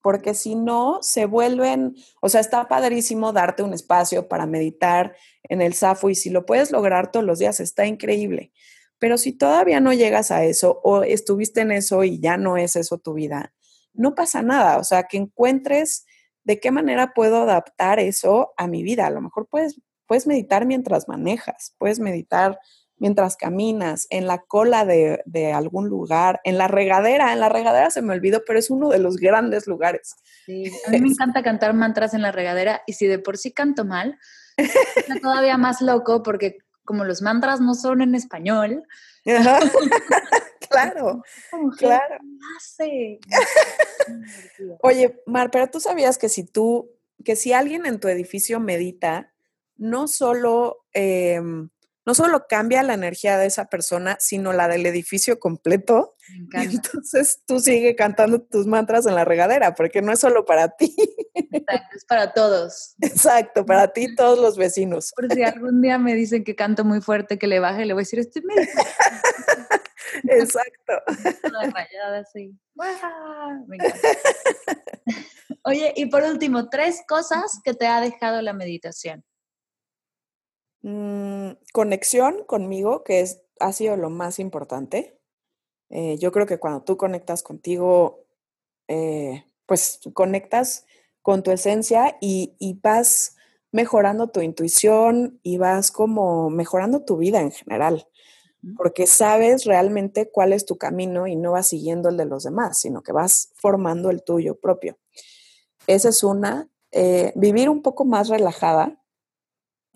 porque 0.02 0.34
si 0.34 0.54
no, 0.54 0.98
se 1.00 1.24
vuelven, 1.24 1.96
o 2.20 2.28
sea, 2.28 2.42
está 2.42 2.68
padrísimo 2.68 3.32
darte 3.32 3.62
un 3.62 3.72
espacio 3.72 4.28
para 4.28 4.44
meditar 4.44 5.16
en 5.44 5.62
el 5.62 5.72
SAFU 5.72 6.10
y 6.10 6.14
si 6.14 6.28
lo 6.28 6.44
puedes 6.44 6.70
lograr 6.70 7.10
todos 7.10 7.24
los 7.24 7.38
días, 7.38 7.60
está 7.60 7.86
increíble. 7.86 8.52
Pero 8.98 9.18
si 9.18 9.32
todavía 9.32 9.80
no 9.80 9.92
llegas 9.92 10.30
a 10.30 10.44
eso 10.44 10.80
o 10.82 11.02
estuviste 11.02 11.60
en 11.60 11.72
eso 11.72 12.04
y 12.04 12.20
ya 12.20 12.36
no 12.36 12.56
es 12.56 12.76
eso 12.76 12.98
tu 12.98 13.14
vida, 13.14 13.52
no 13.92 14.14
pasa 14.14 14.42
nada, 14.42 14.78
o 14.78 14.84
sea, 14.84 15.04
que 15.04 15.16
encuentres 15.16 16.06
de 16.44 16.60
qué 16.60 16.70
manera 16.70 17.12
puedo 17.14 17.42
adaptar 17.42 17.98
eso 17.98 18.52
a 18.56 18.68
mi 18.68 18.82
vida. 18.82 19.06
A 19.06 19.10
lo 19.10 19.20
mejor 19.20 19.48
puedes, 19.50 19.80
puedes 20.06 20.26
meditar 20.26 20.66
mientras 20.66 21.08
manejas, 21.08 21.74
puedes 21.78 21.98
meditar 21.98 22.58
mientras 22.98 23.36
caminas, 23.36 24.06
en 24.10 24.26
la 24.26 24.38
cola 24.38 24.84
de, 24.84 25.52
algún 25.52 25.88
lugar, 25.88 26.40
en 26.44 26.56
la 26.56 26.68
regadera. 26.68 27.32
En 27.32 27.40
la 27.40 27.48
regadera 27.48 27.90
se 27.90 28.02
me 28.02 28.14
olvidó, 28.14 28.42
pero 28.46 28.58
es 28.58 28.70
uno 28.70 28.88
de 28.88 28.98
los 28.98 29.16
grandes 29.16 29.66
lugares. 29.66 30.16
Sí, 30.46 30.70
a 30.86 30.90
mí 30.90 31.00
me 31.00 31.08
encanta 31.08 31.42
cantar 31.42 31.74
mantras 31.74 32.14
en 32.14 32.22
la 32.22 32.32
regadera 32.32 32.82
y 32.86 32.94
si 32.94 33.06
de 33.06 33.18
por 33.18 33.36
sí 33.36 33.52
canto 33.52 33.84
mal, 33.84 34.18
es 34.56 35.20
todavía 35.20 35.58
más 35.58 35.82
loco 35.82 36.22
porque 36.22 36.58
como 36.86 37.04
los 37.04 37.20
mantras 37.20 37.60
no 37.60 37.74
son 37.74 38.00
en 38.00 38.14
español. 38.14 38.84
claro, 40.70 41.22
claro. 41.76 42.16
Oye, 44.82 45.20
Mar, 45.26 45.50
pero 45.50 45.68
tú 45.68 45.80
sabías 45.80 46.16
que 46.16 46.30
si 46.30 46.44
tú, 46.44 46.90
que 47.24 47.36
si 47.36 47.52
alguien 47.52 47.84
en 47.84 48.00
tu 48.00 48.08
edificio 48.08 48.60
medita, 48.60 49.34
no 49.76 50.08
solo... 50.08 50.86
Em, 50.94 51.68
no 52.06 52.14
solo 52.14 52.46
cambia 52.48 52.84
la 52.84 52.94
energía 52.94 53.36
de 53.36 53.46
esa 53.46 53.66
persona, 53.66 54.16
sino 54.20 54.52
la 54.52 54.68
del 54.68 54.86
edificio 54.86 55.40
completo. 55.40 56.14
entonces 56.54 57.42
tú 57.46 57.58
sigue 57.58 57.96
cantando 57.96 58.40
tus 58.40 58.66
mantras 58.66 59.06
en 59.06 59.16
la 59.16 59.24
regadera, 59.24 59.74
porque 59.74 60.02
no 60.02 60.12
es 60.12 60.20
solo 60.20 60.44
para 60.44 60.68
ti. 60.68 60.94
Exacto, 61.34 61.96
es 61.96 62.04
para 62.04 62.32
todos. 62.32 62.94
Exacto, 63.00 63.66
para 63.66 63.88
ti 63.88 64.04
y 64.04 64.14
todos 64.14 64.38
los 64.38 64.56
vecinos. 64.56 65.12
Por 65.16 65.32
si 65.32 65.42
algún 65.42 65.82
día 65.82 65.98
me 65.98 66.14
dicen 66.14 66.44
que 66.44 66.54
canto 66.54 66.84
muy 66.84 67.00
fuerte, 67.00 67.38
que 67.38 67.48
le 67.48 67.58
baje, 67.58 67.84
le 67.84 67.92
voy 67.92 68.02
a 68.02 68.04
decir, 68.04 68.20
estoy 68.20 68.42
medio. 68.42 68.62
Exacto. 70.28 70.92
rayada 71.42 72.20
así. 72.20 72.56
Oye, 75.64 75.92
y 75.96 76.06
por 76.06 76.22
último, 76.22 76.68
tres 76.68 77.02
cosas 77.08 77.60
que 77.64 77.74
te 77.74 77.88
ha 77.88 78.00
dejado 78.00 78.40
la 78.42 78.52
meditación. 78.52 79.24
Mm, 80.88 81.56
conexión 81.72 82.44
conmigo, 82.46 83.02
que 83.02 83.18
es, 83.18 83.42
ha 83.58 83.72
sido 83.72 83.96
lo 83.96 84.08
más 84.08 84.38
importante. 84.38 85.18
Eh, 85.90 86.16
yo 86.18 86.30
creo 86.30 86.46
que 86.46 86.58
cuando 86.58 86.84
tú 86.84 86.96
conectas 86.96 87.42
contigo, 87.42 88.24
eh, 88.86 89.44
pues 89.66 89.98
conectas 90.14 90.86
con 91.22 91.42
tu 91.42 91.50
esencia 91.50 92.16
y, 92.20 92.54
y, 92.60 92.78
vas 92.80 93.34
mejorando 93.72 94.28
tu 94.28 94.42
intuición 94.42 95.40
y 95.42 95.58
vas 95.58 95.90
como 95.90 96.50
mejorando 96.50 97.04
tu 97.04 97.16
vida 97.16 97.40
en 97.40 97.50
general, 97.50 98.06
porque 98.76 99.08
sabes 99.08 99.64
realmente 99.64 100.30
cuál 100.30 100.52
es 100.52 100.66
tu 100.66 100.78
camino 100.78 101.26
y 101.26 101.34
no 101.34 101.50
vas 101.52 101.66
siguiendo 101.66 102.10
el 102.10 102.16
de 102.16 102.26
los 102.26 102.44
demás, 102.44 102.78
sino 102.78 103.02
que 103.02 103.10
vas 103.10 103.50
formando 103.56 104.10
el 104.10 104.22
tuyo 104.22 104.60
propio. 104.60 104.98
Esa 105.88 106.10
es 106.10 106.22
una. 106.22 106.68
Eh, 106.92 107.32
vivir 107.34 107.68
un 107.70 107.82
poco 107.82 108.04
más 108.04 108.28
relajada, 108.28 109.02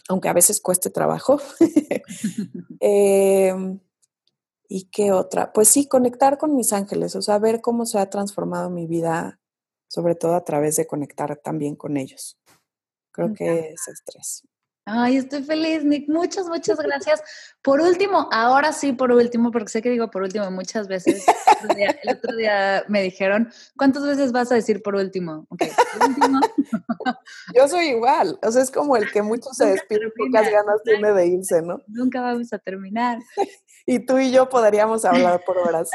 aunque 0.08 0.28
a 0.28 0.32
veces 0.32 0.60
cueste 0.60 0.90
trabajo. 0.90 1.40
Em, 2.82 3.78
¿Y 4.68 4.84
qué 4.84 5.12
otra? 5.12 5.52
Pues 5.52 5.68
sí, 5.68 5.86
conectar 5.86 6.38
con 6.38 6.56
mis 6.56 6.72
ángeles, 6.72 7.16
o 7.16 7.22
sea, 7.22 7.38
ver 7.38 7.60
cómo 7.60 7.84
se 7.86 7.98
ha 7.98 8.08
transformado 8.08 8.70
mi 8.70 8.86
vida, 8.86 9.40
sobre 9.88 10.14
todo 10.14 10.34
a 10.34 10.44
través 10.44 10.76
de 10.76 10.86
conectar 10.86 11.36
también 11.36 11.76
con 11.76 11.96
ellos. 11.96 12.38
Creo 13.12 13.34
que 13.34 13.72
es 13.74 13.88
estrés. 13.88 14.44
Ay, 14.92 15.18
estoy 15.18 15.44
feliz, 15.44 15.84
Nick. 15.84 16.08
Muchas, 16.08 16.48
muchas 16.48 16.78
gracias. 16.78 17.22
Por 17.62 17.80
último, 17.80 18.28
ahora 18.32 18.72
sí, 18.72 18.92
por 18.92 19.12
último, 19.12 19.52
porque 19.52 19.68
sé 19.68 19.82
que 19.82 19.90
digo 19.90 20.10
por 20.10 20.22
último 20.22 20.50
muchas 20.50 20.88
veces. 20.88 21.24
El 21.76 22.16
otro 22.16 22.34
día, 22.36 22.84
me 22.88 23.00
dijeron, 23.00 23.52
¿cuántas 23.76 24.04
veces 24.04 24.32
vas 24.32 24.50
a 24.50 24.56
decir 24.56 24.82
por 24.82 24.96
último? 24.96 25.46
último. 25.48 26.40
Yo 27.54 27.68
soy 27.68 27.90
igual. 27.90 28.36
O 28.42 28.50
sea, 28.50 28.62
es 28.62 28.70
como 28.72 28.96
el 28.96 29.12
que 29.12 29.22
muchos 29.22 29.56
se 29.56 29.66
despiden, 29.66 30.12
pocas 30.16 30.50
ganas 30.50 30.82
tiene 30.82 31.12
de 31.12 31.26
irse, 31.26 31.62
¿no? 31.62 31.80
Nunca 31.86 32.20
vamos 32.20 32.52
a 32.52 32.58
terminar. 32.58 33.18
Y 33.86 33.98
tú 34.04 34.18
y 34.18 34.30
yo 34.30 34.48
podríamos 34.48 35.04
hablar 35.04 35.42
por 35.46 35.56
horas. 35.56 35.90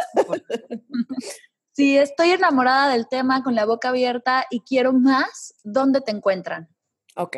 Sí, 1.72 1.98
estoy 1.98 2.32
enamorada 2.32 2.92
del 2.92 3.08
tema 3.08 3.42
con 3.44 3.56
la 3.56 3.66
boca 3.66 3.90
abierta 3.90 4.48
y 4.50 4.62
quiero 4.62 4.92
más. 4.92 5.54
¿Dónde 5.64 6.02
te 6.02 6.12
encuentran? 6.12 6.68
Ok. 7.16 7.38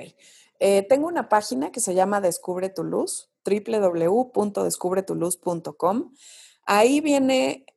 Eh, 0.60 0.82
tengo 0.89 1.08
una 1.08 1.30
página 1.30 1.72
que 1.72 1.80
se 1.80 1.93
llama 1.93 2.22
Descubre 2.22 2.70
tu 2.70 2.84
Luz, 2.84 3.30
www.descubretuluz.com. 3.45 6.14
Ahí 6.66 7.01
viene 7.01 7.68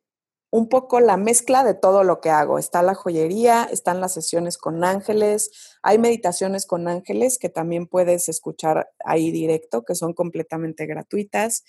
un 0.51 0.67
poco 0.67 0.99
la 0.99 1.15
mezcla 1.15 1.63
de 1.63 1.73
todo 1.73 2.03
lo 2.03 2.19
que 2.19 2.29
hago. 2.29 2.59
Está 2.59 2.83
la 2.83 2.93
joyería, 2.93 3.67
están 3.71 4.01
las 4.01 4.13
sesiones 4.13 4.57
con 4.57 4.83
ángeles, 4.83 5.49
hay 5.81 5.97
meditaciones 5.97 6.65
con 6.65 6.87
ángeles 6.87 7.39
que 7.39 7.49
también 7.49 7.87
puedes 7.87 8.27
escuchar 8.27 8.89
ahí 9.05 9.31
directo, 9.31 9.83
que 9.83 9.95
son 9.95 10.13
completamente 10.13 10.85
gratuitas. 10.85 11.63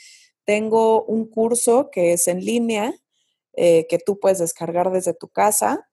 Tengo 0.44 1.04
un 1.04 1.30
curso 1.30 1.90
que 1.92 2.12
es 2.12 2.26
en 2.26 2.44
línea, 2.44 2.92
eh, 3.52 3.86
que 3.88 3.98
tú 3.98 4.18
puedes 4.18 4.40
descargar 4.40 4.90
desde 4.90 5.14
tu 5.14 5.28
casa, 5.28 5.88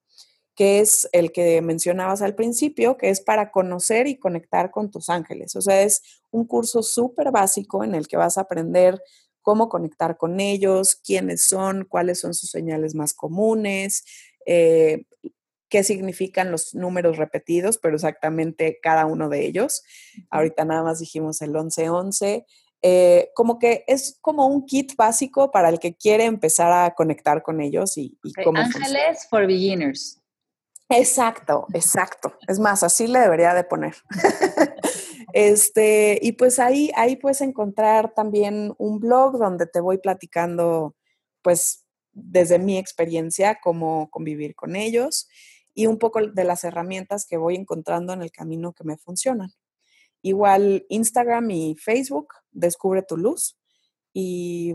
que 0.60 0.82
es 0.82 1.08
el 1.14 1.32
que 1.32 1.62
mencionabas 1.62 2.22
al 2.22 2.36
principio, 2.36 2.98
que 2.98 3.10
es 3.10 3.22
para 3.22 3.50
conocer 3.50 4.08
y 4.08 4.20
conectar 4.20 4.72
con 4.72 4.92
tus 4.92 5.08
ángeles. 5.08 5.56
O 5.56 5.62
sea, 5.62 5.84
es 5.84 6.02
un 6.32 6.46
curso 6.46 6.84
súper 6.84 7.32
básico 7.32 7.82
en 7.86 7.96
el 7.96 8.10
que 8.10 8.18
vas 8.18 8.38
a 8.38 8.42
aprender 8.42 9.02
cómo 9.42 9.70
conectar 9.70 10.18
con 10.18 10.42
ellos, 10.42 10.98
quiénes 10.98 11.46
son, 11.46 11.86
cuáles 11.86 12.20
son 12.20 12.34
sus 12.34 12.50
señales 12.50 12.94
más 12.94 13.14
comunes, 13.14 14.04
eh, 14.46 15.06
qué 15.70 15.86
significan 15.86 16.52
los 16.52 16.76
números 16.76 17.16
repetidos, 17.16 17.78
pero 17.78 17.96
exactamente 17.96 18.80
cada 18.84 19.06
uno 19.06 19.30
de 19.30 19.46
ellos. 19.46 19.82
Ahorita 20.30 20.66
nada 20.66 20.84
más 20.84 21.00
dijimos 21.00 21.42
el 21.42 21.52
1111. 21.52 22.46
Eh, 22.82 23.30
como 23.34 23.60
que 23.60 23.86
es 23.88 24.18
como 24.20 24.48
un 24.48 24.66
kit 24.66 24.98
básico 24.98 25.52
para 25.52 25.70
el 25.70 25.80
que 25.80 25.96
quiere 25.96 26.26
empezar 26.26 26.74
a 26.74 26.94
conectar 26.96 27.44
con 27.44 27.62
ellos 27.62 27.98
y, 27.98 28.18
y 28.24 28.34
Ángeles 28.56 29.26
for 29.30 29.48
beginners. 29.48 30.19
Exacto, 30.90 31.68
exacto. 31.74 32.34
Es 32.48 32.60
más, 32.60 32.84
así 32.84 33.08
le 33.08 33.20
debería 33.20 33.54
de 33.54 33.64
poner. 33.64 33.96
este, 35.34 36.20
y 36.22 36.32
pues 36.34 36.58
ahí, 36.60 36.92
ahí 36.96 37.16
puedes 37.16 37.42
encontrar 37.42 38.14
también 38.16 38.74
un 38.78 39.00
blog 39.00 39.38
donde 39.38 39.68
te 39.68 39.82
voy 39.82 40.00
platicando, 40.00 40.96
pues, 41.44 41.86
desde 42.12 42.58
mi 42.58 42.78
experiencia, 42.78 43.60
cómo 43.62 44.10
convivir 44.10 44.56
con 44.56 44.76
ellos 44.76 45.30
y 45.76 45.86
un 45.86 46.00
poco 46.00 46.26
de 46.26 46.44
las 46.44 46.64
herramientas 46.64 47.26
que 47.26 47.38
voy 47.38 47.56
encontrando 47.56 48.12
en 48.14 48.22
el 48.22 48.32
camino 48.32 48.74
que 48.74 48.84
me 48.84 48.98
funcionan. 48.98 49.52
Igual 50.22 50.86
Instagram 50.90 51.52
y 51.52 51.76
Facebook, 51.76 52.34
Descubre 52.52 53.04
tu 53.04 53.16
Luz. 53.16 53.58
Y 54.12 54.74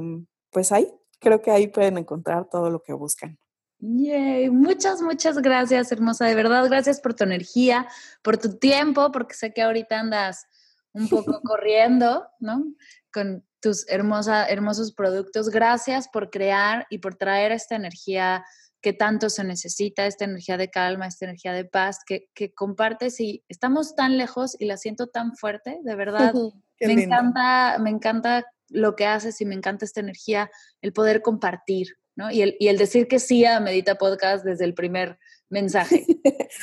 pues 0.50 0.72
ahí, 0.72 0.88
creo 1.20 1.42
que 1.42 1.50
ahí 1.50 1.66
pueden 1.68 1.98
encontrar 1.98 2.48
todo 2.48 2.70
lo 2.70 2.82
que 2.82 2.92
buscan. 2.92 3.38
Yay. 3.86 4.48
Muchas, 4.48 5.02
muchas 5.02 5.38
gracias, 5.38 5.92
hermosa. 5.92 6.24
De 6.24 6.34
verdad, 6.34 6.64
gracias 6.66 7.00
por 7.00 7.12
tu 7.12 7.24
energía, 7.24 7.86
por 8.22 8.38
tu 8.38 8.56
tiempo, 8.56 9.12
porque 9.12 9.34
sé 9.34 9.52
que 9.52 9.60
ahorita 9.60 10.00
andas 10.00 10.46
un 10.92 11.08
poco 11.08 11.40
corriendo, 11.44 12.26
¿no? 12.40 12.64
Con 13.12 13.44
tus 13.60 13.86
hermosa, 13.88 14.46
hermosos 14.46 14.94
productos. 14.94 15.50
Gracias 15.50 16.08
por 16.08 16.30
crear 16.30 16.86
y 16.88 16.98
por 16.98 17.16
traer 17.16 17.52
esta 17.52 17.76
energía 17.76 18.44
que 18.80 18.94
tanto 18.94 19.28
se 19.28 19.44
necesita, 19.44 20.06
esta 20.06 20.24
energía 20.24 20.56
de 20.56 20.70
calma, 20.70 21.06
esta 21.06 21.26
energía 21.26 21.52
de 21.52 21.64
paz 21.64 21.98
que, 22.06 22.30
que 22.34 22.54
compartes 22.54 23.20
y 23.20 23.44
estamos 23.48 23.94
tan 23.94 24.16
lejos 24.16 24.56
y 24.58 24.64
la 24.64 24.78
siento 24.78 25.08
tan 25.08 25.36
fuerte, 25.36 25.78
de 25.82 25.94
verdad. 25.94 26.32
me 26.80 26.92
encanta, 27.04 27.78
me 27.80 27.90
encanta 27.90 28.46
lo 28.68 28.96
que 28.96 29.06
haces 29.06 29.40
y 29.40 29.44
me 29.44 29.54
encanta 29.54 29.84
esta 29.84 30.00
energía, 30.00 30.50
el 30.80 30.92
poder 30.92 31.22
compartir, 31.22 31.98
¿no? 32.16 32.30
Y 32.30 32.42
el, 32.42 32.56
y 32.58 32.68
el 32.68 32.78
decir 32.78 33.08
que 33.08 33.18
sí 33.18 33.44
a 33.44 33.60
Medita 33.60 33.96
Podcast 33.96 34.44
desde 34.44 34.64
el 34.64 34.74
primer 34.74 35.18
mensaje. 35.48 36.06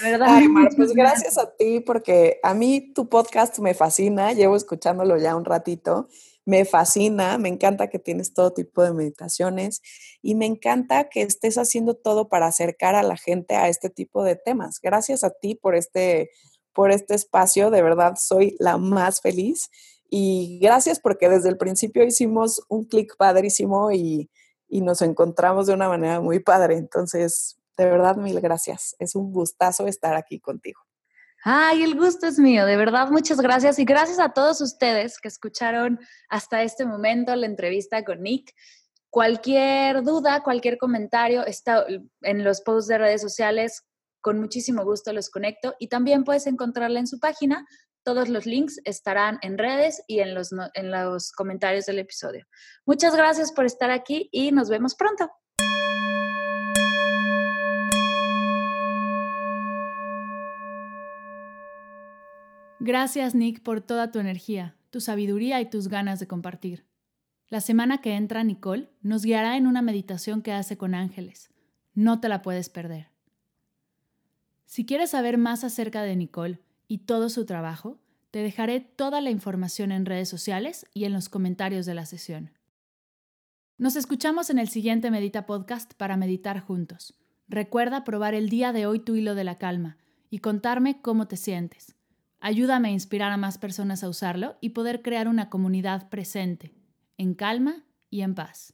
¿Verdad? 0.03 0.27
Ay, 0.29 0.47
Mar, 0.47 0.69
pues 0.75 0.93
gracias 0.93 1.37
a 1.37 1.55
ti 1.55 1.79
porque 1.79 2.39
a 2.43 2.53
mí 2.53 2.91
tu 2.93 3.09
podcast 3.09 3.59
me 3.59 3.73
fascina, 3.73 4.33
llevo 4.33 4.55
escuchándolo 4.55 5.17
ya 5.17 5.35
un 5.35 5.45
ratito, 5.45 6.07
me 6.45 6.65
fascina, 6.65 7.37
me 7.37 7.49
encanta 7.49 7.89
que 7.89 7.99
tienes 7.99 8.33
todo 8.33 8.53
tipo 8.53 8.83
de 8.83 8.93
meditaciones 8.93 9.81
y 10.21 10.35
me 10.35 10.45
encanta 10.45 11.09
que 11.09 11.21
estés 11.21 11.57
haciendo 11.57 11.95
todo 11.95 12.29
para 12.29 12.47
acercar 12.47 12.95
a 12.95 13.03
la 13.03 13.17
gente 13.17 13.55
a 13.55 13.67
este 13.67 13.89
tipo 13.89 14.23
de 14.23 14.35
temas. 14.35 14.79
Gracias 14.81 15.23
a 15.23 15.29
ti 15.29 15.55
por 15.55 15.75
este, 15.75 16.31
por 16.73 16.91
este 16.91 17.13
espacio, 17.13 17.69
de 17.69 17.81
verdad 17.81 18.15
soy 18.17 18.55
la 18.59 18.77
más 18.77 19.21
feliz 19.21 19.69
y 20.09 20.59
gracias 20.61 20.99
porque 20.99 21.29
desde 21.29 21.49
el 21.49 21.57
principio 21.57 22.03
hicimos 22.03 22.61
un 22.67 22.85
clic 22.85 23.15
padrísimo 23.17 23.91
y 23.91 24.29
y 24.71 24.79
nos 24.81 25.01
encontramos 25.01 25.67
de 25.67 25.73
una 25.73 25.89
manera 25.89 26.21
muy 26.21 26.39
padre. 26.39 26.77
Entonces, 26.77 27.57
de 27.77 27.85
verdad, 27.85 28.15
mil 28.15 28.39
gracias. 28.39 28.95
Es 28.99 29.15
un 29.15 29.33
gustazo 29.33 29.85
estar 29.85 30.15
aquí 30.15 30.39
contigo. 30.39 30.79
Ay, 31.43 31.83
el 31.83 31.97
gusto 31.97 32.27
es 32.27 32.39
mío, 32.39 32.65
de 32.67 32.77
verdad, 32.77 33.09
muchas 33.09 33.41
gracias 33.41 33.79
y 33.79 33.83
gracias 33.83 34.19
a 34.19 34.29
todos 34.29 34.61
ustedes 34.61 35.17
que 35.19 35.27
escucharon 35.27 35.99
hasta 36.29 36.61
este 36.61 36.85
momento 36.85 37.35
la 37.35 37.47
entrevista 37.47 38.05
con 38.05 38.21
Nick. 38.21 38.53
Cualquier 39.09 40.03
duda, 40.03 40.43
cualquier 40.43 40.77
comentario 40.77 41.43
está 41.45 41.85
en 42.21 42.43
los 42.43 42.61
posts 42.61 42.87
de 42.87 42.99
redes 42.99 43.21
sociales, 43.21 43.83
con 44.21 44.39
muchísimo 44.39 44.83
gusto 44.85 45.13
los 45.13 45.31
conecto 45.31 45.73
y 45.79 45.87
también 45.87 46.23
puedes 46.23 46.45
encontrarla 46.45 46.99
en 46.99 47.07
su 47.07 47.19
página 47.19 47.65
todos 48.03 48.29
los 48.29 48.45
links 48.45 48.79
estarán 48.85 49.37
en 49.41 49.57
redes 49.57 50.03
y 50.07 50.19
en 50.19 50.33
los, 50.33 50.51
en 50.73 50.91
los 50.91 51.31
comentarios 51.31 51.85
del 51.85 51.99
episodio. 51.99 52.45
Muchas 52.85 53.15
gracias 53.15 53.51
por 53.51 53.65
estar 53.65 53.91
aquí 53.91 54.29
y 54.31 54.51
nos 54.51 54.69
vemos 54.69 54.95
pronto. 54.95 55.29
Gracias 62.79 63.35
Nick 63.35 63.61
por 63.61 63.81
toda 63.81 64.11
tu 64.11 64.17
energía, 64.17 64.75
tu 64.89 65.01
sabiduría 65.01 65.61
y 65.61 65.69
tus 65.69 65.87
ganas 65.87 66.19
de 66.19 66.27
compartir. 66.27 66.87
La 67.47 67.61
semana 67.61 67.99
que 68.01 68.15
entra 68.15 68.43
Nicole 68.43 68.89
nos 69.01 69.23
guiará 69.23 69.55
en 69.55 69.67
una 69.67 69.83
meditación 69.83 70.41
que 70.41 70.51
hace 70.51 70.77
con 70.77 70.95
ángeles. 70.95 71.51
No 71.93 72.19
te 72.19 72.27
la 72.29 72.41
puedes 72.41 72.69
perder. 72.69 73.11
Si 74.65 74.85
quieres 74.85 75.11
saber 75.11 75.37
más 75.37 75.63
acerca 75.63 76.01
de 76.01 76.15
Nicole, 76.15 76.59
y 76.91 76.97
todo 76.97 77.29
su 77.29 77.45
trabajo, 77.45 78.01
te 78.31 78.39
dejaré 78.43 78.81
toda 78.81 79.21
la 79.21 79.29
información 79.29 79.93
en 79.93 80.05
redes 80.05 80.27
sociales 80.27 80.85
y 80.93 81.05
en 81.05 81.13
los 81.13 81.29
comentarios 81.29 81.85
de 81.85 81.93
la 81.93 82.05
sesión. 82.05 82.51
Nos 83.77 83.95
escuchamos 83.95 84.49
en 84.49 84.59
el 84.59 84.67
siguiente 84.67 85.09
Medita 85.09 85.45
Podcast 85.45 85.93
para 85.93 86.17
meditar 86.17 86.59
juntos. 86.59 87.13
Recuerda 87.47 88.03
probar 88.03 88.33
el 88.33 88.49
día 88.49 88.73
de 88.73 88.87
hoy 88.87 88.99
tu 88.99 89.15
hilo 89.15 89.35
de 89.35 89.45
la 89.45 89.57
calma 89.57 89.99
y 90.29 90.39
contarme 90.39 91.01
cómo 91.01 91.29
te 91.29 91.37
sientes. 91.37 91.95
Ayúdame 92.41 92.89
a 92.89 92.91
inspirar 92.91 93.31
a 93.31 93.37
más 93.37 93.57
personas 93.57 94.03
a 94.03 94.09
usarlo 94.09 94.57
y 94.59 94.71
poder 94.71 95.01
crear 95.01 95.29
una 95.29 95.49
comunidad 95.49 96.09
presente, 96.09 96.75
en 97.17 97.35
calma 97.35 97.85
y 98.09 98.19
en 98.19 98.35
paz. 98.35 98.73